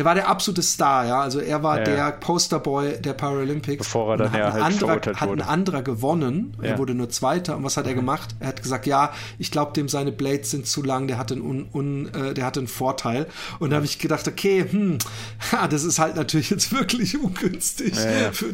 [0.00, 1.20] er war der absolute Star, ja.
[1.20, 3.84] Also er war ja, der Posterboy der Paralympics.
[3.84, 6.56] Bevor er dann ja halt anderer, hat ein anderer gewonnen.
[6.62, 6.70] Ja.
[6.70, 7.54] Er wurde nur Zweiter.
[7.58, 8.30] Und was hat er gemacht?
[8.40, 11.06] Er hat gesagt, ja, ich glaube, dem seine Blades sind zu lang.
[11.06, 13.26] Der hatte einen, un, un, äh, der hatte einen Vorteil.
[13.58, 14.96] Und da habe ich gedacht, okay, hm,
[15.52, 17.92] ha, das ist halt natürlich jetzt wirklich ungünstig,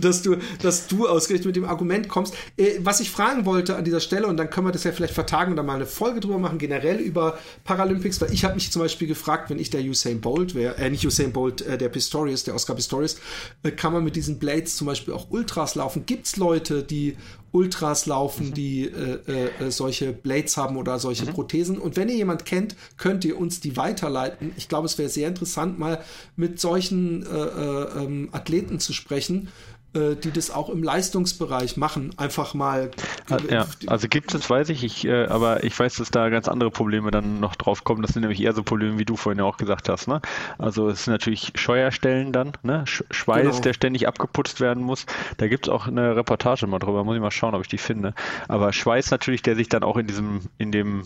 [0.01, 2.35] dass du, dass du ausgerechnet mit dem Argument kommst.
[2.57, 5.15] Äh, was ich fragen wollte an dieser Stelle, und dann können wir das ja vielleicht
[5.15, 8.73] vertagen und dann mal eine Folge drüber machen, generell über Paralympics, weil ich habe mich
[8.73, 11.91] zum Beispiel gefragt, wenn ich der Usain Bolt wäre, äh, nicht Usain Bolt, äh, der
[11.91, 13.19] Pistorius, der Oscar Pistorius,
[13.63, 16.07] äh, kann man mit diesen Blades zum Beispiel auch Ultras laufen.
[16.07, 17.19] Gibt es Leute, die
[17.53, 18.55] Ultras laufen, mhm.
[18.55, 21.35] die äh, äh, äh, solche Blades haben oder solche mhm.
[21.35, 21.79] Prothesen?
[21.79, 24.53] Und wenn ihr jemand kennt, könnt ihr uns die weiterleiten.
[24.57, 26.03] Ich glaube, es wäre sehr interessant, mal
[26.37, 29.49] mit solchen äh, ähm, Athleten zu sprechen
[29.97, 32.91] die das auch im Leistungsbereich machen, einfach mal.
[33.31, 36.49] Ah, ja, also gibt es, weiß ich, ich äh, aber ich weiß, dass da ganz
[36.49, 38.03] andere Probleme dann noch drauf kommen.
[38.03, 40.09] Das sind nämlich eher so Probleme, wie du vorhin ja auch gesagt hast.
[40.09, 40.21] Ne?
[40.59, 42.85] Also es sind natürlich Scheuerstellen dann, ne?
[42.87, 43.61] Schweiß, genau.
[43.61, 45.07] der ständig abgeputzt werden muss.
[45.39, 47.79] Da gibt es auch eine Reportage mal drüber, muss ich mal schauen, ob ich die
[47.79, 48.15] finde.
[48.49, 51.05] Aber Schweiß natürlich, der sich dann auch in diesem, in dem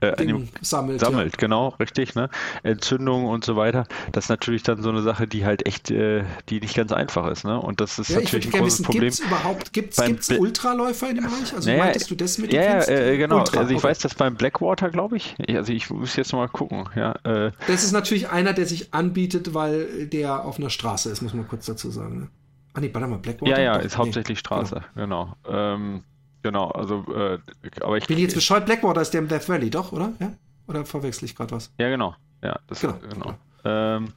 [0.00, 0.14] äh,
[0.60, 1.00] sammelt.
[1.00, 1.38] Sammelt, ja.
[1.38, 2.28] genau, richtig, ne?
[2.62, 3.86] Entzündungen und so weiter.
[4.12, 7.26] Das ist natürlich dann so eine Sache, die halt echt, äh, die nicht ganz einfach
[7.30, 7.60] ist, ne?
[7.60, 9.02] Und das ist ja, natürlich ein großes wissen, Problem.
[9.02, 11.54] Gibt es überhaupt, gibt es Ultraläufer in dem Bereich?
[11.54, 13.38] Also naja, meintest du das mit dem Ja, äh, genau.
[13.38, 13.88] Ultra, also ich okay.
[13.88, 15.36] weiß das beim Blackwater, glaube ich.
[15.48, 17.12] Also ich muss jetzt mal gucken, ja.
[17.24, 17.52] Äh.
[17.66, 21.48] Das ist natürlich einer, der sich anbietet, weil der auf einer Straße ist, muss man
[21.48, 22.28] kurz dazu sagen, ne?
[22.76, 23.52] Ah nee, warte mal, Blackwater?
[23.52, 25.36] Ja, ja, ist hauptsächlich Straße, genau.
[25.44, 25.74] genau.
[25.74, 26.02] Ähm,
[26.44, 27.38] Genau, also, äh,
[27.80, 28.06] aber ich.
[28.06, 30.12] Bin jetzt bescheuert, Blackwater ist der im Death Valley, doch, oder?
[30.20, 30.30] Ja?
[30.68, 31.72] Oder verwechsel ich gerade was?
[31.78, 32.14] Ja, genau.
[32.42, 32.96] Ja, das genau.
[32.96, 33.34] Ist, genau.
[33.64, 34.12] Ähm,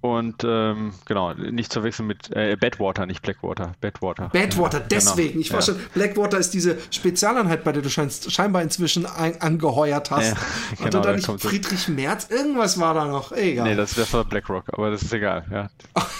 [0.00, 3.74] und ähm, genau, nicht zu wechseln mit äh, Badwater, nicht Blackwater.
[3.80, 4.30] Badwater.
[4.32, 5.34] Badwater, ja, deswegen.
[5.34, 5.40] Genau.
[5.40, 5.66] Ich war ja.
[5.66, 10.30] schon, Blackwater ist diese Spezialeinheit, bei der du scheinst, scheinbar inzwischen ein, angeheuert hast.
[10.30, 10.36] Ja,
[10.70, 12.26] genau, Hatte da nicht Friedrich Merz?
[12.28, 13.30] Irgendwas war da noch.
[13.30, 13.68] Egal.
[13.68, 15.70] Nee, das, das war BlackRock, aber das ist egal, ja.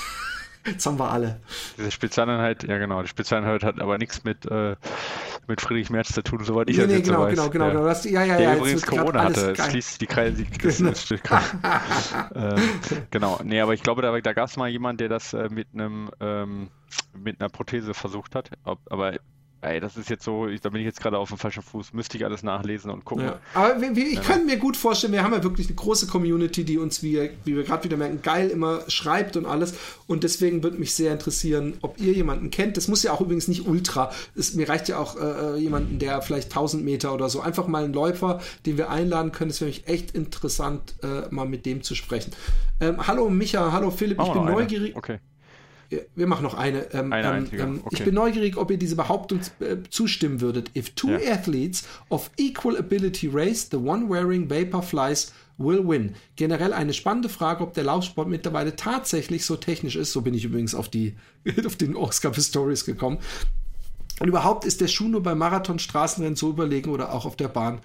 [0.67, 1.41] Jetzt haben wir alle.
[1.79, 4.77] Diese Spezialeinheit, ja genau, die Spezialeinheit hat aber nichts mit, äh,
[5.47, 7.35] mit Friedrich Merz zu tun, soweit ich nee, das nee, jetzt genau, so weiß.
[7.35, 7.71] Genau, genau, ja.
[7.73, 7.85] genau.
[7.85, 10.45] Das, ja, ja, Der ja, übrigens Corona hatte, es schließt die Kreise.
[10.61, 11.41] Genau.
[12.35, 12.63] ähm,
[13.11, 15.69] genau, nee, aber ich glaube, da, da gab es mal jemanden, der das äh, mit
[15.73, 16.71] einem ähm,
[17.17, 19.15] mit einer Prothese versucht hat, Ob, aber
[19.63, 21.93] Ey, das ist jetzt so, ich, da bin ich jetzt gerade auf dem falschen Fuß,
[21.93, 23.27] müsste ich alles nachlesen und gucken.
[23.27, 23.41] Ja.
[23.53, 24.21] Aber wir, wir, ich ja.
[24.23, 27.57] kann mir gut vorstellen, wir haben ja wirklich eine große Community, die uns, wie, wie
[27.57, 29.75] wir gerade wieder merken, geil immer schreibt und alles.
[30.07, 32.79] Und deswegen würde mich sehr interessieren, ob ihr jemanden kennt.
[32.79, 34.11] Das muss ja auch übrigens nicht ultra.
[34.35, 37.85] Es, mir reicht ja auch äh, jemanden, der vielleicht 1000 Meter oder so, einfach mal
[37.85, 39.51] einen Läufer, den wir einladen können.
[39.51, 42.33] Es wäre mich echt interessant, äh, mal mit dem zu sprechen.
[42.81, 44.97] Ähm, hallo Micha, hallo Philipp, oh, ich bin neugierig.
[44.97, 45.19] Okay
[46.15, 46.93] wir machen noch eine.
[46.93, 47.97] Ähm, eine ähm, ähm, okay.
[47.97, 50.71] Ich bin neugierig, ob ihr diese Behauptung äh, zustimmen würdet.
[50.77, 51.33] If two ja.
[51.33, 56.15] athletes of equal ability race, the one wearing vapor flies will win.
[56.37, 60.13] Generell eine spannende Frage, ob der Laufsport mittlerweile tatsächlich so technisch ist.
[60.13, 61.17] So bin ich übrigens auf, die,
[61.67, 63.19] auf den Oscar Stories gekommen.
[64.21, 67.49] Und überhaupt ist der Schuh nur beim Marathon, Straßenrennen so überlegen oder auch auf der
[67.49, 67.79] Bahn.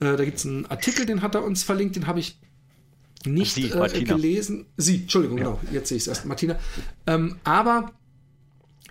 [0.00, 2.38] Äh, da gibt es einen Artikel, den hat er uns verlinkt, den habe ich
[3.26, 4.66] nicht Sie, äh, gelesen.
[4.76, 5.44] Sie, Entschuldigung, ja.
[5.44, 6.58] genau, jetzt sehe ich es erst, Martina.
[7.06, 7.92] Ähm, aber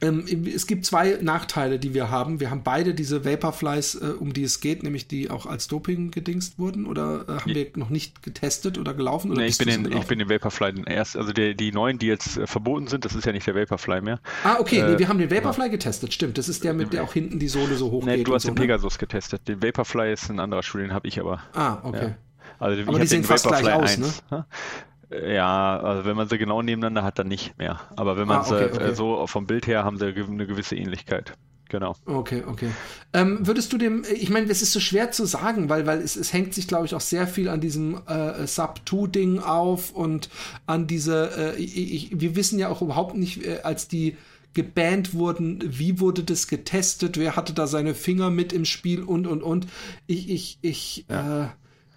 [0.01, 2.39] ähm, es gibt zwei Nachteile, die wir haben.
[2.39, 6.09] Wir haben beide diese Vaporflies, äh, um die es geht, nämlich die auch als Doping
[6.09, 9.31] gedingst wurden, oder äh, haben wir noch nicht getestet oder gelaufen?
[9.31, 12.07] Oder nee, ich bin, den, ich bin den Vaporfly erst, also der, die neuen, die
[12.07, 14.19] jetzt äh, verboten sind, das ist ja nicht der Vaporfly mehr.
[14.43, 16.39] Ah, okay, äh, nee, wir haben den Vaporfly getestet, stimmt.
[16.39, 18.27] Das ist der, mit der auch hinten die Sohle so hoch nee, geht.
[18.27, 18.61] Du hast den so, ne?
[18.61, 18.99] Pegasus ne?
[18.99, 19.47] getestet.
[19.47, 21.43] Den Vaporfly ist ein anderer Schuh, den habe ich aber.
[21.53, 22.07] Ah, okay.
[22.07, 22.15] Ja.
[22.61, 24.23] Also aber die sehen fast gleich aus, 1.
[24.29, 24.45] ne?
[25.27, 27.81] Ja, also wenn man sie genau nebeneinander hat, dann nicht mehr.
[27.97, 28.95] Aber wenn man ah, okay, sie okay.
[28.95, 31.33] so vom Bild her haben sie eine gewisse Ähnlichkeit.
[31.67, 31.95] Genau.
[32.05, 32.69] Okay, okay.
[33.13, 36.17] Ähm, würdest du dem, ich meine, es ist so schwer zu sagen, weil, weil es,
[36.17, 40.29] es hängt sich, glaube ich, auch sehr viel an diesem äh, Sub-2-Ding auf und
[40.65, 44.17] an diese, äh, ich, wir wissen ja auch überhaupt nicht, äh, als die
[44.53, 49.25] gebannt wurden, wie wurde das getestet, wer hatte da seine Finger mit im Spiel und,
[49.25, 49.67] und, und.
[50.07, 51.45] Ich, ich, ich, ja.
[51.45, 51.47] äh,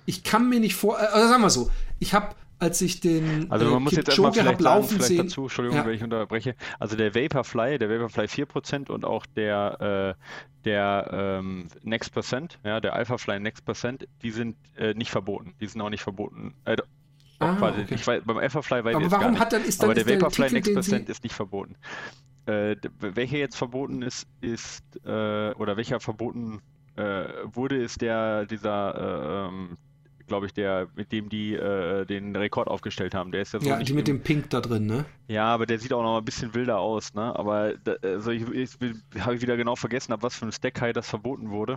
[0.07, 3.50] ich kann mir nicht vor, äh, also sagen wir so, ich habe als ich den
[3.50, 5.86] also man äh, muss jetzt erstmal vielleicht laufen sagen, vielleicht dazu, Entschuldigung, ja.
[5.86, 6.55] wenn ich unterbreche.
[6.78, 10.22] Also der Vaporfly, der Vaporfly 4% und auch der äh,
[10.64, 15.55] der ähm, Next Percent, ja, der Alphafly Next Percent, die sind äh, nicht verboten.
[15.61, 16.55] Die sind auch nicht verboten.
[16.64, 16.76] Äh,
[17.40, 17.86] ah, okay.
[17.90, 20.50] ich weiß, beim Alphafly weiß Aber ich warum hat dann, ist dann, Aber der Vaporfly
[20.52, 21.76] Next Percent ist nicht verboten.
[22.46, 26.61] Äh, welcher jetzt verboten ist, ist äh, oder welcher verboten
[26.96, 29.76] äh, wurde, ist der dieser ähm,
[30.27, 33.33] glaube ich, der, mit dem die äh, den Rekord aufgestellt haben.
[33.33, 33.68] Der ist ja so.
[33.68, 35.05] Ja, die mit dem Pink da drin, ne?
[35.29, 37.37] Ja, aber der sieht auch noch mal ein bisschen wilder aus, ne?
[37.37, 38.70] Aber da, also ich, ich
[39.20, 41.77] habe ich wieder genau vergessen, ab was für ein Stack High das verboten wurde.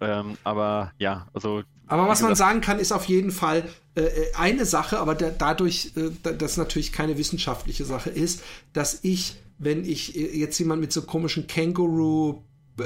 [0.00, 1.62] Ähm, aber ja, also.
[1.86, 5.30] Aber was man sagen kann, ist auf jeden Fall äh, äh eine Sache, aber der,
[5.30, 8.42] dadurch, äh, das natürlich keine wissenschaftliche Sache ist,
[8.72, 12.42] dass ich, wenn ich äh, jetzt jemand mit so komischen Känguru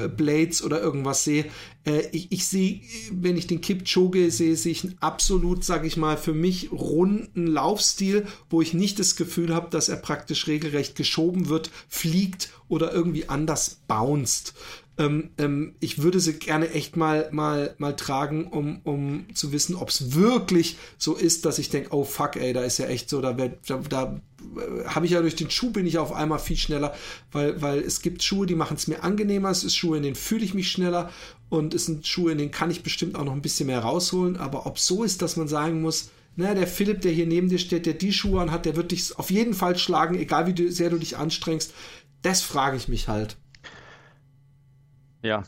[0.09, 1.47] Blades oder irgendwas sehe.
[1.85, 2.81] Äh, ich, ich sehe,
[3.11, 7.47] wenn ich den Kipchoge sehe, sehe ich einen absolut, sage ich mal, für mich runden
[7.47, 12.93] Laufstil, wo ich nicht das Gefühl habe, dass er praktisch regelrecht geschoben wird, fliegt oder
[12.93, 14.55] irgendwie anders bounced.
[14.99, 19.75] Ähm, ähm, ich würde sie gerne echt mal, mal, mal tragen, um, um zu wissen,
[19.75, 23.09] ob es wirklich so ist, dass ich denke, oh fuck, ey, da ist ja echt
[23.09, 23.49] so, da, da,
[23.89, 24.32] da äh,
[24.87, 26.95] habe ich ja durch den Schuh bin ich auf einmal viel schneller,
[27.31, 30.15] weil, weil es gibt Schuhe, die machen es mir angenehmer, es ist Schuhe, in denen
[30.15, 31.11] fühle ich mich schneller
[31.49, 34.37] und es sind Schuhe, in denen kann ich bestimmt auch noch ein bisschen mehr rausholen,
[34.37, 37.59] aber ob so ist, dass man sagen muss, na, der Philipp, der hier neben dir
[37.59, 40.89] steht, der die Schuhe anhat, der wird dich auf jeden Fall schlagen, egal wie sehr
[40.89, 41.75] du dich anstrengst.
[42.23, 43.37] Das frage ich mich halt.
[45.23, 45.45] Ja,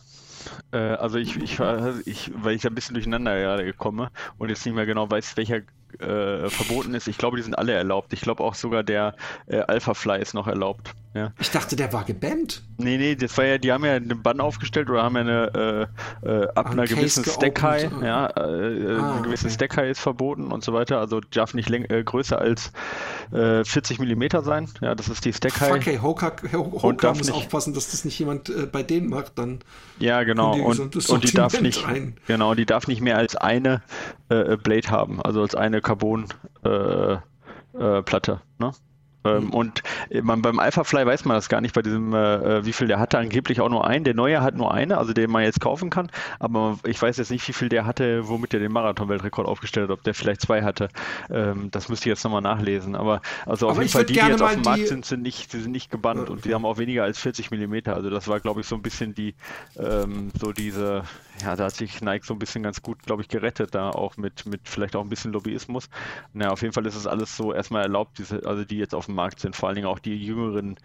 [0.72, 1.58] äh, also ich, ich,
[2.04, 5.36] ich, weil ich da ein bisschen durcheinander gerade komme und jetzt nicht mehr genau weiß,
[5.36, 5.62] welcher
[6.00, 7.08] äh, verboten ist.
[7.08, 8.12] Ich glaube, die sind alle erlaubt.
[8.12, 9.14] Ich glaube auch sogar der
[9.46, 10.94] äh, Alpha Fly ist noch erlaubt.
[11.14, 11.32] Ja.
[11.38, 12.64] Ich dachte, der war gebannt.
[12.76, 15.88] Nee, nee, das war ja, die haben ja einen Bann aufgestellt oder haben ja eine
[16.24, 19.54] äh, äh, ab einer gewissen Stack High, ja, äh, ah, eine gewisse okay.
[19.54, 20.98] Stack High ist verboten und so weiter.
[20.98, 22.72] Also darf nicht äh, größer als
[23.30, 24.68] 40 äh, mm sein.
[24.80, 25.74] Ja, das ist die Stack High.
[25.74, 29.60] Okay, Hoka, Hoka muss nicht, aufpassen, dass das nicht jemand bei denen macht, dann.
[30.00, 30.54] Ja, genau.
[30.56, 32.16] Und, und die darf nicht, rein.
[32.26, 33.82] genau, die darf nicht mehr als eine
[34.28, 36.26] Blade haben, also als eine Carbon
[37.72, 38.40] Platte.
[38.58, 38.72] Ne?
[39.24, 39.50] Ähm, mhm.
[39.50, 42.72] Und äh, man, beim Alphafly weiß man das gar nicht, bei diesem, äh, äh, wie
[42.72, 44.04] viel der hatte, angeblich auch nur einen.
[44.04, 46.10] Der neue hat nur eine, also den man jetzt kaufen kann.
[46.38, 49.98] Aber ich weiß jetzt nicht, wie viel der hatte, womit er den Marathon-Weltrekord aufgestellt hat,
[49.98, 50.88] ob der vielleicht zwei hatte.
[51.30, 52.94] Ähm, das müsste ich jetzt nochmal nachlesen.
[52.94, 55.52] Aber also auf Aber jeden Fall, die, die jetzt auf dem Markt sind, sind nicht,
[55.52, 56.32] die sind nicht gebannt okay.
[56.32, 57.94] und die haben auch weniger als 40 Millimeter.
[57.94, 59.34] Also das war, glaube ich, so ein bisschen die,
[59.78, 61.04] ähm, so diese,
[61.42, 64.16] ja, da hat sich Nike so ein bisschen ganz gut, glaube ich, gerettet, da auch
[64.16, 65.88] mit, mit vielleicht auch ein bisschen Lobbyismus.
[66.32, 69.06] Na, auf jeden Fall ist es alles so erstmal erlaubt, diese, also die jetzt auf
[69.06, 70.76] dem Markt sind, vor allen Dingen auch die jüngeren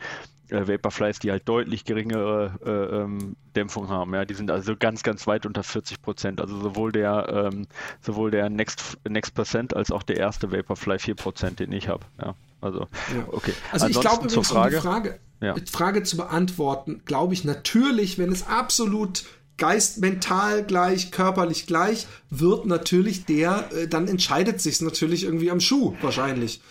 [0.49, 4.13] äh, Vaporflies, die halt deutlich geringere äh, ähm, Dämpfung haben.
[4.13, 6.41] Ja, die sind also ganz, ganz weit unter 40 Prozent.
[6.41, 7.67] Also sowohl der, ähm,
[8.01, 12.05] sowohl der Next, Next Percent als auch der erste Vaporfly 4 Prozent, den ich habe.
[12.19, 13.25] Ja, also, ja.
[13.27, 13.53] okay.
[13.71, 15.55] Also Ansonsten ich glaube übrigens, Frage, um die Frage, ja.
[15.71, 19.25] Frage zu beantworten, glaube ich natürlich, wenn es absolut
[19.59, 25.59] Geist mental gleich, körperlich gleich, wird natürlich der, äh, dann entscheidet sich natürlich irgendwie am
[25.59, 26.61] Schuh wahrscheinlich.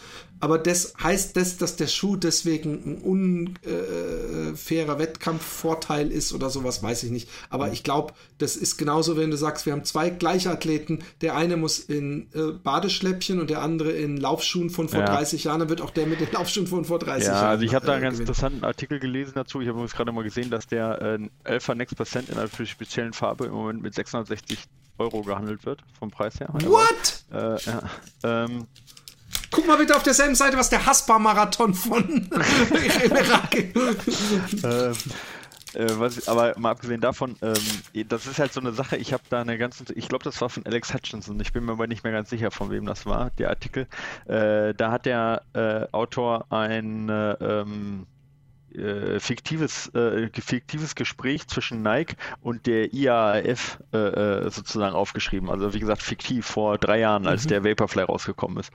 [0.41, 6.83] Aber das heißt das, dass der Schuh deswegen ein unfairer äh, Wettkampfvorteil ist oder sowas,
[6.83, 7.29] weiß ich nicht.
[7.51, 11.03] Aber ich glaube, das ist genauso, wenn du sagst, wir haben zwei Gleichathleten.
[11.21, 15.07] Der eine muss in äh, Badeschläppchen und der andere in Laufschuhen von vor ja.
[15.07, 15.61] 30 Jahren.
[15.61, 17.45] Dann wird auch der mit den Laufschuhen von vor 30 ja, Jahren.
[17.45, 18.29] Ja, also ich habe da einen äh, ganz gewinnen.
[18.29, 19.61] interessanten Artikel gelesen dazu.
[19.61, 23.13] Ich habe übrigens gerade mal gesehen, dass der äh, Alpha Next Percent in einer speziellen
[23.13, 24.59] Farbe im Moment mit 660
[24.99, 26.49] Euro gehandelt wird, vom Preis her.
[26.53, 27.25] What?
[27.31, 27.83] Aber, äh, ja,
[28.25, 28.67] ähm,
[29.51, 32.29] Guck mal bitte auf derselben Seite, was der Haspa-Marathon von
[34.65, 34.93] ähm,
[35.75, 39.23] äh, was, aber mal abgesehen davon, ähm, das ist halt so eine Sache, ich habe
[39.29, 42.05] da eine ganze, ich glaube, das war von Alex Hutchinson, ich bin mir aber nicht
[42.05, 43.87] mehr ganz sicher, von wem das war, der Artikel.
[44.27, 48.07] Äh, da hat der äh, Autor ein äh, ähm,
[48.75, 55.51] äh, fiktives, äh, fiktives Gespräch zwischen Nike und der IAAF äh, äh, sozusagen aufgeschrieben.
[55.51, 57.49] Also wie gesagt, fiktiv vor drei Jahren, als mhm.
[57.49, 58.73] der Vaporfly rausgekommen ist.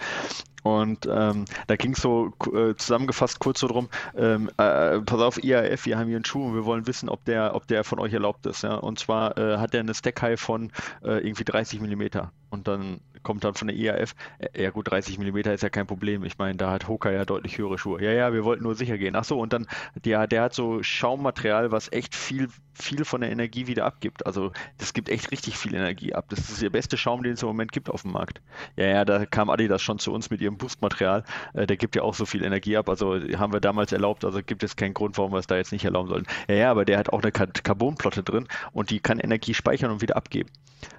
[0.64, 5.44] Und ähm, da ging es so äh, zusammengefasst kurz so drum, ähm, äh, pass auf,
[5.44, 8.00] IAF, wir haben hier einen Schuh und wir wollen wissen, ob der, ob der von
[8.00, 8.64] euch erlaubt ist.
[8.64, 8.76] Ja?
[8.76, 10.72] Und zwar hat der eine Stack High von
[11.02, 12.32] irgendwie 30 Millimeter.
[12.50, 15.88] Und dann kommt dann von der IAF, äh, ja gut, 30 Millimeter ist ja kein
[15.88, 16.24] Problem.
[16.24, 18.02] Ich meine, da hat Hoka ja deutlich höhere Schuhe.
[18.02, 19.16] Ja, ja, wir wollten nur sicher gehen.
[19.16, 19.68] Ach so, und dann,
[20.06, 24.26] ja, der hat so Schaummaterial, was echt viel, viel von der Energie wieder abgibt.
[24.26, 26.26] Also das gibt echt richtig viel Energie ab.
[26.30, 28.42] Das ist der beste Schaum, den es im Moment gibt auf dem Markt.
[28.76, 31.24] Ja, ja, da kam Adidas schon zu uns mit ihrem Boostmaterial.
[31.54, 32.90] Äh, der gibt ja auch so viel Energie ab.
[32.90, 35.72] Also haben wir damals erlaubt, also gibt es keinen Grund, warum wir es da jetzt
[35.72, 36.28] nicht erlauben sollten.
[36.48, 40.02] Ja, ja, aber der hat auch eine Carbonplotte drin und die kann Energie speichern und
[40.02, 40.50] wieder abgeben.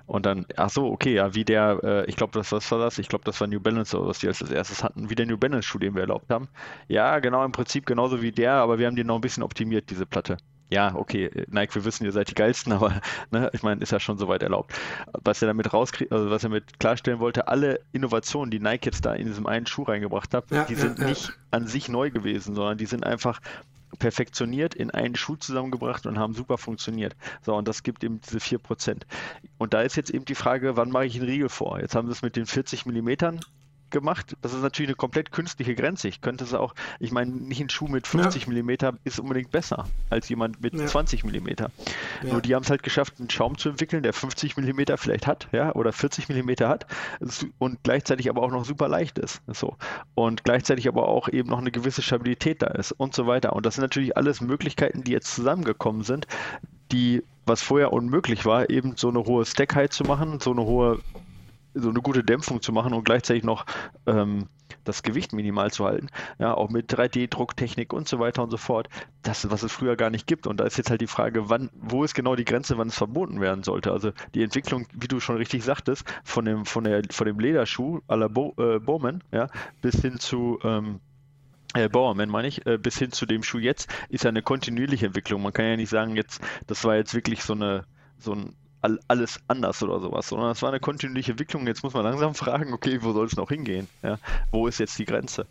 [0.06, 2.98] Und dann, ach so, okay, ja, wie der, äh, ich glaube, das was war das?
[2.98, 5.26] Ich glaube, das war New Balance oder was die als das erstes hatten, wie der
[5.26, 6.48] New Balance Schuh, den wir erlaubt haben.
[6.86, 9.90] Ja, genau, im Prinzip genauso wie der, aber wir haben den noch ein bisschen optimiert,
[9.90, 10.36] diese Platte.
[10.70, 13.00] Ja, okay, Nike, wir wissen, ihr seid die geilsten, aber
[13.32, 14.72] ne, ich meine, ist ja schon soweit erlaubt.
[15.24, 19.04] Was er damit rauskriegt, also was er mit klarstellen wollte, alle Innovationen, die Nike jetzt
[19.04, 22.12] da in diesem einen Schuh reingebracht hat, ja, die sind ja, nicht an sich neu
[22.12, 23.40] gewesen, sondern die sind einfach
[23.96, 27.16] perfektioniert in einen Schuh zusammengebracht und haben super funktioniert.
[27.42, 29.02] So, und das gibt eben diese 4%.
[29.58, 31.80] Und da ist jetzt eben die Frage, wann mache ich einen Riegel vor?
[31.80, 33.40] Jetzt haben sie es mit den 40 Millimetern
[33.94, 34.36] gemacht.
[34.42, 36.08] Das ist natürlich eine komplett künstliche Grenze.
[36.08, 38.62] Ich könnte es auch, ich meine, nicht ein Schuh mit 50 ja.
[38.62, 40.84] mm ist unbedingt besser als jemand mit ja.
[40.84, 41.48] 20 mm.
[41.58, 41.68] Ja.
[42.22, 45.48] Nur die haben es halt geschafft, einen Schaum zu entwickeln, der 50 mm vielleicht hat,
[45.52, 46.86] ja, oder 40 mm hat
[47.58, 49.40] und gleichzeitig aber auch noch super leicht ist.
[49.46, 49.76] So.
[50.14, 53.54] Und gleichzeitig aber auch eben noch eine gewisse Stabilität da ist und so weiter.
[53.54, 56.26] Und das sind natürlich alles Möglichkeiten, die jetzt zusammengekommen sind,
[56.90, 61.00] die was vorher unmöglich war, eben so eine hohe Stackheit zu machen, so eine hohe
[61.74, 63.66] so eine gute Dämpfung zu machen und gleichzeitig noch
[64.06, 64.48] ähm,
[64.84, 68.88] das Gewicht minimal zu halten, ja, auch mit 3D-Drucktechnik und so weiter und so fort,
[69.22, 70.46] das, was es früher gar nicht gibt.
[70.46, 72.96] Und da ist jetzt halt die Frage, wann, wo ist genau die Grenze, wann es
[72.96, 73.92] verboten werden sollte?
[73.92, 78.00] Also die Entwicklung, wie du schon richtig sagtest, von dem, von der, von dem Lederschuh
[78.08, 79.48] à la Bo, äh, Bowman, ja,
[79.80, 81.00] bis hin zu ähm,
[81.74, 85.06] äh, Bauerman meine ich, äh, bis hin zu dem Schuh jetzt, ist ja eine kontinuierliche
[85.06, 85.42] Entwicklung.
[85.42, 87.84] Man kann ja nicht sagen, jetzt, das war jetzt wirklich so eine
[88.16, 91.66] so ein all, alles anders oder sowas, sondern es war eine kontinuierliche Entwicklung.
[91.66, 93.88] Jetzt muss man langsam fragen, okay, wo soll es noch hingehen?
[94.02, 94.18] Ja?
[94.50, 95.46] Wo ist jetzt die Grenze?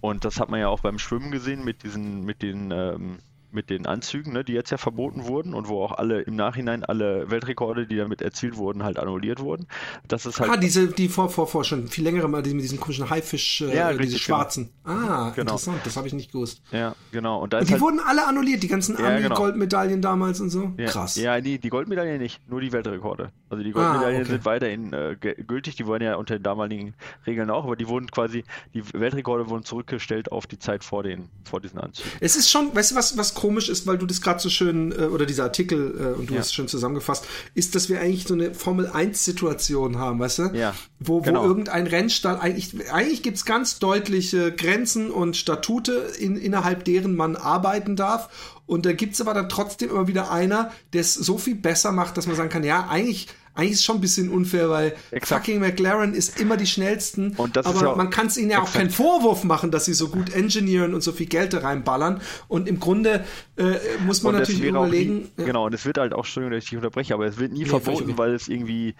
[0.00, 3.18] Und das hat man ja auch beim Schwimmen gesehen mit diesen, mit den ähm,
[3.50, 6.84] mit den Anzügen, ne, die jetzt ja verboten wurden und wo auch alle im Nachhinein
[6.84, 9.66] alle Weltrekorde, die damit erzielt wurden, halt annulliert wurden.
[10.06, 12.62] Das ist halt ah, diese, die vor, vor, vor schon viel längere Mal, die mit
[12.62, 14.38] diesen komischen Haifisch, äh, ja, diese richtig, genau.
[14.38, 14.70] schwarzen.
[14.84, 14.98] Genau.
[14.98, 15.40] Ah, genau.
[15.40, 16.62] interessant, das habe ich nicht gewusst.
[16.72, 17.42] Ja, genau.
[17.42, 19.34] Und, und die halt, wurden alle annulliert, die ganzen ja, genau.
[19.34, 20.72] Goldmedaillen damals und so.
[20.76, 21.16] Ja, Krass.
[21.16, 23.32] Ja, die, die Goldmedaillen nicht, nur die Weltrekorde.
[23.50, 24.30] Also die Goldmedaillen ah, okay.
[24.30, 26.94] sind weiterhin äh, gültig, die wurden ja unter den damaligen
[27.26, 28.44] Regeln auch, aber die wurden quasi,
[28.74, 32.10] die Weltrekorde wurden zurückgestellt auf die Zeit vor den, vor diesen Anzügen.
[32.20, 34.90] Es ist schon, weißt du, was, was komisch ist, weil du das gerade so schön,
[34.90, 36.40] äh, oder dieser Artikel, äh, und du ja.
[36.40, 37.24] hast es schon zusammengefasst,
[37.54, 40.42] ist, dass wir eigentlich so eine Formel-1-Situation haben, weißt du?
[40.54, 40.74] Ja.
[40.98, 41.44] Wo, genau.
[41.44, 47.14] wo irgendein Rennstall, eigentlich, eigentlich gibt es ganz deutliche Grenzen und Statute, in, innerhalb deren
[47.14, 48.28] man arbeiten darf.
[48.66, 51.92] Und da gibt es aber dann trotzdem immer wieder einer, der es so viel besser
[51.92, 53.28] macht, dass man sagen kann, ja, eigentlich
[53.58, 55.46] eigentlich ist es schon ein bisschen unfair, weil Exakt.
[55.46, 57.36] fucking McLaren ist immer die schnellsten.
[57.36, 60.32] aber ja man kann es ihnen ja auch keinen Vorwurf machen, dass sie so gut
[60.32, 62.20] engineeren und so viel Geld da reinballern.
[62.46, 63.24] Und im Grunde
[63.56, 63.74] äh,
[64.06, 65.16] muss man natürlich überlegen.
[65.16, 65.44] Nie, ja.
[65.46, 67.64] Genau, und es wird halt auch, Entschuldigung, dass ich dich unterbreche, aber es wird nie
[67.64, 68.94] nee, verboten, weil es irgendwie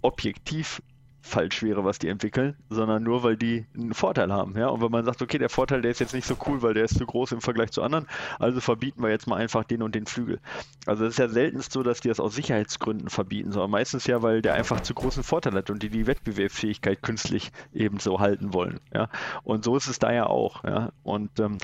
[0.00, 0.80] objektiv
[1.22, 4.56] falsch wäre, was die entwickeln, sondern nur, weil die einen Vorteil haben.
[4.56, 4.68] Ja?
[4.68, 6.84] Und wenn man sagt, okay, der Vorteil, der ist jetzt nicht so cool, weil der
[6.84, 8.06] ist zu groß im Vergleich zu anderen,
[8.38, 10.40] also verbieten wir jetzt mal einfach den und den Flügel.
[10.86, 14.22] Also es ist ja seltenst so, dass die das aus Sicherheitsgründen verbieten, sondern meistens ja,
[14.22, 18.80] weil der einfach zu großen Vorteil hat und die die Wettbewerbsfähigkeit künstlich ebenso halten wollen.
[18.94, 19.08] Ja?
[19.44, 20.64] Und so ist es da ja auch.
[20.64, 20.90] Ja?
[21.02, 21.58] Und ähm,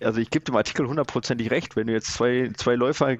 [0.00, 3.16] also ich gebe dem Artikel hundertprozentig recht, wenn du jetzt zwei, zwei Läufer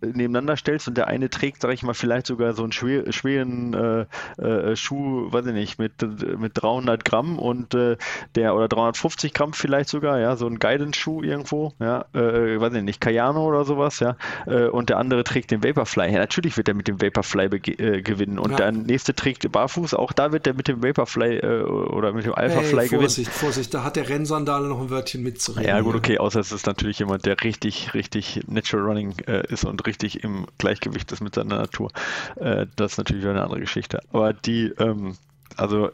[0.00, 3.74] nebeneinander stellst und der eine trägt, sag ich mal, vielleicht sogar so einen schwer, schweren
[3.74, 5.92] äh, äh, Schuh, weiß ich nicht, mit,
[6.38, 7.96] mit 300 Gramm und äh,
[8.34, 12.82] der oder 350 Gramm vielleicht sogar, ja, so ein Guidance-Schuh irgendwo, ja, äh, weiß ich
[12.82, 16.12] nicht, Cayano oder sowas, ja, äh, und der andere trägt den Vaporfly.
[16.12, 18.56] Ja, natürlich wird er mit dem Vaporfly äh, gewinnen und ja.
[18.56, 22.80] der nächste trägt Barfuß, auch da wird er mit dem Vaporfly oder mit dem Alphafly
[22.80, 23.02] hey, gewinnen.
[23.02, 25.68] Vorsicht, Vorsicht, da hat der Rennsandale noch ein Wörtchen mitzureden.
[25.68, 29.14] Ja, gut, okay, außer es ist natürlich jemand, der richtig, richtig Natural Running
[29.48, 31.90] ist und richtig im Gleichgewicht ist mit seiner Natur.
[32.36, 34.00] Äh, das ist natürlich wieder eine andere Geschichte.
[34.12, 35.16] Aber die, ähm,
[35.56, 35.90] also,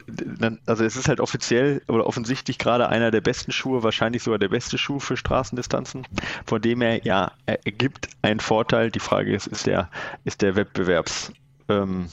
[0.67, 4.49] also es ist halt offiziell oder offensichtlich gerade einer der besten Schuhe, wahrscheinlich sogar der
[4.49, 6.07] beste Schuh für Straßendistanzen.
[6.45, 8.91] Von dem er, ja, er gibt einen Vorteil.
[8.91, 9.91] Die Frage ist, ist der,
[10.25, 11.33] ist der Wettbewerbs,
[11.69, 12.09] ähm,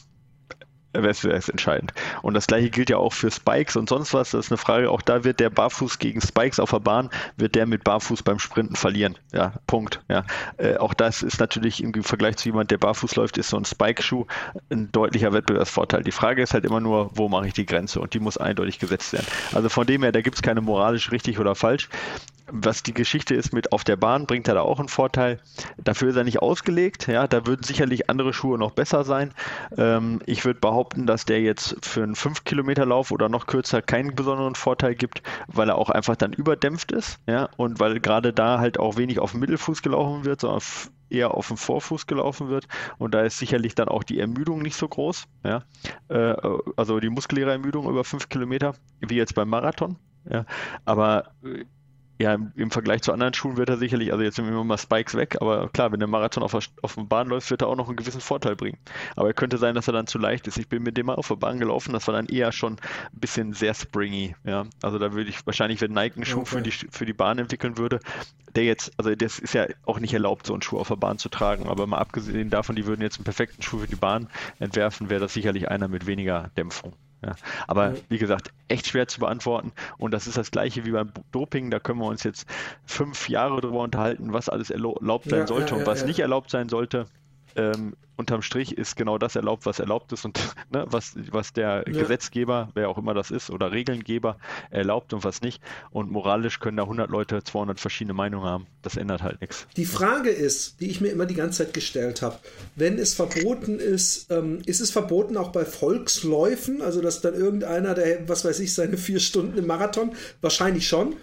[0.94, 1.94] wäre es entscheidend.
[2.22, 4.32] Und das gleiche gilt ja auch für Spikes und sonst was.
[4.32, 7.56] Das ist eine Frage, auch da wird der Barfuß gegen Spikes auf der Bahn, wird
[7.56, 9.18] der mit Barfuß beim Sprinten verlieren.
[9.32, 10.02] Ja, Punkt.
[10.10, 10.26] Ja.
[10.58, 13.66] Äh, auch das ist natürlich im Vergleich zu jemand, der barfuß läuft, ist so ein
[13.66, 14.26] Spike-Schuh
[14.70, 16.04] ein deutlicher Wettbewerbsvorteil.
[16.04, 18.00] Die Frage ist halt immer nur, wo mache ich die Grenze?
[18.00, 19.28] Und die muss eindeutig gesetzt werden.
[19.54, 21.90] Also von dem her, da gibt es keine moralisch richtig oder falsch
[22.52, 25.40] was die Geschichte ist mit auf der Bahn, bringt er da auch einen Vorteil.
[25.78, 27.08] Dafür ist er nicht ausgelegt.
[27.08, 29.34] Ja, da würden sicherlich andere Schuhe noch besser sein.
[29.78, 34.56] Ähm, ich würde behaupten, dass der jetzt für einen 5-Kilometer-Lauf oder noch kürzer keinen besonderen
[34.56, 37.20] Vorteil gibt, weil er auch einfach dann überdämpft ist.
[37.28, 40.62] Ja, und weil gerade da halt auch wenig auf dem Mittelfuß gelaufen wird, sondern
[41.10, 42.68] eher auf dem Vorfuß gelaufen wird.
[42.98, 45.28] Und da ist sicherlich dann auch die Ermüdung nicht so groß.
[45.44, 45.64] Ja,
[46.10, 46.36] äh,
[46.78, 49.98] also die muskuläre Ermüdung über 5 Kilometer, wie jetzt beim Marathon.
[50.30, 50.46] Ja,
[50.86, 51.66] aber äh,
[52.22, 55.16] ja, im Vergleich zu anderen Schuhen wird er sicherlich, also jetzt nehmen wir mal Spikes
[55.16, 57.76] weg, aber klar, wenn der Marathon auf der, auf der Bahn läuft, wird er auch
[57.76, 58.78] noch einen gewissen Vorteil bringen.
[59.16, 60.58] Aber er könnte sein, dass er dann zu leicht ist.
[60.58, 63.20] Ich bin mit dem mal auf der Bahn gelaufen, das war dann eher schon ein
[63.20, 64.66] bisschen sehr springy, ja.
[64.82, 66.50] Also da würde ich wahrscheinlich, wenn Nike einen Schuh okay.
[66.50, 68.00] für, die, für die Bahn entwickeln würde,
[68.56, 71.18] der jetzt, also das ist ja auch nicht erlaubt, so einen Schuh auf der Bahn
[71.18, 74.30] zu tragen, aber mal abgesehen davon, die würden jetzt einen perfekten Schuh für die Bahn
[74.60, 76.94] entwerfen, wäre das sicherlich einer mit weniger Dämpfung.
[77.24, 77.36] Ja,
[77.68, 79.72] aber wie gesagt, echt schwer zu beantworten.
[80.00, 81.70] Und das ist das gleiche wie beim Doping.
[81.70, 82.48] Da können wir uns jetzt
[82.86, 86.50] fünf Jahre darüber unterhalten, was alles erlaubt sein ja, sollte ja, und was nicht erlaubt
[86.50, 87.06] sein sollte
[87.56, 90.40] ähm, unterm Strich ist genau das erlaubt, was erlaubt ist und
[90.72, 91.94] ne, was, was der ja.
[92.02, 94.38] Gesetzgeber, wer auch immer das ist, oder Regelngeber
[94.70, 95.62] erlaubt und was nicht.
[95.90, 98.68] Und moralisch können da 100 Leute 200 verschiedene Meinungen haben.
[98.84, 99.68] Das ändert halt nichts.
[99.76, 102.38] Die Frage ist, die ich mir immer die ganze Zeit gestellt habe,
[102.76, 107.96] wenn es verboten ist, ähm, ist es verboten auch bei Volksläufen, also dass dann irgendeiner,
[107.96, 110.12] der, was weiß ich, seine vier Stunden im Marathon,
[110.42, 111.16] wahrscheinlich schon,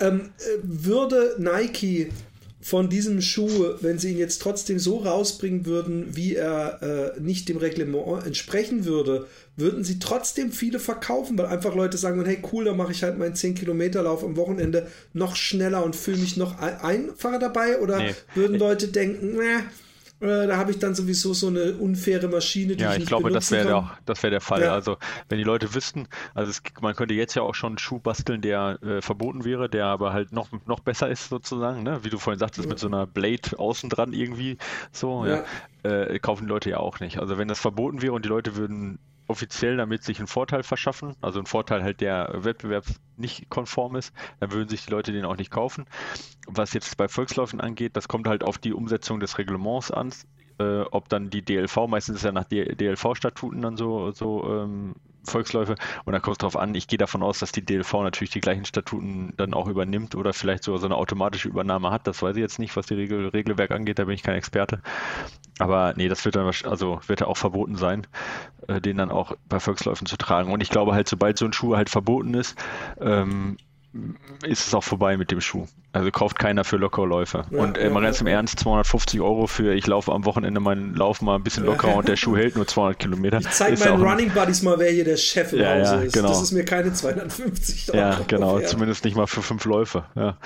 [0.00, 2.10] ähm, äh, würde Nike
[2.60, 7.48] von diesem Schuh, wenn sie ihn jetzt trotzdem so rausbringen würden, wie er äh, nicht
[7.48, 9.26] dem Reglement entsprechen würde,
[9.56, 13.16] würden sie trotzdem viele verkaufen, weil einfach Leute sagen, hey cool, dann mache ich halt
[13.16, 17.98] meinen 10 Kilometer Lauf am Wochenende noch schneller und fühle mich noch einfacher dabei oder
[17.98, 18.14] nee.
[18.34, 19.62] würden Leute denken, nah,
[20.20, 23.08] äh, da habe ich dann sowieso so eine unfaire Maschine, die ja, ich, nicht ich
[23.08, 24.62] glaube, das wäre der, das wär der Fall.
[24.62, 24.72] Ja.
[24.72, 24.96] Also
[25.28, 28.40] wenn die Leute wüssten, also es, man könnte jetzt ja auch schon einen Schuh basteln,
[28.40, 32.00] der äh, verboten wäre, der aber halt noch, noch besser ist sozusagen, ne?
[32.02, 32.68] wie du vorhin sagtest, ja.
[32.68, 34.58] mit so einer Blade außen dran irgendwie
[34.92, 35.44] so, ja.
[35.84, 37.20] Äh, kaufen die Leute ja auch nicht.
[37.20, 41.14] Also wenn das verboten wäre und die Leute würden offiziell damit sich einen Vorteil verschaffen,
[41.20, 45.24] also einen Vorteil halt, der wettbewerbs nicht konform ist, dann würden sich die Leute den
[45.24, 45.86] auch nicht kaufen.
[46.46, 50.12] Was jetzt bei Volksläufen angeht, das kommt halt auf die Umsetzung des Reglements an,
[50.58, 54.94] äh, ob dann die DLV, meistens ist ja nach DLV-Statuten dann so, so ähm,
[55.24, 55.74] Volksläufe
[56.04, 58.40] und da kommt es darauf an, ich gehe davon aus, dass die DLV natürlich die
[58.40, 62.36] gleichen Statuten dann auch übernimmt oder vielleicht sogar so eine automatische Übernahme hat, das weiß
[62.36, 64.80] ich jetzt nicht, was die Regel, Regelwerk angeht, da bin ich kein Experte.
[65.58, 68.06] Aber nee, das wird dann also wird ja auch verboten sein,
[68.68, 70.52] äh, den dann auch bei Volksläufen zu tragen.
[70.52, 72.56] Und ich glaube halt, sobald so ein Schuh halt verboten ist,
[73.00, 73.56] ähm,
[74.46, 75.66] ist es auch vorbei mit dem Schuh.
[75.92, 77.46] Also kauft keiner für lockere Läufe.
[77.50, 80.94] Ja, und äh, mal ganz im Ernst, 250 Euro für ich laufe am Wochenende meinen
[80.94, 83.38] Lauf mal ein bisschen lockerer und der Schuh hält nur 200 Kilometer.
[83.38, 86.12] Ich zeige meinen Running Buddies mal, wer hier der Chef im ja, Hause ja, ist.
[86.12, 86.28] Genau.
[86.28, 87.98] Das ist mir keine 250 Euro.
[87.98, 88.60] Ja, genau.
[88.60, 90.04] Zumindest nicht mal für fünf Läufe.
[90.14, 90.36] Ja,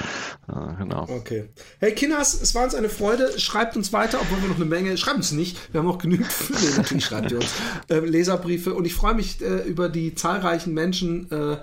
[0.79, 1.09] genau.
[1.09, 1.49] Okay.
[1.81, 3.39] Hey, Kinas, es war uns eine Freude.
[3.39, 5.59] Schreibt uns weiter, obwohl wir noch eine Menge, schreibt uns nicht.
[5.73, 7.53] Wir haben auch genügend, nee, natürlich schreibt ihr uns,
[7.89, 8.75] äh, Leserbriefe.
[8.75, 11.57] Und ich freue mich äh, über die zahlreichen Menschen, äh,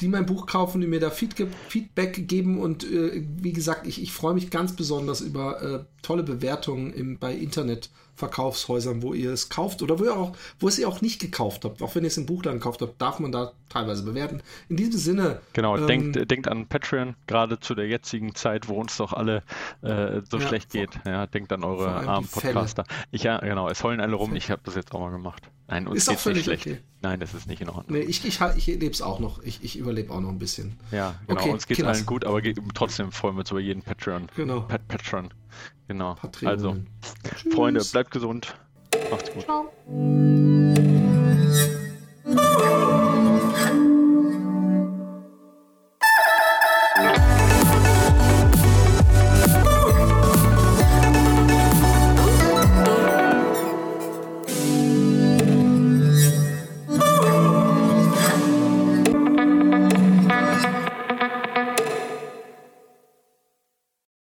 [0.00, 2.58] die mein Buch kaufen, die mir da Feedback geben.
[2.58, 7.18] Und äh, wie gesagt, ich, ich freue mich ganz besonders über äh, tolle Bewertungen im,
[7.18, 7.34] bei
[8.16, 11.64] Internetverkaufshäusern, wo ihr es kauft oder wo ihr auch, wo es ihr auch nicht gekauft
[11.64, 11.82] habt.
[11.82, 14.42] Auch wenn ihr es im Buchladen gekauft habt, darf man da teilweise bewerten.
[14.68, 15.40] In diesem Sinne.
[15.52, 19.42] Genau, ähm, denkt, denkt an Patreon, gerade zu der jetzigen Zeit, wo uns doch alle
[19.82, 20.90] äh, so ja, schlecht geht.
[21.04, 22.84] Ja, denkt an eure armen Podcaster.
[23.10, 25.50] Ich, ja, genau, es heulen alle rum, ich habe das jetzt auch mal gemacht.
[25.68, 26.66] Nein, uns ist geht's nicht schlecht.
[26.66, 26.78] Okay.
[27.02, 27.98] Nein, das ist nicht in Ordnung.
[27.98, 29.42] Nee, ich, ich, ich lebe es auch noch.
[29.42, 30.78] Ich, ich überlebe auch noch ein bisschen.
[30.92, 31.40] Ja, genau.
[31.40, 34.28] Okay, uns geht es allen gut, aber geht, trotzdem freuen wir uns über jeden Patreon.
[34.36, 34.60] Genau.
[34.60, 35.30] Pat Patreon.
[35.88, 36.14] Genau.
[36.14, 36.50] Patreon.
[36.50, 36.76] Also,
[37.36, 37.54] Tschüss.
[37.54, 38.54] Freunde, bleibt gesund.
[39.10, 39.44] Macht's gut.
[39.44, 39.72] Ciao.